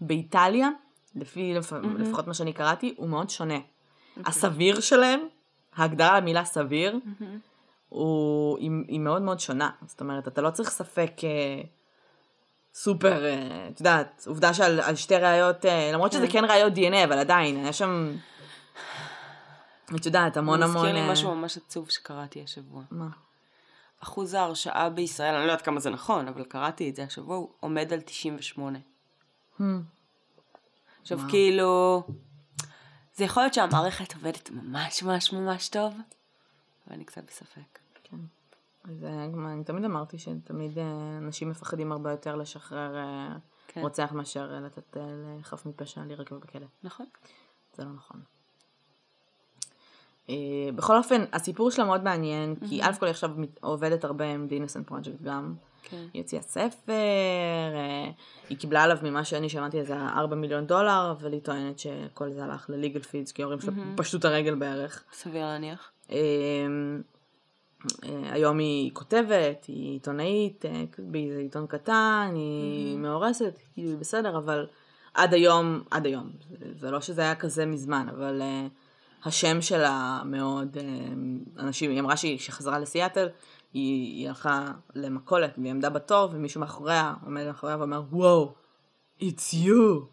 באיטליה, 0.00 0.68
לפי 1.16 1.54
לפ... 1.54 1.72
לפחות 1.98 2.26
מה 2.26 2.34
שאני 2.34 2.52
קראתי, 2.52 2.94
הוא 2.96 3.08
מאוד 3.08 3.30
שונה. 3.30 3.58
הסביר 4.24 4.80
שלהם, 4.80 5.20
ההגדרה 5.76 6.20
למילה 6.20 6.44
סביר, 6.44 6.98
הוא, 7.88 8.58
היא, 8.58 8.70
היא 8.88 9.00
מאוד 9.00 9.22
מאוד 9.22 9.40
שונה. 9.40 9.70
זאת 9.86 10.00
אומרת, 10.00 10.28
אתה 10.28 10.42
לא 10.42 10.50
צריך 10.50 10.70
ספק 10.70 11.12
אה, 11.24 11.62
סופר, 12.74 13.24
אה, 13.24 13.68
את 13.72 13.80
יודעת, 13.80 14.24
עובדה 14.26 14.54
שעל 14.54 14.80
על 14.80 14.96
שתי 14.96 15.16
ראיות, 15.16 15.64
אה, 15.64 15.90
למרות 15.92 16.12
שזה 16.12 16.26
כן 16.28 16.44
ראיות 16.44 16.72
דנ"א, 16.72 17.04
אבל 17.04 17.18
עדיין, 17.18 17.56
היה 17.56 17.72
שם, 17.72 18.16
את 19.96 20.06
יודעת, 20.06 20.36
המון 20.36 20.62
המון... 20.62 20.76
מזכיר 20.76 20.92
לי 20.92 21.00
אה, 21.00 21.12
משהו 21.12 21.34
ממש 21.34 21.56
עצוב 21.56 21.90
שקראתי 21.90 22.42
השבוע. 22.42 22.82
מה? 22.90 23.08
אחוז 24.02 24.34
ההרשעה 24.34 24.90
בישראל, 24.90 25.34
אני 25.34 25.46
לא 25.46 25.52
יודעת 25.52 25.64
כמה 25.64 25.80
זה 25.80 25.90
נכון, 25.90 26.28
אבל 26.28 26.44
קראתי 26.44 26.90
את 26.90 26.96
זה 26.96 27.04
השבוע, 27.04 27.36
הוא 27.36 27.48
עומד 27.60 27.92
על 27.92 28.00
98. 28.00 28.78
Hmm. 29.58 29.62
עכשיו 31.02 31.18
כאילו, 31.28 32.02
זה 33.16 33.24
יכול 33.24 33.42
להיות 33.42 33.54
שהמערכת 33.54 34.14
עובדת 34.14 34.50
ממש 34.50 35.02
ממש 35.02 35.32
ממש 35.32 35.68
טוב, 35.68 35.94
אבל 36.86 36.94
אני 36.94 37.04
קצת 37.04 37.22
בספק. 37.26 37.78
כן. 38.02 38.16
אז 38.84 39.04
אה, 39.04 39.24
אני 39.52 39.64
תמיד 39.64 39.84
אמרתי 39.84 40.18
שתמיד 40.18 40.78
אה, 40.78 41.18
אנשים 41.18 41.50
מפחדים 41.50 41.92
הרבה 41.92 42.10
יותר 42.10 42.36
לשחרר 42.36 42.96
אה, 42.96 43.36
כן. 43.68 43.80
רוצח 43.80 44.12
מאשר 44.12 44.60
לתת 44.60 44.96
לחף 45.40 45.66
מפשע 45.66 46.04
להירקב 46.04 46.34
בכלא. 46.34 46.66
נכון? 46.82 47.06
זה 47.76 47.84
לא 47.84 47.90
נכון. 47.90 48.20
בכל 50.74 50.96
אופן, 50.96 51.24
הסיפור 51.32 51.70
שלה 51.70 51.84
מאוד 51.84 52.04
מעניין, 52.04 52.56
כי 52.68 52.82
א' 52.82 52.92
כל 53.00 53.06
היא 53.06 53.10
עכשיו 53.10 53.30
עובדת 53.60 54.04
הרבה 54.04 54.24
עם 54.24 54.46
דינסן 54.48 54.84
פרויקט 54.84 55.22
גם. 55.22 55.54
כן. 55.90 56.04
היא 56.12 56.22
הוציאה 56.22 56.42
ספר, 56.42 56.92
אה, 57.74 58.10
היא 58.48 58.58
קיבלה 58.58 58.82
עליו 58.82 58.98
ממה 59.02 59.24
שאני 59.24 59.48
שמעתי 59.48 59.78
איזה 59.78 59.94
4 59.96 60.36
מיליון 60.36 60.66
דולר, 60.66 61.14
אבל 61.18 61.32
היא 61.32 61.40
טוענת 61.40 61.78
שכל 61.78 62.30
זה 62.30 62.44
הלך 62.44 62.70
לליגל 62.70 63.02
פידס, 63.02 63.32
כי 63.32 63.42
ההורים 63.42 63.60
שלה 63.60 63.72
פשטו 63.96 64.18
את 64.18 64.24
הרגל 64.24 64.54
בערך. 64.54 65.04
סביר 65.12 65.42
להניח. 65.42 65.90
אה, 66.10 66.16
אה, 68.04 68.32
היום 68.32 68.58
היא 68.58 68.90
כותבת, 68.92 69.64
היא 69.68 69.92
עיתונאית, 69.92 70.64
אה, 70.64 70.84
באיזה 70.98 71.38
עיתון 71.38 71.66
קטן, 71.66 72.32
היא 72.34 72.98
מאורסת, 72.98 73.58
כאילו 73.74 73.90
היא 73.90 73.98
בסדר, 73.98 74.38
אבל 74.38 74.66
עד 75.14 75.34
היום, 75.34 75.82
עד 75.90 76.06
היום, 76.06 76.30
זה, 76.78 76.90
לא 76.90 77.00
שזה 77.00 77.22
היה 77.22 77.34
כזה 77.34 77.66
מזמן, 77.66 78.06
אבל 78.10 78.42
אה, 78.42 78.66
השם 79.24 79.62
שלה 79.62 80.22
מאוד, 80.24 80.76
אה, 80.80 80.84
אנשים, 81.58 81.90
היא 81.90 82.00
אמרה 82.00 82.16
שהיא 82.16 82.38
שחזרה 82.38 82.78
לסיאטל, 82.78 83.28
היא, 83.76 84.18
היא 84.18 84.28
הלכה 84.28 84.72
למכולת 84.94 85.54
והיא 85.58 85.70
עמדה 85.70 85.90
בתור 85.90 86.28
ומישהו 86.32 86.60
מאחוריה 86.60 87.14
עומד 87.24 87.46
מאחוריה 87.46 87.76
ואומר 87.78 88.02
וואו, 88.10 88.54
it's 89.20 89.52
you. 89.52 90.04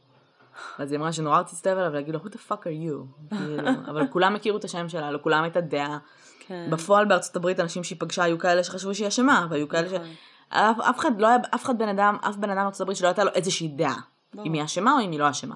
אז 0.77 0.91
היא 0.91 0.99
אמרה 0.99 1.13
שנורא 1.13 1.39
רציתי 1.39 1.55
להסתובב 1.55 1.77
אליו 1.77 1.91
ולהגיד 1.91 2.13
לו 2.13 2.19
who 2.19 2.27
the 2.27 2.51
fuck 2.51 2.63
are 2.63 2.89
you, 2.89 3.35
כאילו, 3.37 3.69
אבל 3.89 4.07
כולם 4.07 4.35
הכירו 4.35 4.57
את 4.57 4.63
השם 4.63 4.89
שלה, 4.89 5.11
לכולם 5.11 5.43
הייתה 5.43 5.61
דעה. 5.61 5.97
כן. 6.39 6.67
בפועל 6.71 7.05
בארצות 7.05 7.35
הברית 7.35 7.59
אנשים 7.59 7.83
שהיא 7.83 7.99
פגשה 7.99 8.23
היו 8.23 8.39
כאלה 8.39 8.63
שחשבו 8.63 8.95
שהיא 8.95 9.07
אשמה, 9.07 9.47
והיו 9.49 9.69
כאלה 9.69 9.89
ש... 9.89 9.93
נכון. 9.93 10.07
אף, 10.49 10.79
אף 10.79 10.99
אחד 10.99 11.21
לא 11.21 11.27
היה, 11.27 11.37
אף 11.55 11.63
אחד 11.63 11.77
בן 11.77 11.89
אדם, 11.89 12.17
אף 12.29 12.35
בן 12.35 12.49
אדם 12.49 12.63
בארצות 12.63 12.81
הברית 12.81 12.97
שלא 12.97 13.07
הייתה 13.07 13.23
לו 13.23 13.31
איזושהי 13.31 13.67
דעה. 13.67 13.99
ברור. 14.33 14.47
אם 14.47 14.53
היא 14.53 14.63
אשמה 14.63 14.93
או 14.93 14.99
אם 14.99 15.11
היא 15.11 15.19
לא 15.19 15.29
אשמה. 15.29 15.55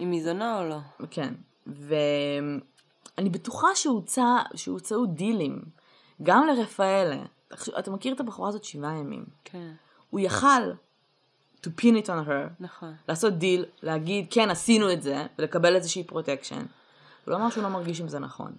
אם 0.00 0.10
היא 0.10 0.24
זונה 0.24 0.60
או 0.60 0.68
לא? 0.68 0.78
כן. 1.10 1.34
ואני 1.66 3.30
בטוחה 3.30 3.68
שהוצעו 4.54 5.06
דילים, 5.06 5.62
גם 6.22 6.46
לרפאלה. 6.46 7.18
אתה 7.78 7.90
מכיר 7.90 8.14
את 8.14 8.20
הבחורה 8.20 8.48
הזאת 8.48 8.64
שבעה 8.64 8.92
ימים. 8.92 9.24
כן. 9.44 9.72
הוא 10.10 10.20
יכל 10.20 10.70
to 11.62 11.68
pin 11.80 12.04
it 12.04 12.06
on 12.06 12.28
her, 12.28 12.50
נכון. 12.60 12.94
לעשות 13.08 13.32
דיל, 13.32 13.64
להגיד 13.82 14.26
כן 14.30 14.50
עשינו 14.50 14.92
את 14.92 15.02
זה, 15.02 15.26
ולקבל 15.38 15.74
איזושהי 15.74 16.04
protection. 16.04 16.56
הוא 17.24 17.32
לא 17.32 17.36
אמר 17.36 17.50
שהוא 17.50 17.62
לא 17.62 17.68
מרגיש 17.68 18.00
אם 18.00 18.08
זה 18.08 18.18
נכון. 18.18 18.52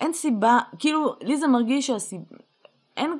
אין 0.00 0.12
סיבה, 0.12 0.58
כאילו, 0.78 1.16
לי 1.20 1.36
זה 1.36 1.46
מרגיש 1.46 1.86
שהסיבה, 1.86 2.36
אין 2.96 3.18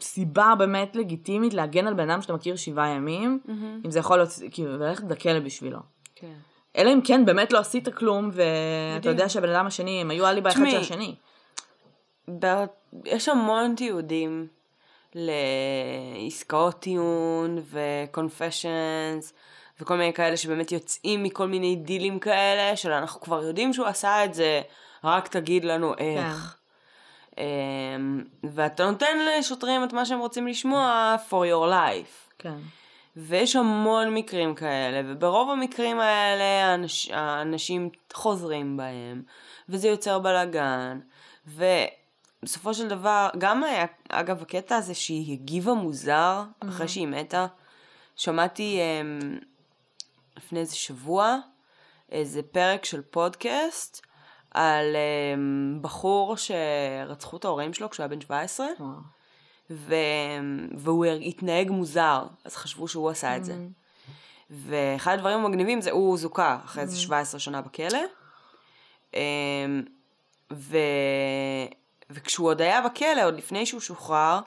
סיבה 0.00 0.54
באמת 0.58 0.96
לגיטימית 0.96 1.54
להגן 1.54 1.86
על 1.86 1.94
בן 1.94 2.10
אדם 2.10 2.22
שאתה 2.22 2.32
מכיר 2.32 2.56
שבעה 2.56 2.88
ימים, 2.88 3.40
אם 3.84 3.90
זה 3.90 3.98
יכול 3.98 4.16
להיות, 4.16 4.30
כאילו, 4.50 4.72
וללכת 4.72 5.04
לכלא 5.10 5.40
בשבילו. 5.40 5.78
כן. 6.14 6.34
אלא 6.76 6.92
אם 6.92 7.00
כן 7.04 7.24
באמת 7.24 7.52
לא 7.52 7.58
עשית 7.58 7.88
כלום, 7.88 8.30
ואתה. 8.32 9.08
יודע 9.08 9.28
שהבן 9.28 9.48
אדם 9.48 9.66
השני, 9.66 10.00
הם 10.00 10.10
היו 10.10 10.26
אליבי 10.26 10.48
אחד 10.48 10.60
של 10.70 10.76
השני. 10.76 11.14
בא- 12.28 12.64
יש 13.04 13.28
המון 13.28 13.74
תיעודים 13.76 14.46
לעסקאות 15.14 16.80
טיעון 16.80 17.58
ו-confessions 17.62 19.32
וכל 19.80 19.96
מיני 19.96 20.12
כאלה 20.12 20.36
שבאמת 20.36 20.72
יוצאים 20.72 21.22
מכל 21.22 21.46
מיני 21.46 21.76
דילים 21.76 22.18
כאלה 22.18 22.76
של 22.76 22.92
אנחנו 22.92 23.20
כבר 23.20 23.42
יודעים 23.42 23.72
שהוא 23.72 23.86
עשה 23.86 24.24
את 24.24 24.34
זה, 24.34 24.62
רק 25.04 25.28
תגיד 25.28 25.64
לנו 25.64 25.94
איך. 25.98 26.56
אמ, 27.38 27.44
ואתה 28.44 28.90
נותן 28.90 29.16
לשוטרים 29.38 29.84
את 29.84 29.92
מה 29.92 30.06
שהם 30.06 30.18
רוצים 30.18 30.46
לשמוע 30.46 31.16
for 31.30 31.32
your 31.32 31.70
life. 31.72 32.32
כן. 32.38 32.58
ויש 33.16 33.56
המון 33.56 34.14
מקרים 34.14 34.54
כאלה, 34.54 35.00
וברוב 35.04 35.50
המקרים 35.50 36.00
האלה 36.00 36.44
האנש, 36.66 37.10
האנשים 37.10 37.90
חוזרים 38.12 38.76
בהם, 38.76 39.22
וזה 39.68 39.88
יוצר 39.88 40.18
בלאגן, 40.18 40.98
ובסופו 42.46 42.74
של 42.74 42.88
דבר, 42.88 43.28
גם 43.38 43.64
היה, 43.64 43.86
אגב, 44.08 44.42
הקטע 44.42 44.76
הזה 44.76 44.94
שהיא 44.94 45.32
הגיבה 45.32 45.74
מוזר 45.74 46.42
אחרי 46.68 46.88
שהיא 46.88 47.06
מתה, 47.06 47.46
שמעתי 48.16 48.78
אמ, 48.80 49.38
לפני 50.36 50.60
איזה 50.60 50.76
שבוע 50.76 51.36
איזה 52.12 52.42
פרק 52.42 52.84
של 52.84 53.02
פודקאסט 53.02 54.06
על 54.50 54.96
אמ, 55.34 55.78
בחור 55.82 56.36
שרצחו 56.36 57.36
את 57.36 57.44
ההורים 57.44 57.74
שלו 57.74 57.90
כשהוא 57.90 58.04
היה 58.04 58.08
בן 58.08 58.20
17, 58.20 58.66
וואו. 58.78 58.90
ו... 59.70 59.94
והוא 60.76 61.04
התנהג 61.04 61.70
מוזר, 61.70 62.26
אז 62.44 62.56
חשבו 62.56 62.88
שהוא 62.88 63.10
עשה 63.10 63.36
את 63.36 63.44
זה. 63.44 63.54
ואחד 64.50 65.12
הדברים 65.14 65.38
המגניבים 65.38 65.80
זה, 65.80 65.90
הוא 65.90 66.18
זוכה 66.18 66.58
אחרי 66.64 66.82
איזה 66.82 66.96
17 66.96 67.40
שנה 67.40 67.60
בכלא, 67.60 67.98
אמ, 69.14 69.20
ו... 70.52 70.78
וכשהוא 72.10 72.48
עוד 72.48 72.60
היה 72.62 72.80
בכלא, 72.80 73.24
עוד 73.24 73.34
לפני 73.36 73.66
שהוא 73.66 73.80
שוחרר, 73.80 74.40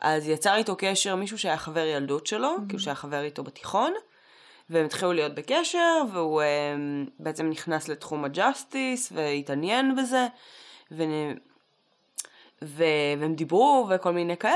אז 0.00 0.28
יצר 0.28 0.56
איתו 0.56 0.76
קשר 0.78 1.16
מישהו 1.16 1.38
שהיה 1.38 1.56
חבר 1.56 1.84
ילדות 1.86 2.26
שלו, 2.26 2.56
כאילו 2.68 2.80
שהיה 2.80 2.94
חבר 2.94 3.22
איתו 3.22 3.42
בתיכון, 3.42 3.92
והם 4.70 4.84
התחילו 4.84 5.12
להיות 5.12 5.34
בקשר, 5.34 6.02
והוא 6.12 6.42
אמ, 6.42 7.06
בעצם 7.18 7.50
נכנס 7.50 7.88
לתחום 7.88 8.24
הג'אסטיס, 8.24 9.12
והתעניין 9.14 9.96
בזה, 9.96 10.26
ו... 10.92 11.02
ו... 12.64 12.84
והם 13.18 13.34
דיברו 13.34 13.88
וכל 13.90 14.12
מיני 14.12 14.36
כאלה. 14.36 14.54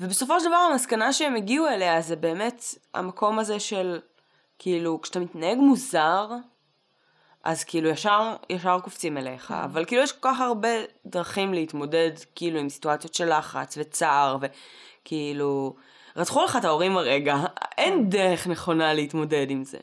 ובסופו 0.00 0.40
של 0.40 0.46
דבר 0.46 0.56
המסקנה 0.56 1.12
שהם 1.12 1.36
הגיעו 1.36 1.66
אליה 1.66 2.00
זה 2.00 2.16
באמת 2.16 2.64
המקום 2.94 3.38
הזה 3.38 3.60
של, 3.60 4.00
כאילו, 4.58 5.00
כשאתה 5.00 5.20
מתנהג 5.20 5.58
מוזר, 5.58 6.28
אז 7.44 7.64
כאילו 7.64 7.88
ישר, 7.88 8.34
ישר 8.50 8.78
קופצים 8.80 9.18
אליך, 9.18 9.50
אבל 9.64 9.84
כאילו 9.84 10.02
יש 10.02 10.12
כל 10.12 10.18
כך 10.22 10.40
הרבה 10.40 10.68
דרכים 11.06 11.54
להתמודד 11.54 12.10
כאילו 12.34 12.58
עם 12.60 12.68
סיטואציות 12.68 13.14
של 13.14 13.38
לחץ 13.38 13.74
וצער 13.80 14.36
וכאילו, 14.40 15.74
רצחו 16.16 16.44
לך 16.44 16.56
את 16.56 16.64
ההורים 16.64 16.96
הרגע, 16.96 17.36
אין 17.78 18.10
דרך 18.10 18.46
נכונה 18.46 18.94
להתמודד 18.94 19.46
עם 19.50 19.64
זה. 19.64 19.78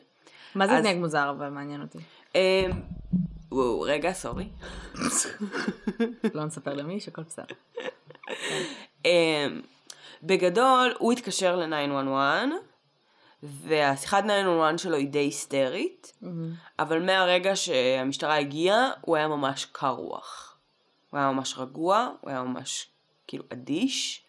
מה 0.54 0.66
זה 0.66 0.72
אז- 0.72 0.78
התנהג 0.78 0.96
מוזר 0.96 1.30
אבל 1.30 1.48
מעניין 1.48 1.80
אותי. 1.82 1.98
אמ, 2.34 2.40
וואו, 3.52 3.80
רגע, 3.80 4.12
סורי. 4.12 4.48
לא 6.34 6.44
נספר 6.44 6.74
למי 6.74 7.00
שהכל 7.00 7.22
בסדר. 7.22 7.44
אמ, 9.04 9.60
בגדול, 10.22 10.94
הוא 10.98 11.12
התקשר 11.12 11.56
ל-911, 11.56 12.52
והשיחת 13.42 14.24
911 14.24 14.78
שלו 14.78 14.96
היא 14.96 15.08
די 15.08 15.18
היסטרית, 15.18 16.12
אבל 16.78 17.06
מהרגע 17.06 17.56
שהמשטרה 17.56 18.38
הגיעה, 18.38 18.90
הוא 19.00 19.16
היה 19.16 19.28
ממש 19.28 19.66
קר 19.72 19.90
רוח. 19.90 20.56
הוא 21.10 21.18
היה 21.18 21.30
ממש 21.30 21.54
רגוע, 21.58 22.10
הוא 22.20 22.30
היה 22.30 22.42
ממש 22.42 22.88
כאילו 23.26 23.44
אדיש. 23.52 24.22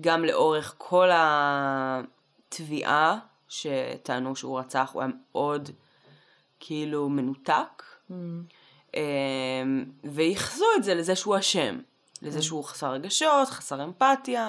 גם 0.00 0.24
לאורך 0.24 0.74
כל 0.78 1.08
התביעה 1.12 3.18
שטענו 3.48 4.36
שהוא 4.36 4.58
רצח, 4.58 4.90
הוא 4.92 5.02
היה 5.02 5.10
מאוד 5.32 5.70
כאילו 6.60 7.08
מנותק. 7.08 7.82
אמ, 8.94 9.00
וייחסו 10.04 10.64
את 10.76 10.84
זה 10.84 10.94
לזה 10.94 11.16
שהוא 11.16 11.38
אשם. 11.38 11.78
לזה 12.22 12.42
שהוא 12.42 12.64
חסר 12.64 12.90
רגשות, 12.90 13.48
חסר 13.48 13.84
אמפתיה. 13.84 14.48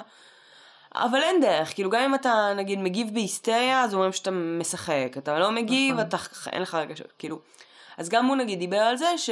אבל 1.05 1.21
אין 1.21 1.41
דרך, 1.41 1.73
כאילו 1.73 1.89
גם 1.89 2.01
אם 2.01 2.15
אתה 2.15 2.53
נגיד 2.55 2.79
מגיב 2.79 3.13
בהיסטריה, 3.13 3.83
אז 3.83 3.93
אומרים 3.93 4.11
שאתה 4.11 4.31
משחק, 4.31 5.11
אתה 5.17 5.39
לא 5.39 5.51
מגיב, 5.51 5.95
נכון. 5.95 6.07
אתה, 6.07 6.17
אין 6.51 6.61
לך 6.61 6.75
רגשות, 6.75 7.13
כאילו. 7.19 7.39
אז 7.97 8.09
גם 8.09 8.25
הוא 8.25 8.35
נגיד 8.35 8.59
דיבר 8.59 8.77
על 8.77 8.97
זה 8.97 9.17
ש... 9.17 9.29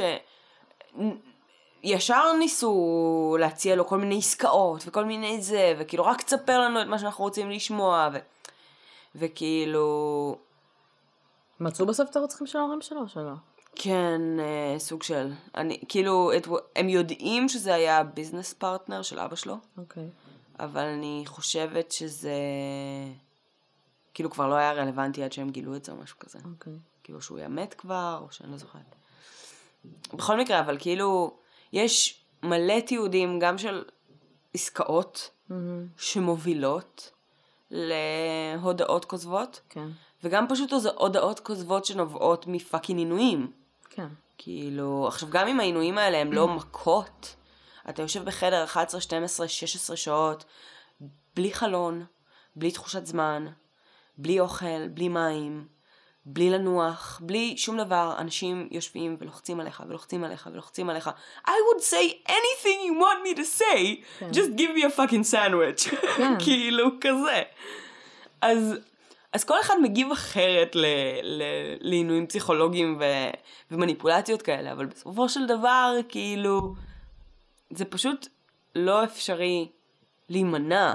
ישר 1.82 2.32
ניסו 2.38 3.36
להציע 3.40 3.76
לו 3.76 3.86
כל 3.86 3.98
מיני 3.98 4.18
עסקאות 4.18 4.84
וכל 4.86 5.04
מיני 5.04 5.40
זה, 5.40 5.74
וכאילו 5.78 6.04
רק 6.04 6.22
תספר 6.22 6.60
לנו 6.60 6.82
את 6.82 6.86
מה 6.86 6.98
שאנחנו 6.98 7.24
רוצים 7.24 7.50
לשמוע, 7.50 8.08
ו... 8.12 8.18
וכאילו... 9.14 10.36
מצאו 11.60 11.86
בסוף 11.86 12.10
את 12.10 12.16
הרוצחים 12.16 12.46
של 12.46 12.58
ההורים 12.58 12.80
שלו, 12.80 13.00
או 13.00 13.08
שלא? 13.08 13.32
כן, 13.74 14.20
אה, 14.40 14.78
סוג 14.78 15.02
של. 15.02 15.32
אני, 15.54 15.80
כאילו, 15.88 16.32
את, 16.36 16.48
הם 16.76 16.88
יודעים 16.88 17.48
שזה 17.48 17.74
היה 17.74 18.02
ביזנס 18.02 18.52
פרטנר 18.52 19.02
של 19.02 19.18
אבא 19.18 19.36
שלו, 19.36 19.56
אוקיי. 19.78 20.08
אבל 20.60 20.84
אני 20.84 21.22
חושבת 21.26 21.92
שזה... 21.92 22.34
כאילו 24.14 24.30
כבר 24.30 24.48
לא 24.48 24.54
היה 24.54 24.72
רלוונטי 24.72 25.22
עד 25.22 25.32
שהם 25.32 25.50
גילו 25.50 25.76
את 25.76 25.84
זה 25.84 25.92
או 25.92 25.96
משהו 25.96 26.18
כזה. 26.18 26.38
אוקיי. 26.44 26.72
כאילו 27.04 27.22
שהוא 27.22 27.38
היה 27.38 27.48
מת 27.48 27.74
כבר, 27.74 28.18
או 28.22 28.26
שאני 28.30 28.50
לא 28.50 28.56
זוכרת. 28.56 28.96
בכל 30.14 30.40
מקרה, 30.40 30.60
אבל 30.60 30.76
כאילו, 30.78 31.36
יש 31.72 32.24
מלא 32.42 32.80
תיעודים 32.80 33.38
גם 33.38 33.58
של 33.58 33.84
עסקאות 34.54 35.30
מהמם. 35.48 35.86
שמובילות 35.96 37.10
להודעות 37.70 39.04
כוזבות, 39.04 39.60
כן. 39.68 39.88
וגם 40.24 40.46
פשוט 40.48 40.72
הודעות 40.96 41.40
כוזבות 41.40 41.84
שנובעות 41.84 42.46
מפאקינג 42.46 42.98
עינויים. 42.98 43.52
כן. 43.90 44.08
כאילו, 44.38 45.04
עכשיו 45.08 45.28
גם 45.32 45.48
אם 45.48 45.60
העינויים 45.60 45.98
האלה 45.98 46.18
הם 46.18 46.32
לא 46.32 46.48
מכות, 46.56 47.36
אתה 47.88 48.02
יושב 48.02 48.24
בחדר 48.24 48.64
11, 48.64 49.00
12, 49.00 49.48
16 49.48 49.96
שעות, 49.96 50.44
בלי 51.36 51.52
חלון, 51.52 52.04
בלי 52.56 52.70
תחושת 52.70 53.06
זמן, 53.06 53.46
בלי 54.18 54.40
אוכל, 54.40 54.88
בלי 54.88 55.08
מים, 55.08 55.66
בלי 56.28 56.50
לנוח, 56.50 57.20
בלי 57.24 57.56
שום 57.56 57.78
דבר, 57.78 58.14
אנשים 58.18 58.68
יושבים 58.70 59.16
ולוחצים 59.20 59.60
עליך 59.60 59.82
ולוחצים 59.88 60.24
עליך 60.24 60.48
ולוחצים 60.52 60.90
עליך. 60.90 61.10
I 61.46 61.50
would 61.50 61.82
say 61.82 62.28
anything 62.28 62.78
you 62.86 63.00
want 63.00 63.28
me 63.28 63.40
to 63.40 63.58
say, 63.58 64.02
כן. 64.18 64.30
just 64.32 64.58
give 64.58 64.76
me 64.78 64.82
a 64.82 64.90
fucking 64.98 65.32
sandwich. 65.32 65.96
כן. 66.16 66.34
כאילו, 66.44 66.88
כזה. 67.00 67.42
אז, 68.42 68.74
אז 69.32 69.44
כל 69.44 69.60
אחד 69.60 69.74
מגיב 69.82 70.12
אחרת 70.12 70.74
ל, 70.76 70.86
ל, 71.22 71.42
לעינויים 71.80 72.26
פסיכולוגיים 72.26 72.96
ו, 73.00 73.04
ומניפולציות 73.70 74.42
כאלה, 74.42 74.72
אבל 74.72 74.86
בסופו 74.86 75.28
של 75.28 75.46
דבר, 75.46 75.96
כאילו, 76.08 76.74
זה 77.70 77.84
פשוט 77.84 78.28
לא 78.74 79.04
אפשרי 79.04 79.68
להימנע 80.28 80.94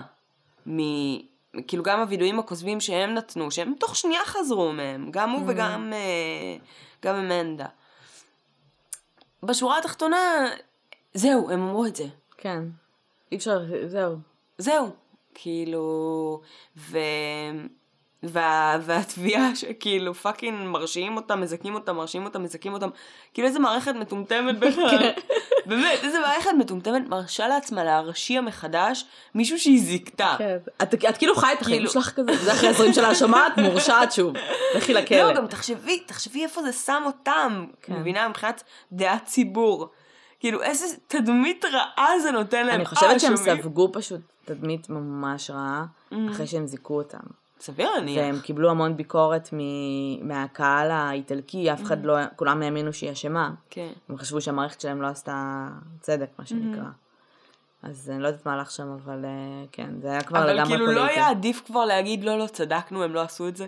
מ... 0.68 0.78
כאילו 1.68 1.84
גם 1.84 2.00
הווידואים 2.00 2.40
הכוזבים 2.40 2.82
שהם 2.82 3.14
נתנו, 3.14 3.52
שהם 3.52 3.74
תוך 3.80 3.96
שנייה 3.96 4.26
חזרו 4.26 4.74
מהם, 4.74 5.12
גם 5.12 5.30
הוא 5.30 5.42
וגם 5.48 5.94
אה, 5.94 6.58
גם 7.02 7.16
אמנדה. 7.16 7.66
בשורה 9.44 9.78
התחתונה, 9.78 10.50
זהו, 11.14 11.52
הם 11.52 11.62
אמרו 11.62 11.86
את 11.86 11.96
זה. 11.96 12.06
כן. 12.38 12.64
אי 13.32 13.38
אפשר, 13.38 13.60
זהו. 13.88 14.18
זהו. 14.58 14.90
כאילו, 15.34 16.42
ו... 16.78 16.98
וה... 18.24 18.78
והתביעה 18.82 19.56
שכאילו 19.56 20.14
פאקינג 20.14 20.68
מרשיעים 20.68 21.16
אותם, 21.18 21.42
מזכים 21.42 21.76
אותם, 21.76 21.96
מרשיעים 21.96 22.26
אותם, 22.26 22.44
מזכים 22.44 22.74
אותם. 22.74 22.90
כאילו 23.34 23.48
איזה 23.48 23.60
מערכת 23.60 23.96
מטומטמת 23.96 24.60
בכלל. 24.70 25.12
באמת, 25.66 26.00
איזה 26.04 26.20
מערכת 26.20 26.50
מטומטמת 26.60 27.08
מרשה 27.10 27.48
לעצמה 27.48 27.84
להרשיע 27.84 28.42
מחדש 28.42 29.06
מישהו 29.36 29.60
שהיא 29.60 29.82
זיכתה. 29.82 30.36
כן. 30.38 30.58
את, 30.82 30.94
את 31.10 31.18
כאילו 31.18 31.36
חי 31.36 31.54
את 31.54 31.62
החיים 31.62 31.78
כאילו- 31.78 31.92
שלך 31.92 32.10
כזה, 32.16 32.36
זה 32.38 32.54
אחרי 32.54 32.70
20 32.70 32.94
שנה 32.94 33.16
שומעת, 33.16 33.58
מורשעת 33.58 34.12
שוב. 34.12 34.34
לכי 34.76 34.94
לכלא. 34.94 35.18
לא, 35.24 35.34
גם 35.34 35.48
תחשבי, 35.48 36.00
תחשבי 36.00 36.44
איפה 36.44 36.64
זה 36.64 36.72
שם 36.74 37.04
אותם, 37.06 37.66
כן. 37.82 37.94
מבינה? 37.94 38.28
מבחינת 38.30 38.64
דעת 38.92 39.26
ציבור. 39.26 39.90
כאילו, 40.40 40.62
איזה 40.64 40.86
תדמית 41.08 41.66
רעה 41.66 42.20
זה 42.20 42.32
נותן 42.32 42.66
להם. 42.66 42.76
אני 42.76 42.86
חושבת 42.86 43.20
שהם? 43.20 43.38
ספגו 43.38 43.90
פשוט 43.94 44.22
תדמית 44.46 44.90
ממש 44.90 45.50
רעה, 45.50 45.86
אחרי 46.32 46.48
שהם 46.48 46.68
זיכו 46.68 46.94
אותם. 46.98 47.41
סביר 47.62 47.92
להניח. 47.92 48.22
והם 48.24 48.40
קיבלו 48.40 48.70
המון 48.70 48.98
ביקורת 48.98 49.50
מ- 49.54 50.28
מהקהל 50.28 50.92
האיטלקי, 50.92 51.74
אף 51.74 51.84
אחד 51.84 52.06
לא, 52.06 52.16
כולם 52.36 52.62
האמינו 52.62 52.94
שהיא 52.94 53.12
אשמה. 53.12 53.52
כן. 53.70 53.90
הם 54.10 54.18
חשבו 54.18 54.42
שהמערכת 54.42 54.82
שלהם 54.82 55.02
לא 55.02 55.08
עשתה 55.08 55.68
צדק, 56.00 56.30
מה 56.40 56.46
שנקרא. 56.46 56.84
אז 57.84 58.10
אני 58.14 58.24
לא 58.24 58.28
יודעת 58.28 58.46
מה 58.46 58.54
הלך 58.54 58.72
שם, 58.72 58.98
אבל 59.04 59.26
אה, 59.26 59.30
כן, 59.72 59.90
זה 60.02 60.08
היה 60.08 60.22
כבר 60.22 60.38
אבל 60.40 60.54
לגמרי 60.54 60.70
כאילו 60.70 60.86
פוליטי. 60.86 61.02
לא 61.06 61.10
היה 61.12 61.30
עדיף 61.30 61.62
כבר 61.66 61.86
להגיד 61.86 62.24
לא, 62.24 62.40
לא, 62.40 62.48
צדקנו, 62.48 63.04
הם 63.04 63.14
לא 63.14 63.22
עשו 63.22 63.48
את 63.48 63.56
זה? 63.56 63.66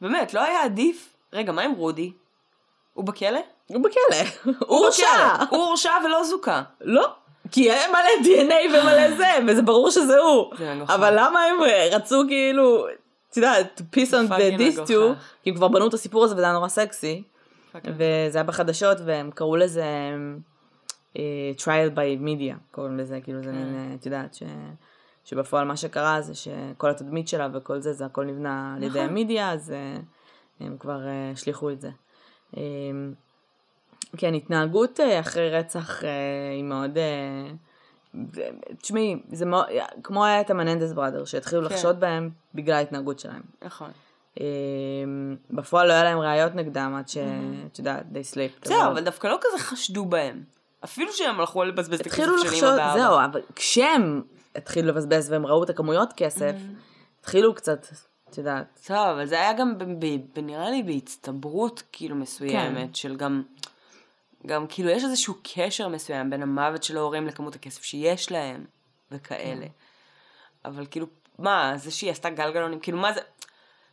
באמת, 0.00 0.34
לא 0.34 0.40
היה 0.42 0.62
עדיף? 0.64 1.14
רגע, 1.32 1.52
מה 1.52 1.62
עם 1.62 1.72
רודי? 1.72 2.12
הוא 2.94 3.04
בכלא? 3.04 3.40
הוא 3.66 3.82
בכלא, 3.84 4.16
הוא 4.68 4.78
הורשע. 4.78 5.06
הוא 5.50 5.58
הורשע 5.64 5.92
ולא 6.04 6.24
זוכה. 6.24 6.62
לא. 6.80 7.08
כי 7.50 7.70
היה 7.70 7.88
מלא 7.88 8.24
DNA 8.28 8.68
ומלא 8.68 9.16
זה, 9.16 9.26
וזה 9.48 9.62
ברור 9.62 9.90
שזה 9.90 10.18
הוא. 10.18 10.52
אבל 10.88 11.14
למה 11.16 11.40
הם 11.44 11.56
רצו 11.92 12.22
כאילו, 12.28 12.86
את 13.34 13.36
יודעת, 13.36 13.82
piss 13.96 14.10
on 14.10 14.30
the 14.30 14.58
these 14.58 14.88
two. 14.88 15.14
כי 15.42 15.50
הם 15.50 15.56
כבר 15.56 15.68
בנו 15.68 15.88
את 15.88 15.94
הסיפור 15.94 16.24
הזה 16.24 16.34
וזה 16.34 16.44
היה 16.44 16.52
נורא 16.52 16.68
סקסי. 16.68 17.22
וזה 17.74 18.38
היה 18.38 18.42
בחדשות 18.42 18.98
והם 19.04 19.30
קראו 19.30 19.56
לזה 19.56 19.84
אה, 21.18 21.50
trial 21.58 21.96
by 21.96 22.24
media, 22.24 22.54
קוראים 22.70 22.98
לזה, 22.98 23.20
כאילו 23.20 23.42
זה 23.42 23.50
כן. 23.50 23.56
מין, 23.56 23.74
אה, 23.74 23.94
את 23.94 24.06
יודעת, 24.06 24.34
ש... 24.34 24.42
שבפועל 25.24 25.66
מה 25.66 25.76
שקרה 25.76 26.20
זה 26.20 26.34
שכל 26.34 26.90
התדמית 26.90 27.28
שלה 27.28 27.48
וכל 27.52 27.80
זה, 27.80 27.92
זה 27.92 28.06
הכל 28.06 28.24
נבנה 28.24 28.74
על 28.76 28.82
ידי 28.82 28.98
נכון. 28.98 29.18
המדיה, 29.18 29.52
אז 29.52 29.70
אה, 29.70 29.96
הם 30.60 30.76
כבר 30.78 31.00
השליכו 31.32 31.70
את 31.70 31.80
זה. 31.80 31.90
אה, 32.56 32.62
כן, 34.16 34.34
התנהגות 34.34 35.00
אחרי 35.20 35.50
רצח 35.50 36.02
היא 36.54 36.64
מאוד... 36.64 36.98
תשמעי, 38.82 39.16
זה 39.32 39.46
מאוד, 39.46 39.66
כמו 40.02 40.24
היה 40.24 40.40
את 40.40 40.50
המננדס 40.50 40.92
בראדר, 40.92 41.24
שהתחילו 41.24 41.68
כן. 41.68 41.74
לחשוד 41.74 42.00
בהם 42.00 42.30
בגלל 42.54 42.76
ההתנהגות 42.76 43.18
שלהם. 43.18 43.42
נכון. 43.64 43.90
אה, 44.40 44.44
בפועל 45.50 45.88
לא 45.88 45.92
היה 45.92 46.04
להם 46.04 46.18
ראיות 46.18 46.54
נגדם 46.54 46.94
עד 46.98 47.08
ש... 47.08 47.16
את 47.72 47.78
יודעת, 47.78 48.04
they 48.12 48.34
slept. 48.34 48.68
זהו, 48.68 48.82
אבל 48.82 49.04
דווקא 49.04 49.26
לא 49.26 49.38
כזה 49.40 49.64
חשדו 49.64 50.04
בהם. 50.04 50.42
אפילו 50.84 51.12
שהם 51.12 51.40
הלכו 51.40 51.64
לבזבז 51.64 52.00
את 52.00 52.06
הכסף 52.06 52.26
לחשוד, 52.44 52.74
אמא 52.74 52.80
ואבא. 52.80 52.98
זהו, 52.98 53.24
אבל 53.24 53.40
כשהם 53.54 54.22
התחילו 54.56 54.88
לבזבז 54.88 55.30
והם 55.30 55.46
ראו 55.46 55.64
את 55.64 55.70
הכמויות 55.70 56.12
כסף, 56.12 56.52
התחילו 57.20 57.54
קצת, 57.54 57.86
את 58.30 58.38
יודעת, 58.38 58.80
טוב, 58.86 58.96
אבל 58.96 59.26
זה 59.26 59.34
היה 59.34 59.52
גם, 59.52 59.74
נראה 60.42 60.70
לי, 60.70 60.82
בהצטברות 60.82 61.82
כאילו 61.92 62.16
מסוימת, 62.16 62.88
כן. 62.88 62.94
של 62.94 63.16
גם, 63.16 63.42
גם 64.46 64.66
כאילו 64.68 64.90
יש 64.90 65.04
איזשהו 65.04 65.34
קשר 65.54 65.88
מסוים 65.88 66.30
בין 66.30 66.42
המוות 66.42 66.82
של 66.82 66.96
ההורים 66.96 67.26
לכמות 67.26 67.54
הכסף 67.54 67.82
שיש 67.82 68.32
להם, 68.32 68.64
וכאלה. 69.12 69.60
כן. 69.60 69.68
אבל 70.64 70.86
כאילו, 70.90 71.06
מה, 71.38 71.72
זה 71.76 71.90
שהיא 71.90 72.10
עשתה 72.10 72.30
גלגלונים, 72.30 72.80
כאילו, 72.80 72.98
מה 72.98 73.12
זה, 73.12 73.20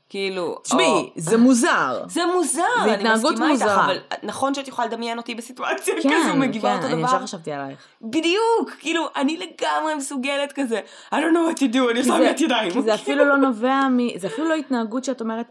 כאילו, 0.10 0.60
תשמעי, 0.64 0.86
או- 0.86 1.12
זה 1.16 1.38
מוזר. 1.38 2.04
זה 2.08 2.22
מוזר, 2.26 2.62
זה 2.84 2.84
אני 2.84 2.94
התנהגות 2.94 3.32
מסכימה 3.32 3.52
איתך, 3.52 3.62
מוזרה. 3.62 3.86
אבל 3.86 3.98
נכון 4.24 4.54
שאת 4.54 4.68
יכולה 4.68 4.88
לדמיין 4.88 5.18
אותי 5.18 5.36
בסיטואציה 5.36 5.96
כן, 6.04 6.10
כזו, 6.26 6.36
מגיבה 6.36 6.70
כן, 6.70 6.76
אותו 6.76 6.88
אני 6.88 6.96
דבר. 6.96 7.06
ישר 7.06 7.20
חשבתי 7.24 7.52
עלייך. 7.52 7.80
בדיוק, 8.02 8.72
כאילו, 8.80 9.08
אני 9.16 9.38
לגמרי 9.38 9.96
מסוגלת 9.96 10.52
כזה, 10.56 10.80
I 11.12 11.14
don't 11.14 11.34
know 11.34 11.56
what 11.56 11.58
to 11.60 11.74
do, 11.76 11.92
אני 11.92 12.00
עושה 12.00 12.32
את 12.32 12.42
ידיים. 12.42 12.72
כי 12.72 12.82
זה 12.82 12.94
אפילו 12.94 13.26
לא 13.26 13.38
נובע 13.38 13.88
מ... 13.88 14.20
זה 14.20 14.28
אפילו 14.28 14.50
לא 14.50 14.54
התנהגות 14.54 15.04
שאת 15.04 15.22
אומרת, 15.22 15.46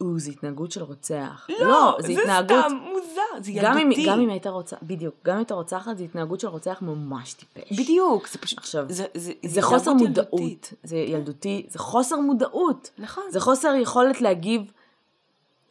או, 0.00 0.18
זה 0.18 0.30
התנהגות 0.30 0.72
של 0.72 0.82
רוצח. 0.82 1.46
לא, 1.60 1.96
זה 2.00 2.06
זה 2.06 2.20
התנהגות... 2.20 2.64
סתם 2.66 2.76
מוזר, 2.76 3.42
זה 3.42 3.52
ילדותי. 3.52 4.06
גם 4.06 4.20
אם 4.20 4.30
הייתה 4.30 4.50
רוצה, 4.50 4.76
בדיוק, 4.82 5.14
גם 5.24 5.32
אם 5.32 5.38
הייתה 5.38 5.54
רוצחת, 5.54 5.98
זה 5.98 6.04
התנהגות 6.04 6.40
של 6.40 6.46
רוצח 6.46 6.78
ממש 6.82 7.32
טיפש. 7.32 7.78
בדיוק, 7.78 8.28
זה 8.28 8.38
פשוט, 8.38 8.58
עכשיו, 8.58 8.84
זה, 8.88 9.06
זה, 9.14 9.32
זה 9.44 9.62
חוסר 9.62 9.90
התנהגות 9.90 10.08
מודעות, 10.08 10.40
ילדותית. 10.40 10.72
זה 10.82 10.96
ילדותי, 10.96 11.66
זה 11.68 11.78
חוסר 11.78 12.16
מודעות. 12.16 12.90
נכון. 12.98 13.24
זה 13.30 13.40
חוסר 13.40 13.74
יכולת 13.74 14.20
להגיב 14.20 14.62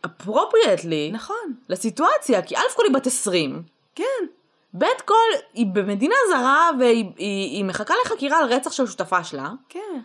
appropriately 0.07 1.11
נכון, 1.11 1.53
לסיטואציה, 1.69 2.41
כי 2.41 2.55
א' 2.55 2.61
כל 2.75 2.83
היא 2.85 2.93
בת 2.93 3.07
20, 3.07 3.63
כן, 3.95 4.03
ב' 4.77 4.85
כל 5.05 5.13
היא 5.53 5.65
במדינה 5.73 6.15
זרה 6.29 6.69
והיא 6.79 7.05
היא, 7.17 7.57
היא 7.57 7.65
מחכה 7.65 7.93
לחקירה 8.05 8.37
על 8.37 8.53
רצח 8.53 8.71
של 8.71 8.87
שותפה 8.87 9.23
שלה, 9.23 9.51
כן. 9.69 10.01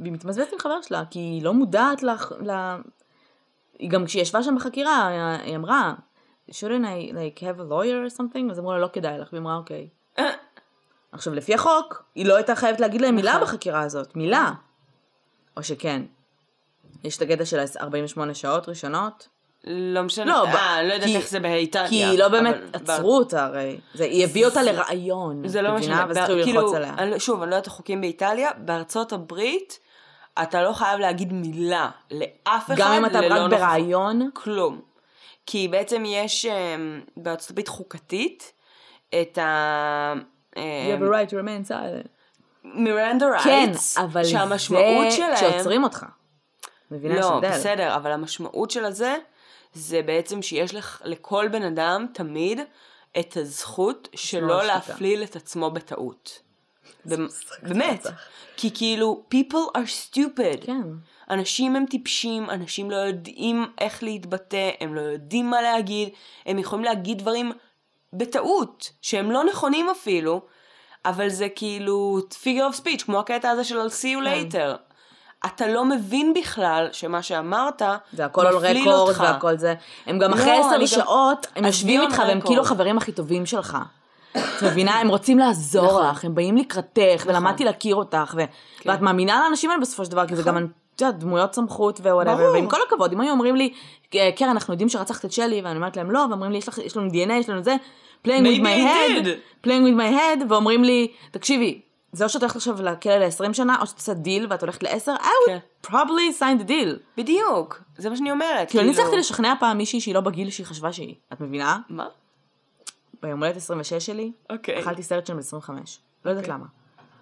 והיא 0.00 0.12
מתמזבזת 0.12 0.52
עם 0.52 0.58
חבר 0.58 0.82
שלה, 0.82 1.02
כי 1.10 1.18
היא 1.18 1.42
לא 1.42 1.54
מודעת 1.54 2.02
לך, 2.02 2.32
ל... 2.46 2.50
היא 3.78 3.90
גם 3.90 4.04
כשהיא 4.06 4.22
ישבה 4.22 4.42
שם 4.42 4.56
בחקירה, 4.56 5.08
היא 5.44 5.56
אמרה, 5.56 5.94
shouldn't 6.50 6.84
I 6.84 7.12
like 7.12 7.40
have 7.40 7.60
a 7.60 7.70
lawyer 7.70 8.12
or 8.12 8.18
something? 8.18 8.50
אז 8.50 8.58
אמרו 8.58 8.72
לה, 8.72 8.78
לא 8.78 8.88
כדאי 8.92 9.18
לך, 9.18 9.28
והיא 9.32 9.40
אמרה, 9.42 9.56
אוקיי. 9.56 9.88
עכשיו, 11.12 11.34
לפי 11.34 11.54
החוק, 11.54 12.02
היא 12.14 12.26
לא 12.26 12.36
הייתה 12.36 12.54
חייבת 12.54 12.80
להגיד 12.80 13.00
להם 13.00 13.16
מילה 13.16 13.30
נכון. 13.32 13.42
בחקירה 13.42 13.80
הזאת, 13.80 14.16
מילה. 14.16 14.52
או 15.56 15.62
שכן. 15.62 16.02
יש 17.04 17.16
את 17.16 17.22
הקטע 17.22 17.44
של 17.44 17.58
ה-48 17.58 18.34
שעות 18.34 18.68
ראשונות, 18.68 19.28
לא 19.64 20.02
משנה, 20.02 20.24
לא, 20.24 20.44
אה, 20.46 20.82
לא 20.82 20.92
יודעת 20.92 21.08
כי- 21.08 21.16
איך 21.16 21.28
זה 21.28 21.40
באיטליה. 21.40 21.88
כי 21.88 22.16
לא 22.16 22.28
באמת 22.28 22.54
אבל- 22.54 22.94
עצרו 22.94 23.16
אותה 23.18 23.44
הרי. 23.44 23.80
זה- 23.94 24.04
היא 24.04 24.24
הביאה 24.24 24.48
אותה 24.48 24.62
לרעיון. 24.62 25.48
זה 25.48 25.62
לא? 25.62 25.74
משנה, 25.74 26.06
כאילו, 26.26 26.60
ללחוץ 26.60 26.74
עליה. 26.74 26.94
אני- 26.98 27.20
שוב, 27.20 27.42
אני 27.42 27.50
לא 27.50 27.56
יודעת 27.56 27.66
החוקים 27.66 28.00
באיטליה, 28.00 28.50
בארצות 28.58 29.12
הברית, 29.12 29.78
אתה 30.42 30.62
לא 30.62 30.72
חייב 30.72 31.00
להגיד 31.00 31.32
מילה 31.32 31.90
לאף 32.10 32.66
אחד 32.66 32.74
גם 32.76 32.92
אם 32.92 33.06
אתה 33.06 33.18
רק. 33.20 33.50
ברעיון, 33.50 34.30
כלום. 34.34 34.80
כי 35.46 35.68
בעצם 35.68 36.02
יש 36.06 36.46
אמ, 36.46 37.00
בארצות 37.16 37.50
הברית 37.50 37.68
חוקתית 37.68 38.52
את 39.20 39.38
ה... 39.38 40.14
you 40.54 40.58
have 40.98 41.02
a 41.02 41.10
right 41.10 41.30
to 41.30 41.34
remain 41.34 41.70
silent. 41.70 42.08
מירנדה 42.64 43.26
כן, 43.44 43.50
רייטס, 43.50 43.98
אבל 43.98 44.24
שהמשמעות 44.24 45.10
זה 45.10 45.16
שלהם... 45.16 45.34
כשעוצרים 45.34 45.84
אותך. 45.84 46.06
מבינה? 46.90 47.20
לא, 47.20 47.34
הבדל. 47.34 47.50
בסדר, 47.50 47.96
אבל 47.96 48.10
המשמעות 48.10 48.70
של 48.70 48.84
הזה, 48.84 49.16
זה 49.72 50.02
בעצם 50.02 50.42
שיש 50.42 50.74
לך, 50.74 51.02
לכל 51.04 51.48
בן 51.48 51.62
אדם 51.62 52.06
תמיד 52.14 52.60
את 53.20 53.36
הזכות 53.36 54.08
שלא. 54.14 54.64
להפליל 54.64 55.22
את 55.22 55.36
עצמו 55.36 55.70
בטעות. 55.70 56.47
באמת. 57.62 58.06
כי 58.56 58.70
כאילו, 58.74 59.22
people 59.34 59.76
are 59.76 60.14
stupid. 60.14 60.66
כן. 60.66 60.80
אנשים 61.30 61.76
הם 61.76 61.84
טיפשים, 61.90 62.50
אנשים 62.50 62.90
לא 62.90 62.96
יודעים 62.96 63.66
איך 63.78 64.02
להתבטא, 64.02 64.70
הם 64.80 64.94
לא 64.94 65.00
יודעים 65.00 65.50
מה 65.50 65.62
להגיד, 65.62 66.08
הם 66.46 66.58
יכולים 66.58 66.84
להגיד 66.84 67.18
דברים 67.18 67.52
בטעות, 68.12 68.90
שהם 69.02 69.30
לא 69.30 69.44
נכונים 69.44 69.88
אפילו, 69.90 70.40
אבל 71.04 71.28
זה 71.28 71.48
כאילו 71.48 72.18
figure 72.44 72.74
of 72.74 72.80
speech, 72.80 73.04
כמו 73.04 73.18
הקטע 73.18 73.50
הזה 73.50 73.64
של 73.64 73.80
I'll 73.80 73.90
see 73.90 74.18
you 74.20 74.24
כן. 74.24 74.58
later. 74.58 74.76
אתה 75.46 75.66
לא 75.66 75.84
מבין 75.84 76.34
בכלל 76.34 76.88
שמה 76.92 77.22
שאמרת 77.22 77.82
זה 78.12 78.24
הכל 78.24 78.46
על 78.46 78.56
record. 78.56 79.14
והכל 79.20 79.58
זה. 79.58 79.74
הם 80.06 80.18
גם 80.18 80.30
לא, 80.30 80.34
אחרי 80.36 80.50
עשר 80.58 80.80
גם- 80.80 80.86
שעות, 80.86 81.46
הם 81.56 81.64
יושבים 81.64 82.00
איתך 82.00 82.22
והם. 82.28 82.40
כאילו 82.40 82.62
החברים 82.62 82.98
הכי 82.98 83.12
טובים 83.12 83.46
שלך. 83.46 83.78
את 84.36 84.62
מבינה? 84.62 85.00
הם 85.00 85.08
רוצים 85.08 85.38
לעזור 85.38 85.86
נכון. 85.86 86.06
לך, 86.10 86.24
הם 86.24 86.34
באים 86.34 86.56
לקראתך, 86.56 87.24
ולמדתי 87.26 87.64
להכיר 87.64 87.96
אותך, 87.96 88.34
כן. 88.38 88.44
ואת 88.86 89.00
מאמינה 89.00 89.40
לאנשים 89.44 89.70
האלה 89.70 89.82
בסופו 89.82 90.04
של 90.04 90.10
דבר, 90.10 90.26
כי 90.26 90.36
זה 90.36 90.42
גם, 90.42 90.66
את 90.96 91.00
יודעת, 91.00 91.18
דמויות 91.18 91.54
סמכות 91.54 92.00
ו 92.00 92.05
whatever. 92.05 92.50
ועם 92.54 92.68
כל 92.68 92.78
הכבוד, 92.86 93.12
אם 93.12 93.20
היו 93.20 93.30
אומרים 93.30 93.56
לי, 93.56 93.72
קרן, 94.10 94.48
אנחנו 94.48 94.74
יודעים 94.74 94.88
שרצחת 94.88 95.24
את 95.24 95.32
שלי, 95.32 95.60
ואני 95.64 95.76
אומרת 95.76 95.96
להם 95.96 96.10
לא, 96.10 96.26
ואומרים 96.30 96.52
לי, 96.52 96.58
"יש 96.84 96.96
לנו 96.96 97.08
DNA, 97.10 97.32
יש 97.32 97.48
לנו 97.48 97.62
זה, 97.62 97.76
playing 98.26 98.42
with 98.42 98.60
my 98.60 98.78
head, 98.86 99.26
playing 99.64 99.84
with 99.86 99.98
my 99.98 100.12
head, 100.12 100.44
ואומרים 100.48 100.84
לי, 100.84 101.08
תקשיבי, 101.30 101.80
זה 102.12 102.24
או 102.24 102.28
שאת 102.28 102.42
הולכת 102.42 102.56
עכשיו 102.56 102.82
לכלא 102.82 103.16
ל-20 103.16 103.52
שנה, 103.52 103.76
או 103.80 103.86
שאת 103.86 103.96
עושה 103.96 104.14
דיל 104.14 104.46
ואת 104.50 104.62
הולכת 104.62 104.82
ל-10, 104.82 105.08
I 105.08 105.26
כן. 105.46 105.58
would 105.82 105.86
probably 105.90 106.40
sign 106.40 106.62
the 106.62 106.68
deal. 106.68 106.98
בדיוק, 107.16 107.82
זה 107.98 108.10
מה 108.10 108.16
שאני 108.16 108.30
אומרת. 108.30 108.70
כאילו, 108.70 108.84
אני 108.84 108.92
הצלחתי 108.92 109.16
לשכנע 109.16 109.54
פעם 109.60 109.76
מישהי 109.76 110.00
שהיא 110.00 110.14
לא 110.14 110.20
בגיל 110.20 110.50
שהיא 110.50 110.66
חשבה 110.66 110.92
שהיא. 110.92 111.14
את 111.32 111.40
מבינה? 111.40 111.78
מה? 111.88 112.06
ביום 113.22 113.42
הולדת 113.42 113.56
26 113.56 114.06
שלי, 114.06 114.32
אוקיי. 114.50 114.80
אכלתי 114.80 115.02
סרט 115.02 115.26
של 115.26 115.38
25. 115.38 115.98
לא 116.24 116.30
יודעת 116.30 116.44
אוקיי. 116.44 116.54
למה. 116.54 116.66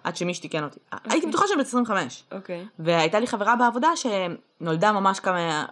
עד 0.03 0.17
שמישהו 0.17 0.41
תיקן 0.41 0.63
אותי. 0.63 0.79
הייתי 1.09 1.27
בטוחה 1.27 1.47
שאני 1.47 1.59
בת 1.59 1.65
25. 1.67 2.23
אוקיי. 2.31 2.67
והייתה 2.79 3.19
לי 3.19 3.27
חברה 3.27 3.55
בעבודה 3.55 3.89
שנולדה 3.95 4.91
ממש 4.91 5.19
כמה 5.19 5.65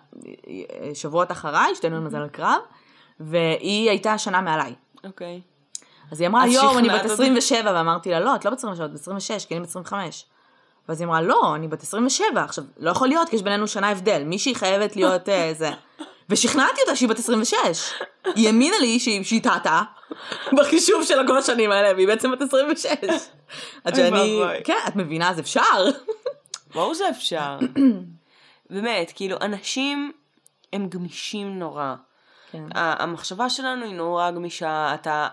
שבועות 0.93 1.31
אחריי, 1.31 1.75
שתינו 1.75 2.01
מזל 2.01 2.27
קרב, 2.27 2.59
והיא 3.19 3.89
הייתה 3.89 4.17
שנה 4.17 4.41
מעליי. 4.41 4.75
אוקיי. 5.03 5.41
אז 6.11 6.21
היא 6.21 6.27
אמרה, 6.27 6.47
יואו, 6.47 6.79
אני 6.79 6.89
בת 6.89 7.01
אותי." 7.01 7.13
27, 7.13 7.71
ואמרתי 7.75 8.11
לה, 8.11 8.19
לא, 8.19 8.35
את 8.35 8.45
לא 8.45 8.51
בת 8.51 8.57
27, 8.57 8.85
את 8.85 8.91
בת 8.91 8.99
26, 8.99 9.45
כי 9.45 9.53
אני 9.53 9.63
בת 9.63 9.69
25. 9.69 10.25
ואז 10.89 11.01
היא 11.01 11.07
אמרה, 11.07 11.21
לא, 11.21 11.55
אני 11.55 11.67
בת 11.67 11.83
27. 11.83 12.43
עכשיו, 12.43 12.63
לא 12.77 12.89
יכול 12.89 13.07
להיות, 13.07 13.29
כי 13.29 13.35
יש 13.35 13.41
בינינו 13.41 13.67
שנה 13.67 13.89
הבדל. 13.89 14.23
מישהי 14.23 14.55
חייבת 14.55 14.95
להיות 14.95 15.29
אה, 15.29 15.53
זה. 15.53 15.71
ושכנעתי 16.29 16.81
אותה 16.81 16.95
שהיא 16.95 17.09
בת 17.09 17.19
26. 17.19 17.57
היא 18.35 18.47
האמינה 18.47 18.75
לי 18.81 18.99
שהיא, 18.99 19.23
שהיא 19.23 19.43
טעתה 19.43 19.81
בחישוב 20.57 21.03
של 21.03 21.27
כל 21.27 21.37
השנים 21.37 21.71
האלה, 21.71 21.93
והיא 21.95 22.07
בעצם 22.07 22.31
בת 22.31 22.41
26. 22.41 22.87
עד 23.83 23.95
שאני... 23.95 24.41
כן, 24.63 24.77
את 24.87 24.95
מבינה, 24.95 25.29
אז 25.29 25.39
אפשר. 25.39 25.85
ברור 26.73 26.93
שאפשר. 26.93 27.57
באמת, 28.69 29.11
כאילו, 29.15 29.37
אנשים 29.41 30.11
הם 30.73 30.89
גמישים 30.89 31.59
נורא. 31.59 31.95
כן. 32.51 32.63
המחשבה 32.73 33.49
שלנו 33.49 33.85
היא 33.85 33.95
נורא 33.95 34.31
גמישה, 34.31 34.91
אתה 34.93 35.27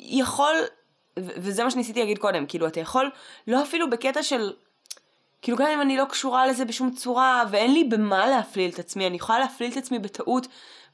יכול, 0.00 0.54
וזה 1.18 1.64
מה 1.64 1.70
שניסיתי 1.70 2.00
להגיד 2.00 2.18
קודם, 2.18 2.46
כאילו, 2.46 2.66
אתה 2.66 2.80
יכול, 2.80 3.10
לא 3.46 3.62
אפילו 3.62 3.90
בקטע 3.90 4.22
של, 4.22 4.52
כאילו, 5.42 5.58
גם 5.58 5.66
אם 5.66 5.80
אני 5.80 5.96
לא 5.96 6.04
קשורה 6.04 6.46
לזה 6.46 6.64
בשום 6.64 6.90
צורה, 6.90 7.44
ואין 7.50 7.72
לי 7.72 7.84
במה 7.84 8.26
להפליל 8.26 8.70
את 8.70 8.78
עצמי, 8.78 9.06
אני 9.06 9.16
יכולה 9.16 9.38
להפליל 9.38 9.72
את 9.72 9.76
עצמי 9.76 9.98
בטעות 9.98 10.46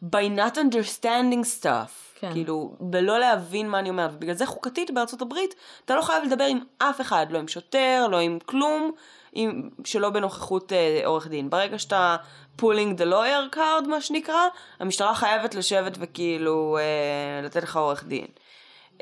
by 0.03 0.28
not 0.36 0.57
understanding 0.57 1.62
stuff. 1.62 2.14
כן. 2.14 2.32
כאילו, 2.32 2.76
בלא 2.80 3.18
להבין 3.18 3.68
מה 3.68 3.78
אני 3.78 3.88
אומרת. 3.88 4.11
ובגלל 4.14 4.34
זה 4.34 4.47
חוקתית 4.47 4.90
בארצות 4.90 5.22
הברית, 5.22 5.55
אתה 5.84 5.97
לא 5.97 6.03
חייב 6.03 6.24
לדבר 6.24 6.45
עם 6.45 6.59
אף 6.78 7.01
אחד, 7.01 7.26
לא 7.30 7.38
עם 7.38 7.49
שוטר, 7.49 8.07
לא 8.11 8.16
עם 8.16 8.38
כלום, 8.47 8.92
עם, 9.32 9.70
שלא 9.84 10.11
בנוכחות 10.11 10.72
אה, 10.72 11.01
עורך 11.05 11.28
דין. 11.28 11.51
ברגע 11.51 11.78
שאתה 11.78 12.16
pulling 12.61 12.99
the 12.99 13.05
lawyer 13.05 13.57
card, 13.57 13.88
מה 13.88 14.01
שנקרא, 14.01 14.49
המשטרה 14.80 15.14
חייבת 15.14 15.55
לשבת 15.55 15.97
וכאילו 16.01 16.78
אה, 16.78 17.47
לתת 17.47 17.62
לך 17.62 17.76
עורך 17.76 18.05
דין. 18.05 18.26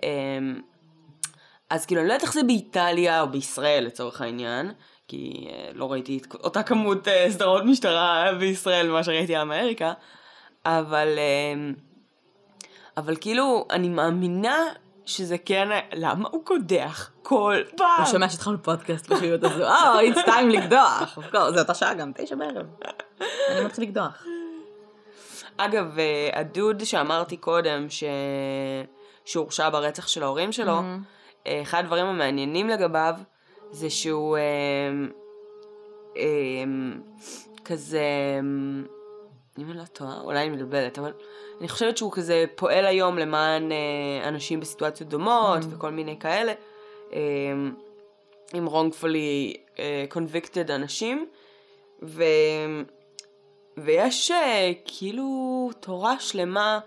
אה, 0.04 0.08
אז 1.70 1.86
כאילו, 1.86 2.00
אני 2.00 2.08
לא 2.08 2.12
יודעת 2.12 2.22
איך 2.22 2.34
זה 2.34 2.42
באיטליה 2.42 3.20
או 3.20 3.28
בישראל 3.28 3.84
לצורך 3.84 4.20
העניין, 4.20 4.72
כי 5.08 5.46
אה, 5.50 5.68
לא 5.74 5.92
ראיתי 5.92 6.18
את 6.18 6.34
אותה 6.34 6.62
כמות 6.62 7.08
אה, 7.08 7.26
סדרות 7.30 7.62
משטרה 7.64 8.32
בישראל 8.38 8.88
ממה 8.88 9.04
שראיתי 9.04 9.32
באמריקה, 9.32 9.92
אבל, 10.66 11.08
אה, 11.18 11.70
אבל 12.96 13.16
כאילו, 13.20 13.66
אני 13.70 13.88
מאמינה 13.88 14.58
שזה 15.06 15.38
כן, 15.38 15.68
למה 15.92 16.28
הוא 16.32 16.44
קודח 16.44 17.10
כל 17.22 17.56
פעם? 17.76 17.88
הוא 17.98 18.06
שומע 18.06 18.28
שהתחלנו 18.28 18.62
פודקאסט 18.62 19.08
בשיעור 19.08 19.38
הזו, 19.42 19.64
אה, 19.64 20.00
it's 20.12 20.26
time 20.26 20.46
לקדוח. 20.48 21.18
זה 21.54 21.60
אותה 21.60 21.74
שעה 21.74 21.94
גם, 21.94 22.12
תשע 22.16 22.34
בערב. 22.34 22.66
אני 23.50 23.64
מתחיל 23.64 23.84
לקדוח. 23.84 24.24
אגב, 25.56 25.96
הדוד 26.32 26.84
שאמרתי 26.84 27.36
קודם, 27.36 27.90
ש... 27.90 28.04
שהורשע 29.24 29.70
ברצח 29.70 30.08
של 30.08 30.22
ההורים 30.22 30.52
שלו, 30.52 30.80
אה, 31.46 31.62
אחד 31.62 31.78
הדברים 31.78 32.06
המעניינים 32.06 32.68
לגביו, 32.68 33.14
זה 33.72 33.90
שהוא 33.90 34.36
אה, 34.36 34.42
אה, 36.16 36.22
כזה, 37.64 38.04
אם 39.58 39.70
אני 39.70 39.78
לא 39.78 39.84
טועה, 39.84 40.20
אולי 40.20 40.40
אני 40.42 40.50
מתבלבלת, 40.50 40.98
אבל 40.98 41.12
אני 41.60 41.68
חושבת 41.68 41.96
שהוא 41.96 42.12
כזה 42.12 42.44
פועל 42.54 42.86
היום 42.86 43.18
למען 43.18 43.72
אה, 43.72 44.28
אנשים 44.28 44.60
בסיטואציות 44.60 45.10
דומות 45.10 45.58
וכל 45.70 45.90
מיני 45.90 46.18
כאלה, 46.18 46.52
אה, 47.12 47.18
עם 48.54 48.68
wrongfully 48.68 49.58
אה, 49.78 50.04
convicted 50.10 50.72
אנשים, 50.72 51.26
ו... 52.02 52.24
ויש 53.76 54.30
אה, 54.30 54.72
כאילו 54.84 55.70
תורה 55.80 56.20
שלמה 56.20 56.80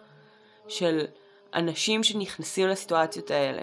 של 0.67 1.05
אנשים 1.53 2.03
שנכנסים 2.03 2.67
לסיטואציות 2.67 3.31
האלה. 3.31 3.61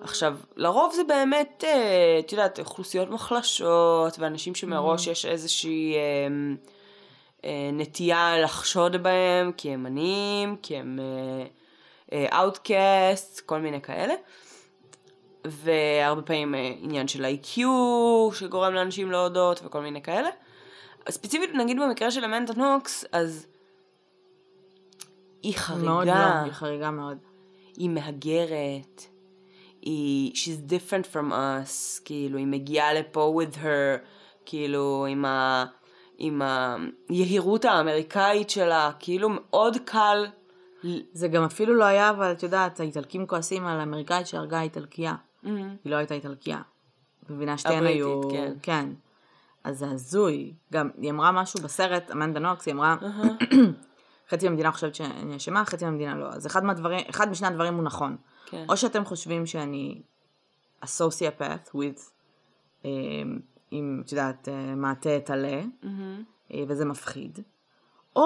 עכשיו, 0.00 0.36
לרוב 0.56 0.92
זה 0.94 1.04
באמת, 1.04 1.64
אה, 1.66 2.18
את 2.18 2.32
יודעת, 2.32 2.58
אוכלוסיות 2.58 3.10
מוחלשות, 3.10 4.18
ואנשים 4.18 4.54
שמראש 4.54 5.06
יש 5.06 5.26
איזושהי 5.26 5.94
אה, 5.94 6.00
אה, 7.44 7.70
נטייה 7.72 8.40
לחשוד 8.40 8.96
בהם, 8.96 9.52
כי 9.56 9.70
הם 9.70 9.86
עניים, 9.86 10.56
כי 10.62 10.76
הם 10.76 10.98
outcast, 12.12 13.40
כל 13.40 13.58
מיני 13.58 13.80
כאלה. 13.80 14.14
והרבה 15.44 16.22
פעמים 16.22 16.54
אה, 16.54 16.72
עניין 16.80 17.08
של 17.08 17.24
IQ 17.24 17.58
שגורם 18.34 18.74
לאנשים 18.74 19.10
להודות 19.10 19.60
וכל 19.64 19.80
מיני 19.80 20.02
כאלה. 20.02 20.28
ספציפית, 21.10 21.50
נגיד 21.54 21.80
במקרה 21.80 22.10
של 22.10 22.24
אמנדה 22.24 22.52
נוקס, 22.56 23.04
אז 23.12 23.46
היא 25.42 25.54
מאוד 25.82 26.06
לא, 26.06 26.12
חריגה, 26.12 26.42
היא 26.42 26.52
חריגה 26.52 26.90
מאוד. 26.90 27.18
היא 27.76 27.88
מהגרת, 27.88 29.06
היא, 29.82 30.32
she's 30.32 30.70
different 30.70 31.14
from 31.14 31.32
us, 31.32 32.00
כאילו, 32.04 32.38
היא 32.38 32.46
מגיעה 32.46 32.94
לפה 32.94 33.40
with 33.42 33.56
her, 33.56 33.98
כאילו, 34.46 35.06
עם 35.10 35.24
ה... 35.24 35.64
עם 36.22 36.42
היהירות 37.08 37.64
האמריקאית 37.64 38.50
שלה, 38.50 38.90
כאילו 38.98 39.28
מאוד 39.30 39.76
קל. 39.84 40.26
זה 41.12 41.28
גם 41.28 41.44
אפילו 41.44 41.74
לא 41.74 41.84
היה, 41.84 42.10
אבל 42.10 42.32
את 42.32 42.42
יודעת, 42.42 42.80
האיטלקים 42.80 43.26
כועסים 43.26 43.66
על 43.66 43.80
האמריקאית 43.80 44.26
שהרגה 44.26 44.62
איטלקייה. 44.62 45.14
היא 45.84 45.92
לא 45.92 45.96
הייתה 45.96 46.14
איטלקייה. 46.14 46.60
מבינה 47.30 47.58
שתיהן 47.58 47.86
היו... 47.86 48.20
כן. 48.30 48.52
כן. 48.62 48.88
אז 49.64 49.78
זה 49.78 49.90
הזוי. 49.90 50.54
גם, 50.72 50.90
היא 51.00 51.10
אמרה 51.10 51.32
משהו 51.32 51.62
בסרט, 51.62 52.10
אמנדה 52.10 52.40
נוקס, 52.40 52.66
היא 52.66 52.74
אמרה, 52.74 52.96
חצי 54.30 54.48
מהמדינה 54.48 54.72
חושבת 54.72 54.94
שאני 54.94 55.36
אשמה, 55.36 55.64
חצי 55.64 55.84
מהמדינה 55.84 56.14
לא. 56.14 56.26
אז 56.28 56.46
אחד 56.46 56.64
מהדברים, 56.64 57.00
אחד 57.10 57.30
משני 57.30 57.48
הדברים 57.48 57.74
הוא 57.74 57.82
נכון. 57.82 58.16
כן. 58.46 58.64
או 58.68 58.76
שאתם 58.76 59.04
חושבים 59.04 59.46
שאני 59.46 60.02
הסוציופת 60.82 61.68
with, 61.68 62.00
אה, 62.84 62.90
עם, 63.70 64.02
את 64.04 64.12
יודעת, 64.12 64.48
אה, 64.48 64.74
מעטה 64.74 65.20
טלה, 65.24 65.62
אה, 66.54 66.62
וזה 66.68 66.84
מפחיד, 66.84 67.38
או 68.16 68.22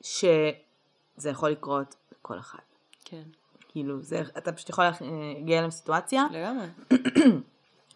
שזה 0.00 1.30
יכול 1.30 1.50
לקרות 1.50 1.96
לכל 2.12 2.38
אחד. 2.38 2.58
כן. 3.04 3.22
כאילו, 3.68 4.02
זה, 4.02 4.22
אתה 4.38 4.52
פשוט 4.52 4.68
יכול 4.68 4.84
להגיע 5.00 5.60
להם 5.60 5.70
סיטואציה. 5.70 6.26
לגמרי. 6.30 6.66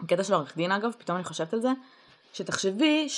הקטע 0.01 0.25
של 0.25 0.35
עורך 0.35 0.57
דין 0.57 0.73
אגב, 0.73 0.93
פתאום 0.99 1.17
אני 1.17 1.25
חושבת 1.25 1.55
על 1.55 1.61
זה, 1.61 1.71
שתחשבי 2.33 3.09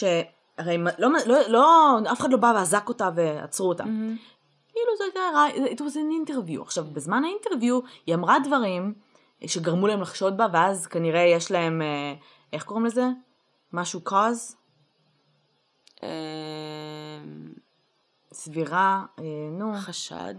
שהרי 0.56 0.78
לא, 0.98 1.08
לא, 1.26 1.38
לא, 1.48 1.98
אף 2.12 2.20
אחד 2.20 2.30
לא 2.30 2.36
בא 2.36 2.52
ואזק 2.56 2.88
אותה 2.88 3.10
ועצרו 3.14 3.68
אותה. 3.68 3.84
Mm-hmm. 3.84 4.42
כאילו 4.68 4.90
זה 4.98 5.04
הייתה, 5.04 5.74
it 5.74 5.78
was 5.78 5.94
an 5.94 6.28
interview. 6.30 6.62
עכשיו, 6.62 6.84
בזמן 6.92 7.24
האינטרוויו 7.24 7.80
היא 8.06 8.14
אמרה 8.14 8.38
דברים 8.38 8.94
שגרמו 9.46 9.86
להם 9.86 10.00
לחשוד 10.00 10.36
בה, 10.36 10.46
ואז 10.52 10.86
כנראה 10.86 11.20
יש 11.20 11.50
להם, 11.50 11.82
אה, 11.82 12.14
איך 12.52 12.64
קוראים 12.64 12.86
לזה? 12.86 13.04
משהו 13.72 14.00
cause? 14.08 14.54
אמ, 16.02 16.08
סבירה, 18.32 19.04
אה, 19.18 19.24
נו. 19.50 19.72
חשד. 19.74 20.34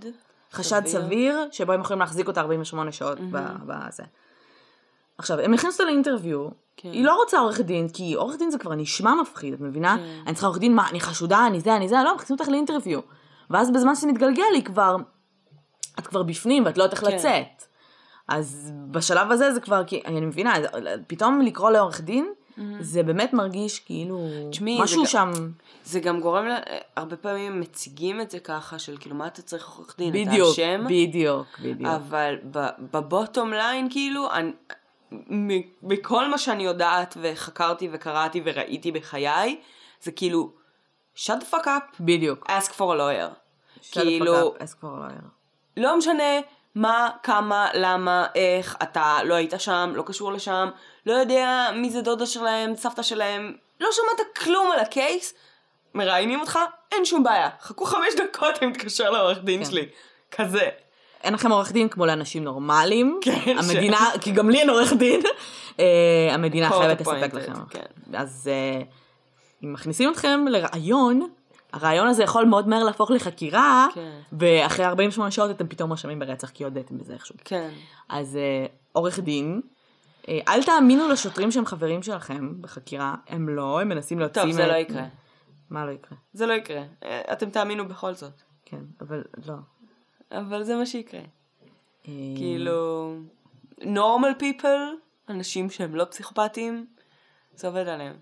חשד 0.51 0.82
סביר, 0.86 1.01
סביר 1.01 1.47
שבו 1.51 1.72
הם 1.72 1.82
יכולים 1.82 1.99
להחזיק 1.99 2.28
אותה 2.28 2.41
48 2.41 2.91
שעות 2.91 3.18
mm-hmm. 3.18 3.66
בזה. 3.66 4.03
עכשיו, 5.18 5.39
הם 5.39 5.53
הכניסו 5.53 5.86
לאינטרוויו, 5.86 6.49
כן. 6.78 6.91
היא 6.91 7.05
לא 7.05 7.16
רוצה 7.16 7.39
עורך 7.39 7.59
דין, 7.59 7.89
כי 7.89 8.14
עורך 8.14 8.36
דין 8.38 8.51
זה 8.51 8.57
כבר 8.57 8.76
נשמע 8.76 9.14
מפחיד, 9.22 9.53
את 9.53 9.59
מבינה? 9.59 9.97
כן. 9.97 10.24
אני 10.26 10.34
צריכה 10.34 10.47
עורך 10.47 10.59
דין, 10.59 10.76
מה, 10.76 10.89
אני 10.89 10.99
חשודה, 10.99 11.47
אני 11.47 11.59
זה, 11.59 11.76
אני 11.76 11.89
זה, 11.89 11.95
לא, 12.05 12.16
מכניסים 12.16 12.36
אותך 12.39 12.49
לאינטרוויו. 12.49 12.99
ואז 13.49 13.72
בזמן 13.72 13.95
שזה 13.95 14.07
מתגלגל, 14.07 14.43
היא 14.53 14.64
כבר, 14.64 14.95
את 15.99 16.07
כבר 16.07 16.24
בפנים 16.24 16.66
ואת 16.66 16.78
לא 16.78 16.84
יודעת 16.84 16.99
איך 16.99 17.09
כן. 17.09 17.16
לצאת. 17.16 17.64
אז 18.28 18.72
בשלב 18.91 19.32
הזה 19.32 19.53
זה 19.53 19.59
כבר, 19.59 19.84
כי 19.88 20.01
אני 20.05 20.22
מבינה, 20.22 20.53
פתאום 21.07 21.41
לקרוא 21.41 21.72
לעורך 21.72 22.01
דין, 22.01 22.34
mm-hmm. 22.34 22.61
זה 22.80 23.03
באמת 23.03 23.34
מרגיש 23.34 23.80
כאילו 23.80 24.28
תשמעי, 24.51 24.82
משהו 24.82 25.05
זה 25.05 25.11
שם. 25.11 25.32
זה 25.84 25.99
גם 25.99 26.20
גורם, 26.20 26.45
לה, 26.45 26.57
הרבה 26.95 27.16
פעמים 27.16 27.59
מציגים 27.59 28.22
את 28.22 28.32
זה 28.32 28.39
ככה, 28.39 28.80
של 28.80 28.97
כאילו 28.97 29.16
מה 29.16 29.28
אתה 29.28 29.41
צריך 29.41 29.70
עורך 29.70 29.95
דין, 29.97 30.14
בדיוק, 30.14 30.53
אתה 30.53 30.64
אשם. 30.64 30.84
בדיוק, 30.86 31.47
בדיוק. 31.59 31.89
אבל 31.89 32.36
בבוטום 32.91 33.53
ליין, 33.53 33.88
כאילו, 33.89 34.32
אני, 34.32 34.51
מכל 35.84 36.28
מה 36.28 36.38
שאני 36.38 36.64
יודעת 36.64 37.18
וחקרתי 37.22 37.89
וקראתי 37.91 38.41
וראיתי 38.45 38.91
בחיי, 38.91 39.61
זה 40.01 40.11
כאילו, 40.11 40.51
shut 41.16 41.41
the 41.41 41.53
fuck 41.53 41.66
up, 41.66 41.95
בדיוק. 41.99 42.49
ask 42.49 42.70
for 42.72 42.80
a 42.80 42.97
lawyer. 42.97 43.34
shut 43.82 43.93
כאילו, 43.93 44.53
the 44.55 44.57
fuck 44.57 44.61
up, 44.61 44.64
ask 44.64 44.84
for 44.84 44.86
a 44.86 45.11
lawyer. 45.11 45.28
לא 45.78 45.97
משנה 45.97 46.39
מה, 46.76 47.09
כמה, 47.24 47.70
למה, 47.74 48.28
איך, 48.36 48.78
אתה 48.84 49.18
לא 49.24 49.34
היית 49.34 49.53
שם, 49.57 49.91
לא 49.95 50.03
קשור 50.05 50.34
לשם, 50.34 50.70
לא 51.05 51.14
יודע 51.14 51.70
מי 51.76 51.89
זה 51.89 52.01
דודה 52.01 52.26
שלהם, 52.26 52.76
סבתא 52.76 53.01
שלהם, 53.01 53.55
לא 53.80 53.89
שמעת 53.91 54.28
כלום 54.36 54.72
על 54.72 54.80
הקייס, 54.80 55.34
מראיינים 55.93 56.39
אותך, 56.39 56.59
אין 56.91 57.05
שום 57.05 57.24
בעיה. 57.24 57.49
חכו 57.61 57.86
חמש 57.86 58.14
דקות, 58.18 58.57
אני 58.61 58.68
מתקשר 58.68 59.09
לעורך 59.09 59.38
דין 59.38 59.64
כן. 59.64 59.70
שלי. 59.70 59.89
כזה. 60.32 60.70
אין 61.24 61.34
לכם 61.34 61.51
עורך 61.51 61.71
דין 61.71 61.89
כמו 61.89 62.05
לאנשים 62.05 62.43
נורמליים. 62.43 63.19
כן. 63.26 63.55
המדינה. 63.57 64.09
כי 64.21 64.32
גם 64.32 64.49
לי 64.49 64.59
אין 64.59 64.69
עורך 64.69 64.93
דין. 64.93 65.21
uh, 65.21 65.80
המדינה 66.32 66.69
חייבת 66.69 67.01
לספק 67.01 67.34
לכם. 67.34 67.53
כן. 67.69 67.86
אז 68.13 68.49
uh, 68.82 68.86
אם 69.63 69.74
מכניסים 69.74 70.11
אתכם 70.11 70.45
לרעיון, 70.49 71.30
הרעיון 71.74 72.07
הזה 72.07 72.24
יכול 72.24 72.45
מאוד 72.45 72.67
מהר 72.67 72.84
להפוך 72.84 73.11
לחקירה, 73.11 73.88
כן. 73.93 74.11
ואחרי 74.39 74.86
48 74.86 75.32
שעות 75.32 75.51
אתם 75.51 75.67
פתאום 75.67 75.88
מואשמים 75.88 76.19
ברצח, 76.19 76.49
כי 76.49 76.63
הודיתם 76.63 76.97
בזה 76.97 77.13
איכשהו. 77.13 77.36
כן. 77.45 77.69
אז 78.09 78.38
uh, 78.65 78.71
עורך 78.91 79.19
דין, 79.19 79.61
אל 80.30 80.63
תאמינו 80.63 81.09
לשוטרים 81.09 81.51
שהם 81.51 81.65
חברים 81.65 82.03
שלכם 82.03 82.61
בחקירה, 82.61 83.15
הם 83.28 83.49
לא, 83.49 83.82
הם 83.82 83.89
מנסים 83.89 84.19
להוציא... 84.19 84.41
טוב, 84.41 84.51
זה 84.51 84.67
לא 84.67 84.74
יקרה. 84.74 85.03
מה 85.69 85.86
לא 85.86 85.91
יקרה? 85.91 86.17
זה 86.34 86.45
לא 86.45 86.53
יקרה. 86.53 86.82
אתם 87.32 87.49
תאמינו 87.49 87.88
בכל 87.88 88.13
זאת. 88.13 88.41
כן, 88.65 88.82
אבל 89.01 89.24
לא. 89.47 89.53
אבל 90.34 90.63
זה 90.63 90.75
מה 90.75 90.86
שיקרה. 90.86 91.19
אה, 91.19 92.13
כאילו, 92.38 93.13
normal 93.79 94.41
people, 94.41 94.65
אנשים 95.29 95.69
שהם 95.69 95.95
לא 95.95 96.05
פסיכופטים, 96.05 96.86
זה 97.55 97.67
עובד 97.67 97.88
עליהם. 97.88 98.15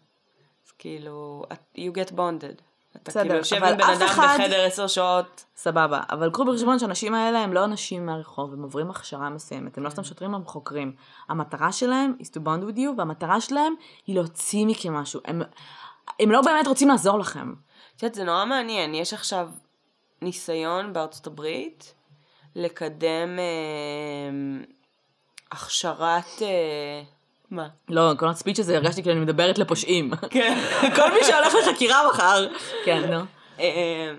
אז 0.66 0.72
כאילו, 0.72 1.44
you 1.76 1.92
get 1.96 2.12
bonded. 2.12 2.62
אתה 2.96 3.12
כאילו 3.12 3.36
יושב 3.36 3.64
עם 3.64 3.78
בן 3.78 3.84
אדם 3.84 4.02
אחד... 4.02 4.38
בחדר 4.40 4.66
עשר 4.66 4.88
שעות. 4.88 5.46
סבבה, 5.56 6.02
אבל 6.10 6.32
קחו 6.32 6.46
בחשבון 6.46 6.80
שהאנשים 6.80 7.14
האלה 7.14 7.40
הם 7.40 7.54
לא 7.54 7.64
אנשים 7.64 8.06
מהרחוב, 8.06 8.54
הם 8.54 8.64
עוברים 8.64 8.90
הכשרה 8.90 9.30
מסוימת, 9.30 9.78
הם 9.78 9.84
לא 9.84 9.90
סתם 9.90 10.04
שוטרים, 10.04 10.36
הם 10.36 10.46
חוקרים. 10.46 10.96
המטרה 11.30 11.72
שלהם 11.72 12.14
is 12.20 12.26
to 12.26 12.38
bond 12.38 12.74
with 12.74 12.78
you, 12.78 12.98
והמטרה 12.98 13.42
שלהם 13.42 13.74
היא 14.08 14.16
להוציא 14.16 14.66
מכם 14.66 14.94
משהו. 14.94 15.22
הם, 15.26 15.42
הם 16.20 16.32
לא 16.32 16.42
באמת 16.42 16.68
רוצים 16.68 16.88
לעזור 16.88 17.20
לכם. 17.20 17.54
את 17.96 18.04
יודעת, 18.04 18.16
זה 18.16 18.24
נורא 18.24 18.46
מעניין, 18.46 18.96
יש 18.96 19.14
עכשיו 19.14 19.50
ניסיון 20.22 20.94
בארצות 20.94 21.28
הברית 21.28 21.94
לקדם 22.56 23.40
אה, 23.40 24.66
הכשרת... 25.52 26.42
אה, 26.42 27.02
מה? 27.52 27.68
לא, 27.90 28.12
כל 28.20 28.30
הספיץ' 28.30 28.60
הזה 28.60 28.76
הרגשתי 28.76 29.02
כאילו 29.02 29.16
אני 29.16 29.26
מדברת 29.26 29.58
לפושעים. 29.58 30.12
כן. 30.30 30.58
כל 30.96 31.12
מי 31.12 31.20
שהולך 31.24 31.54
לחקירה 31.62 32.08
מחר. 32.10 32.48
כן, 32.86 33.12
נו. 33.12 33.20
אה, 33.60 34.14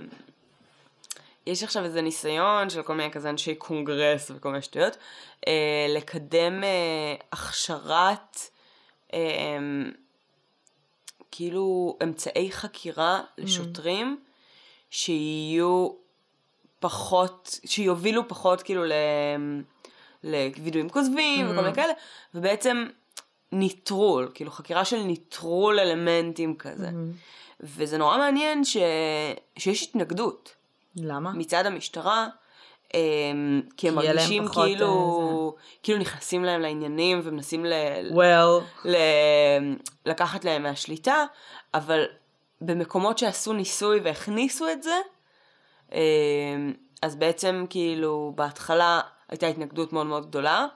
יש 1.47 1.62
עכשיו 1.62 1.85
איזה 1.85 2.03
ניסיון 2.03 2.70
של 2.70 2.83
כל 2.83 2.95
מיני 2.95 3.11
כזה 3.11 3.30
אנשי 3.30 3.55
קונגרס 3.55 4.30
וכל 4.35 4.49
מיני 4.49 4.62
שטויות, 4.62 4.97
אה, 5.47 5.87
לקדם 5.89 6.64
אה, 6.64 7.14
הכשרת 7.33 8.39
אה, 9.14 9.59
כאילו 11.30 11.97
אמצעי 12.03 12.53
חקירה 12.53 13.20
לשוטרים 13.39 14.18
mm. 14.20 14.30
שיהיו 14.91 16.01
פחות, 16.83 17.61
שיובילו 17.64 18.28
פחות 18.28 18.62
כאילו 18.62 18.85
ל... 18.85 18.93
לווידויים 20.24 20.89
כוזבים 20.89 21.47
mm. 21.47 21.53
וכל 21.53 21.62
מיני 21.62 21.74
כאלה, 21.74 21.93
ובעצם 22.35 22.87
ניטרול, 23.53 24.30
כאילו 24.35 24.51
חקירה 24.51 24.85
של 24.85 25.03
ניטרול 25.03 25.80
אלמנטים 25.80 26.57
כזה. 26.57 26.89
Mm. 26.89 27.61
וזה 27.61 27.99
נורא 27.99 28.18
מעניין 28.18 28.64
ש... 28.64 28.76
שיש 29.59 29.83
התנגדות. 29.83 30.55
למה? 30.97 31.33
מצד 31.33 31.66
המשטרה, 31.66 32.28
אמ, 32.95 33.62
כי 33.76 33.89
הם 33.89 33.95
מרגישים 33.95 34.49
כאילו, 34.49 35.55
אה, 35.57 35.62
כאילו 35.83 35.99
נכנסים 35.99 36.45
להם 36.45 36.61
לעניינים 36.61 37.20
ומנסים 37.24 37.64
ל... 37.64 37.72
well. 38.11 38.89
ל... 38.89 38.97
לקחת 40.07 40.45
להם 40.45 40.62
מהשליטה, 40.62 41.24
אבל 41.74 42.05
במקומות 42.61 43.18
שעשו 43.18 43.53
ניסוי 43.53 44.01
והכניסו 44.01 44.68
את 44.68 44.83
זה, 44.83 44.97
אז 47.03 47.16
בעצם 47.16 47.64
כאילו 47.70 48.32
בהתחלה 48.34 49.01
הייתה 49.28 49.47
התנגדות 49.47 49.93
מאוד 49.93 50.07
מאוד 50.07 50.26
גדולה, 50.26 50.66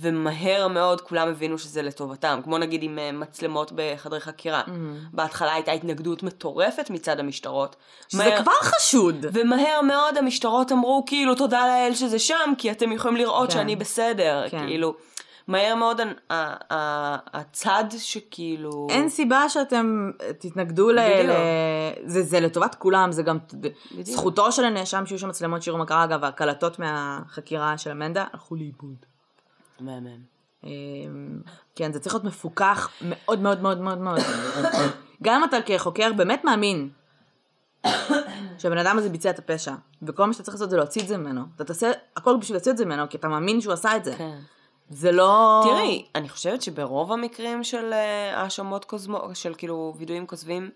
ומהר 0.00 0.68
מאוד 0.68 1.00
כולם 1.00 1.28
הבינו 1.28 1.58
שזה 1.58 1.82
לטובתם, 1.82 2.40
כמו 2.44 2.58
נגיד 2.58 2.82
עם 2.82 2.98
אה, 2.98 3.12
מצלמות 3.12 3.72
בחדרי 3.74 4.20
חקירה. 4.20 4.62
Mm-hmm. 4.66 4.70
בהתחלה 5.12 5.54
הייתה 5.54 5.72
התנגדות 5.72 6.22
מטורפת 6.22 6.90
מצד 6.90 7.20
המשטרות. 7.20 7.76
שזה 8.08 8.24
מהר... 8.24 8.42
כבר 8.42 8.52
חשוד. 8.62 9.26
ומהר 9.32 9.80
מאוד 9.82 10.16
המשטרות 10.16 10.72
אמרו 10.72 11.04
כאילו 11.06 11.34
תודה 11.34 11.66
לאל 11.66 11.94
שזה 11.94 12.18
שם, 12.18 12.52
כי 12.58 12.70
אתם 12.70 12.92
יכולים 12.92 13.16
לראות 13.16 13.48
כן. 13.48 13.54
שאני 13.54 13.76
בסדר, 13.76 14.48
כן. 14.50 14.66
כאילו. 14.66 14.94
מהר 15.50 15.74
מאוד 15.74 16.00
הצד 17.32 17.84
שכאילו... 17.98 18.86
אין 18.90 19.08
סיבה 19.08 19.48
שאתם 19.48 20.10
תתנגדו 20.38 20.90
ל... 20.90 20.98
זה, 22.04 22.22
זה 22.22 22.40
לטובת 22.40 22.74
כולם, 22.74 23.12
זה 23.12 23.22
גם 23.22 23.38
בדיוק. 23.92 24.08
זכותו 24.08 24.52
של 24.52 24.64
הנאשם 24.64 25.06
שיהיו 25.06 25.18
שם 25.18 25.28
מצלמות 25.28 25.62
שיראו 25.62 25.78
מה 25.78 25.86
קרה, 25.86 26.04
אגב, 26.04 26.24
הקלטות 26.24 26.78
מהחקירה 26.78 27.78
של 27.78 27.90
אמנדה 27.90 28.24
הלכו 28.32 28.54
לאיבוד. 28.56 28.96
מהמם. 29.80 30.20
אמ, 30.64 30.70
כן, 31.74 31.92
זה 31.92 32.00
צריך 32.00 32.14
להיות 32.14 32.24
מפוקח 32.24 32.90
מאוד 33.02 33.40
מאוד 33.40 33.62
מאוד 33.62 33.80
מאוד 33.80 33.98
מאוד. 33.98 34.20
גם 35.22 35.42
אם 35.42 35.44
אתה 35.44 35.56
כחוקר 35.66 36.12
באמת 36.12 36.44
מאמין 36.44 36.88
שהבן 38.58 38.78
אדם 38.78 38.98
הזה 38.98 39.08
ביצע 39.08 39.30
את 39.30 39.38
הפשע, 39.38 39.74
וכל 40.02 40.26
מה 40.26 40.32
שאתה 40.32 40.44
צריך 40.44 40.54
לעשות 40.54 40.70
זה 40.70 40.76
להוציא 40.76 41.02
את 41.02 41.08
זה 41.08 41.16
ממנו. 41.16 41.42
אתה 41.56 41.64
תעשה 41.64 41.90
הכל 42.16 42.36
בשביל 42.40 42.56
להוציא 42.56 42.72
את 42.72 42.76
זה 42.76 42.84
ממנו, 42.84 43.08
כי 43.08 43.16
אתה 43.16 43.28
מאמין 43.28 43.60
שהוא 43.60 43.72
עשה 43.72 43.96
את 43.96 44.04
זה. 44.04 44.14
כן. 44.16 44.38
זה 44.90 45.12
לא... 45.12 45.60
תראי, 45.64 46.04
אני 46.14 46.28
חושבת 46.28 46.62
שברוב 46.62 47.12
המקרים 47.12 47.64
של 47.64 47.92
אה, 47.92 48.40
האשמות 48.40 48.84
כוזמות, 48.84 49.36
של 49.36 49.54
כאילו 49.54 49.94
וידועים 49.96 50.26
כוזבים, 50.26 50.70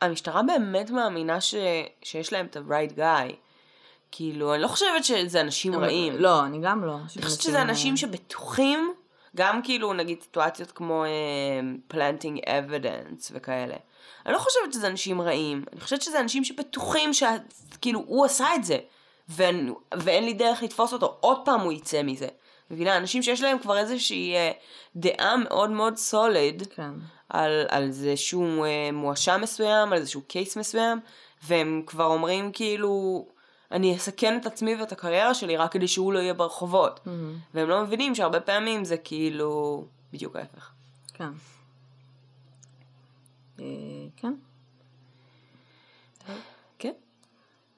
המשטרה 0.00 0.42
באמת 0.42 0.90
מאמינה 0.90 1.40
ש... 1.40 1.54
שיש 2.02 2.32
להם 2.32 2.46
את 2.46 2.56
ה-right 2.56 2.98
guy. 2.98 3.34
כאילו, 4.10 4.54
אני 4.54 4.62
לא 4.62 4.68
חושבת 4.68 5.04
שזה 5.04 5.40
אנשים 5.40 5.74
רעים. 5.74 6.16
לא, 6.16 6.44
אני 6.44 6.58
גם 6.62 6.84
לא. 6.84 6.94
אני 6.94 7.22
חושבת 7.22 7.40
שזה 7.40 7.62
אנשים 7.62 7.96
שבטוחים, 7.96 8.94
גם 9.36 9.62
כאילו, 9.62 9.92
נגיד 9.92 10.22
סיטואציות 10.22 10.72
כמו 10.72 11.04
uh, 11.04 11.94
planting 11.94 12.46
evidence 12.46 13.30
וכאלה. 13.32 13.76
אני 14.26 14.34
לא 14.34 14.38
חושבת 14.38 14.72
שזה 14.72 14.86
אנשים 14.86 15.20
רעים, 15.20 15.64
אני 15.72 15.80
חושבת 15.80 16.02
שזה 16.02 16.20
אנשים 16.20 16.44
שבטוחים 16.44 17.10
שכאילו 17.12 18.02
הוא 18.06 18.24
עשה 18.24 18.54
את 18.54 18.64
זה, 18.64 18.78
ואין, 19.28 19.74
ואין 19.94 20.24
לי 20.24 20.32
דרך 20.32 20.62
לתפוס 20.62 20.92
אותו, 20.92 21.16
עוד 21.20 21.38
פעם 21.44 21.60
הוא 21.60 21.72
יצא 21.72 22.02
מזה. 22.02 22.28
מבינה? 22.70 22.96
אנשים 22.96 23.22
שיש 23.22 23.42
להם 23.42 23.58
כבר 23.58 23.78
איזושהי 23.78 24.34
uh, 24.34 24.54
דעה 24.96 25.36
מאוד 25.36 25.70
מאוד 25.70 25.96
סוליד, 25.96 26.62
כן. 26.66 26.90
על, 27.28 27.66
על 27.68 27.90
זה 27.90 28.16
שהוא 28.16 28.66
uh, 28.66 28.92
מואשם 28.92 29.40
מסוים, 29.42 29.92
על 29.92 29.98
איזשהו 29.98 30.22
קייס 30.22 30.56
מסוים, 30.56 31.00
והם 31.42 31.82
כבר 31.86 32.06
אומרים 32.06 32.52
כאילו, 32.52 33.26
אני 33.72 33.96
אסכן 33.96 34.38
את 34.40 34.46
עצמי 34.46 34.74
ואת 34.74 34.92
הקריירה 34.92 35.34
שלי 35.34 35.56
רק 35.56 35.72
כדי 35.72 35.88
שהוא 35.88 36.12
לא 36.12 36.18
יהיה 36.18 36.34
ברחובות. 36.34 37.00
Mm-hmm. 37.00 37.10
והם 37.54 37.68
לא 37.68 37.82
מבינים 37.84 38.14
שהרבה 38.14 38.40
פעמים 38.40 38.84
זה 38.84 38.96
כאילו 38.96 39.84
בדיוק 40.12 40.36
ההפך. 40.36 40.70
כן. 41.14 41.28
אה, 43.60 43.64
כן. 44.16 44.34
כן. 46.78 46.92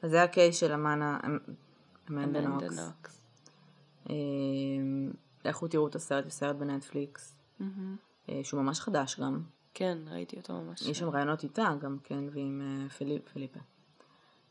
אז 0.03 0.11
זה 0.11 0.22
הקייס 0.22 0.61
של 0.61 0.72
אמנה, 0.72 1.18
אמנדה 2.11 2.39
אמנדה 2.39 2.66
נוקס. 2.66 3.20
נוקס. 4.09 5.16
אה, 5.44 5.50
לכו 5.50 5.68
תראו 5.68 5.86
את 5.86 5.94
הסרט, 5.94 6.26
יש 6.26 6.32
סרט 6.32 6.57
בנטפליקס, 6.57 7.34
אה, 8.28 8.40
שהוא 8.42 8.62
ממש 8.62 8.80
חדש 8.80 9.20
גם. 9.20 9.40
כן, 9.74 9.98
ראיתי 10.11 10.36
אותו 10.36 10.52
ממש. 10.52 10.82
יש 10.82 10.98
שם 10.98 11.09
רעיונות 11.09 11.42
איתה 11.42 11.72
גם 11.80 11.96
כן, 12.04 12.24
ועם 12.32 12.62
אה. 12.64 12.88
פיליפה? 13.32 13.61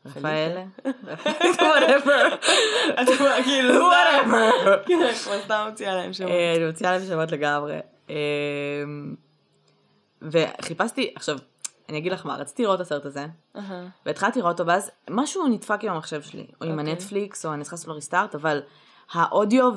רפאלה. 0.06 0.64
whatever. 1.42 2.34
את 3.02 3.08
כבר 3.18 3.42
כאילו, 3.44 3.90
whatever. 3.90 4.66
כן, 4.88 5.14
כבר 5.24 5.40
סתם 5.44 5.66
מוציאה 5.70 5.94
להם. 5.94 6.10
אה, 6.28 6.56
אני 6.56 6.66
מוציאה 6.66 6.92
להם 6.92 7.06
שמות 7.06 7.32
לגמרי. 7.32 7.78
וחיפשתי, 10.22 11.12
עכשיו, 11.14 11.38
אני 11.88 11.98
אגיד 11.98 12.12
לך 12.12 12.26
מה, 12.26 12.36
רציתי 12.36 12.62
לראות 12.62 12.80
את 12.80 12.86
הסרט 12.86 13.04
הזה. 13.04 13.26
והתחלתי 14.06 14.38
לראות 14.38 14.60
אותו, 14.60 14.70
ואז 14.70 14.90
משהו 15.10 15.46
נדפק 15.46 15.78
עם 15.82 15.92
המחשב 15.92 16.22
שלי, 16.22 16.46
או 16.60 16.66
עם 16.66 16.78
אוקיי. 16.78 16.90
הנטפליקס, 16.90 17.46
או 17.46 17.54
אני 17.54 17.62
צריכה 17.62 17.74
לעשות 17.74 17.88
לו 17.88 17.94
restart, 17.94 18.34
אבל 18.34 18.62
האודיו 19.12 19.70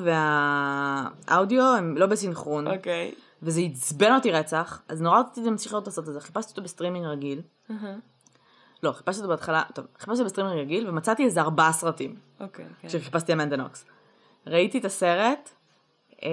והווידאו 1.28 1.62
הם 1.62 1.96
לא 1.96 2.06
בסינכרון, 2.06 2.66
אוקיי. 2.66 3.14
וזה 3.42 3.60
עצבן 3.60 4.14
אותי 4.14 4.32
רצח, 4.32 4.82
אז 4.88 5.02
נורא 5.02 5.20
רציתי 5.20 5.46
להמשיך 5.46 5.72
לראות 5.72 5.88
את 5.88 5.98
הזה, 5.98 6.20
חיפשתי 6.20 6.50
אותו 6.50 6.62
בסטרימינג 6.62 7.06
רגיל. 7.06 7.40
לא, 8.82 8.92
חיפשתי 8.92 9.20
אותו 9.20 9.28
בהתחלה, 9.30 9.62
טוב, 9.74 9.86
חיפשתי 9.98 10.24
בסטרימינג 10.24 10.58
רגיל, 10.58 10.88
ומצאתי 10.88 11.24
איזה 11.24 11.40
ארבעה 11.40 11.72
סרטים, 11.72 12.16
אוקיי, 12.40 12.64
כן. 12.80 12.88
כשחיפשתי 12.88 13.32
אמנדה 13.32 13.56
נוקס. 13.56 13.84
ראיתי 14.46 14.78
את 14.78 14.84
הסרט, 14.84 15.50
אמ, 16.22 16.28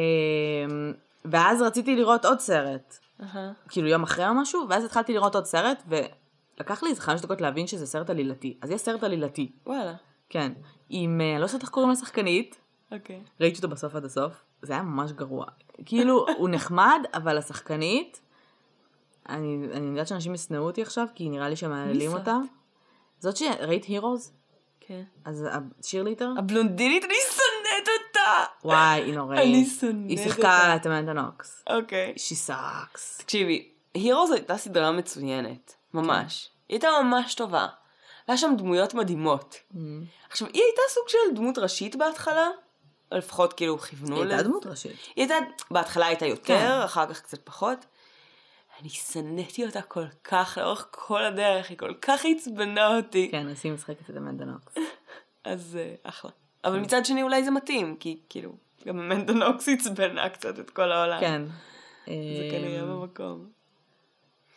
ואז 1.26 1.62
רציתי 1.62 1.96
לראות 1.96 2.26
עוד 2.26 2.40
סרט, 2.40 2.98
אהה. 3.22 3.52
כאילו 3.70 3.88
יום 3.88 4.04
אחרי 4.04 4.28
או 4.28 4.34
משהו, 4.34 4.66
ואז 4.70 4.86
התחלתי 4.86 5.14
לראות 5.14 5.36
עוד 5.36 5.46
סרט, 5.46 5.84
ולקח 5.88 6.84
לי 6.84 6.90
איזה 6.90 7.02
חמש 7.02 7.22
דקות 7.22 7.42
להבין 7.42 7.68
שזה 7.68 7.88
סרט 7.88 8.10
עלילתי. 8.10 8.58
אז 8.62 8.72
יש 8.72 8.82
סרט 8.82 9.04
עלילתי, 9.04 9.52
וואלה. 9.66 9.94
כן. 10.30 10.52
עם, 10.90 11.22
אה, 11.22 11.40
לא 11.40 11.46
יודעת 11.46 11.62
איך 11.62 11.70
קוראים 11.70 11.92
לשחקנית, 11.92 12.60
אוקיי. 12.92 13.22
ראיתי 13.42 13.58
אותו 13.58 13.68
בסוף 13.68 13.96
עד 13.96 14.06
הסוף, 14.06 14.34
זה 14.62 14.74
היה 14.74 14.82
ממש 14.82 15.12
גרוע. 15.12 15.46
כאילו, 15.86 16.26
הוא 16.38 16.50
נחמד, 16.50 17.00
אבל 17.14 17.38
השחקנית, 17.38 18.22
אני, 19.30 19.68
אני 19.74 19.88
יודעת 19.88 20.08
שאנשים 20.08 20.34
ישנאו 20.34 20.62
אותי 20.62 20.82
עכשיו, 20.82 21.08
כי 21.16 21.30
נראה 21.30 21.50
לי 21.50 21.56
שמעללים 21.56 22.12
זאת? 22.12 22.20
אותה. 22.20 22.38
זאת 23.20 23.38
שראית 23.38 23.86
הירוז? 23.86 24.32
כן. 24.80 25.04
אז 25.26 25.46
שירליטר? 25.82 26.30
הבלונדינית, 26.38 27.04
אני 27.04 27.14
שונאת 27.30 27.88
אותה! 27.88 28.44
וואי, 28.64 29.02
היא 29.02 29.14
נוראית. 29.14 29.42
אני 29.42 29.66
שונאת 29.66 30.10
היא 30.10 30.18
שיחקה 30.18 30.76
את 30.76 30.88
אמנדה 30.88 31.14
נוקס. 31.14 31.64
אוקיי. 31.70 32.14
She 32.16 32.50
sucks. 32.50 33.18
תקשיבי, 33.18 33.72
הירוס 33.94 34.32
הייתה 34.32 34.58
סדרה 34.58 34.92
מצוינת. 34.92 35.76
ממש. 35.94 36.50
היא 36.70 36.76
הייתה 36.76 36.88
ממש 37.04 37.36
טובה. 37.36 37.68
והיה 38.28 38.38
שם 38.38 38.54
דמויות 38.58 38.94
מדהימות. 38.94 39.56
Mm. 39.72 39.76
עכשיו, 40.30 40.48
היא 40.48 40.62
הייתה 40.64 40.82
סוג 40.90 41.04
של 41.08 41.36
דמות 41.36 41.58
ראשית 41.58 41.96
בהתחלה. 41.96 42.48
לפחות 43.12 43.54
כאילו 43.54 43.78
כיוונו 43.78 44.16
היא 44.16 44.30
הייתה. 44.30 44.44
דמות 44.44 44.66
ראשית. 44.66 44.92
היא 44.92 45.24
הייתה, 45.24 45.36
בהתחלה 45.72 46.06
הייתה 46.08 46.26
יותר, 46.26 46.60
כן. 46.60 46.82
אחר 46.86 47.14
כך 47.14 47.22
קצת 47.22 47.40
פחות. 47.44 47.86
אני 48.82 48.90
שנאתי 48.90 49.66
אותה 49.66 49.82
כל 49.82 50.08
כך 50.24 50.58
לאורך 50.62 50.88
כל 50.92 51.26
הדרך, 51.26 51.70
היא 51.70 51.78
כל 51.78 51.94
כך 52.02 52.26
עצבנה 52.26 52.96
אותי. 52.96 53.30
כן, 53.32 53.50
אז 53.50 53.62
היא 53.64 53.72
משחקת 53.72 54.10
את 54.10 54.16
נוקס. 54.16 54.76
אז 55.44 55.78
אה, 55.80 55.96
אחלה. 56.04 56.32
אבל 56.64 56.80
מצד 56.80 57.06
שני 57.06 57.24
אולי 57.24 57.44
זה 57.44 57.52
מתאים, 57.52 57.96
כי 58.00 58.20
כאילו, 58.30 58.56
גם 58.88 59.00
אמנדה 59.00 59.34
נוקס 59.34 59.70
עצבנה 59.70 60.30
קצת 60.30 60.60
את 60.60 60.70
כל 60.70 60.92
העולם. 60.92 61.20
כן. 61.20 61.42
זה 62.06 62.12
אמ, 62.12 62.52
כנראה 62.52 62.86
במקום. 62.86 63.50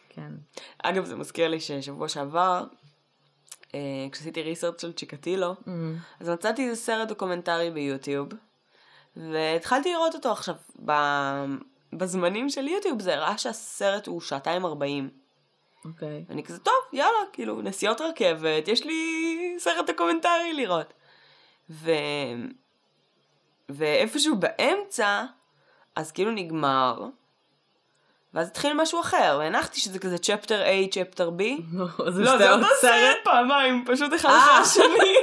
כן. 0.09 0.33
אגב, 0.83 1.05
זה 1.05 1.17
מזכיר 1.17 1.49
לי 1.49 1.61
ששבוע 1.61 2.09
שעבר, 2.09 2.65
כשעשיתי 4.13 4.43
research 4.43 4.81
של 4.81 4.93
צ'יקטילו, 4.93 5.55
אמ, 5.69 5.97
אז 6.21 6.29
מצאתי 6.29 6.69
איזה 6.69 6.81
סרט 6.83 7.09
דוקומנטרי 7.09 7.71
ביוטיוב, 7.71 8.29
והתחלתי 9.17 9.93
לראות 9.93 10.15
אותו 10.15 10.33
עכשיו. 10.33 10.55
ב... 10.85 10.93
בזמנים 11.93 12.49
של 12.49 12.69
יוטיוב 12.69 13.03
זה 13.03 13.15
הראה 13.15 13.39
שהסרט 13.39 14.07
הוא 14.07 14.21
שעתיים 14.21 14.65
ארבעים. 14.65 15.11
אוקיי. 15.85 16.25
ואני 16.29 16.45
כזה, 16.45 16.59
טוב, 16.59 16.75
יאללה, 16.93 17.19
כאילו, 17.33 17.63
נסיעות 17.63 18.01
רכבת, 18.01 18.69
יש 18.69 18.85
לי 18.85 19.55
סרט 19.59 19.87
דוקומנטרי 19.91 20.53
לראות. 20.53 20.93
ו... 21.71 21.91
ואיפשהו 23.69 24.37
באמצע, 24.37 25.25
אז 25.97 26.13
כאילו 26.13 26.31
נגמר, 26.31 27.09
ואז 28.35 28.49
התחיל 28.49 28.73
משהו 28.73 29.01
אחר, 29.01 29.37
והנחתי 29.41 29.81
שזה 29.81 29.99
כזה 29.99 30.19
צ'פטר 30.19 30.63
A, 30.65 30.89
צ'פטר 30.91 31.31
B. 31.39 31.43
לא, 31.99 32.39
זה 32.39 32.53
אותו 32.53 32.67
סרט 32.81 33.17
פעמיים, 33.25 33.85
פשוט 33.87 34.15
אחד 34.15 34.29
אה. 34.29 34.39
אחרי 34.39 34.55
השני. 34.55 35.15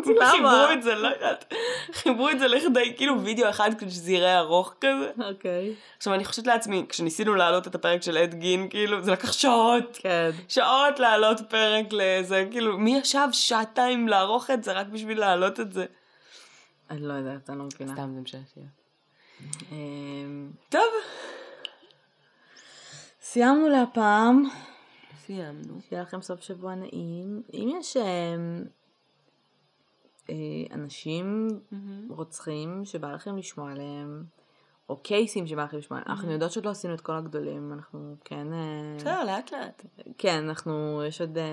למה? 0.20 0.30
חיברו 0.30 0.72
את 0.72 0.82
זה, 0.82 0.94
לא 0.94 1.08
יודעת. 1.08 1.54
חיברו 1.92 2.30
את 2.30 2.38
זה 2.38 2.48
לכדי 2.48 2.94
כאילו 2.96 3.20
וידאו 3.20 3.50
אחד 3.50 3.70
כדי 3.78 3.90
שזה 3.90 4.12
יראה 4.12 4.38
ארוך 4.38 4.74
כזה. 4.80 5.10
אוקיי. 5.28 5.74
עכשיו 5.96 6.14
אני 6.14 6.24
חושבת 6.24 6.46
לעצמי, 6.46 6.86
כשניסינו 6.88 7.34
להעלות 7.34 7.66
את 7.66 7.74
הפרק 7.74 8.02
של 8.02 8.18
אד 8.18 8.34
גין, 8.34 8.68
כאילו, 8.68 9.02
זה 9.02 9.12
לקח 9.12 9.32
שעות. 9.32 9.98
כן. 10.00 10.30
שעות 10.48 10.98
להעלות 10.98 11.40
פרק 11.48 11.86
לזה, 11.90 12.46
כאילו, 12.50 12.78
מי 12.78 12.98
ישב 12.98 13.28
שעתיים 13.32 14.08
לערוך 14.08 14.50
את 14.50 14.64
זה 14.64 14.72
רק 14.72 14.86
בשביל 14.86 15.20
להעלות 15.20 15.60
את 15.60 15.72
זה? 15.72 15.84
אני 16.90 17.00
לא 17.00 17.12
יודעת, 17.12 17.50
אני 17.50 17.58
לא 17.58 17.64
מבינה. 17.64 17.92
סתם 17.92 18.12
זה 18.14 18.20
משעשע. 18.20 18.60
אמ, 19.72 20.50
טוב, 20.68 20.90
סיימנו 23.32 23.68
להפעם. 23.68 24.44
סיימנו. 25.26 25.80
שיהיה 25.88 26.02
לכם 26.02 26.22
סוף 26.22 26.40
שבוע 26.40 26.74
נעים. 26.74 27.42
אם 27.54 27.68
יש 27.80 27.96
אמ, 27.96 28.64
אה, 30.30 30.34
אנשים 30.74 31.48
רוצחים 32.08 32.84
שבא 32.84 33.12
לכם 33.12 33.36
לשמוע 33.36 33.72
עליהם, 33.72 34.24
או 34.88 34.96
קייסים 34.96 35.46
שבא 35.46 35.64
לכם 35.64 35.78
לשמוע 35.78 36.00
עליהם, 36.00 36.16
אנחנו 36.16 36.32
יודעות 36.32 36.52
שעוד 36.52 36.64
לא 36.64 36.70
עשינו 36.70 36.94
את 36.94 37.00
כל 37.00 37.12
הגדולים, 37.12 37.72
אנחנו 37.72 38.16
כן... 38.24 38.52
אה, 38.52 38.96
בסדר, 38.96 39.24
לאט 39.24 39.52
לאט. 39.52 39.84
כן, 40.18 40.44
אנחנו, 40.48 41.02
יש 41.08 41.20
עוד, 41.20 41.38
אה, 41.38 41.44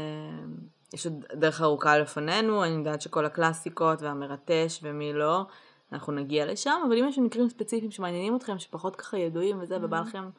יש 0.94 1.06
עוד 1.06 1.26
דרך 1.34 1.62
ארוכה 1.62 1.98
לפנינו, 1.98 2.64
אני 2.64 2.74
יודעת 2.74 3.02
שכל 3.02 3.26
הקלאסיקות 3.26 4.02
והמרטש 4.02 4.80
ומי 4.84 5.14
לא, 5.14 5.46
אנחנו 5.92 6.14
נגיע 6.14 6.46
לשם, 6.46 6.80
אבל 6.88 6.98
אם 6.98 7.06
יש 7.10 7.18
מקרים 7.18 7.50
ספציפיים 7.50 7.92
שמעניינים 7.92 8.36
אתכם, 8.36 8.60
שפחות 8.60 8.96
ככה 8.96 9.18
ידועים 9.18 9.62
וזה, 9.62 9.78
ובא 9.82 10.00
לכם 10.00 10.30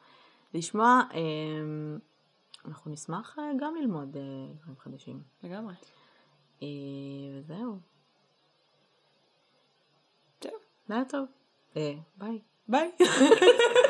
לשמוע, 0.53 1.01
אה, 1.13 1.19
אנחנו 2.65 2.91
נשמח 2.91 3.39
אה, 3.39 3.43
גם 3.59 3.75
ללמוד 3.75 4.17
אה, 4.17 4.21
דברים 4.55 4.77
חדשים. 4.77 5.21
לגמרי. 5.43 5.73
אה, 6.61 6.67
וזהו, 7.37 7.77
טוב. 10.39 10.51
לילה 10.89 11.05
טוב. 11.05 11.25
ביי. 12.17 12.39
ביי. 12.67 12.91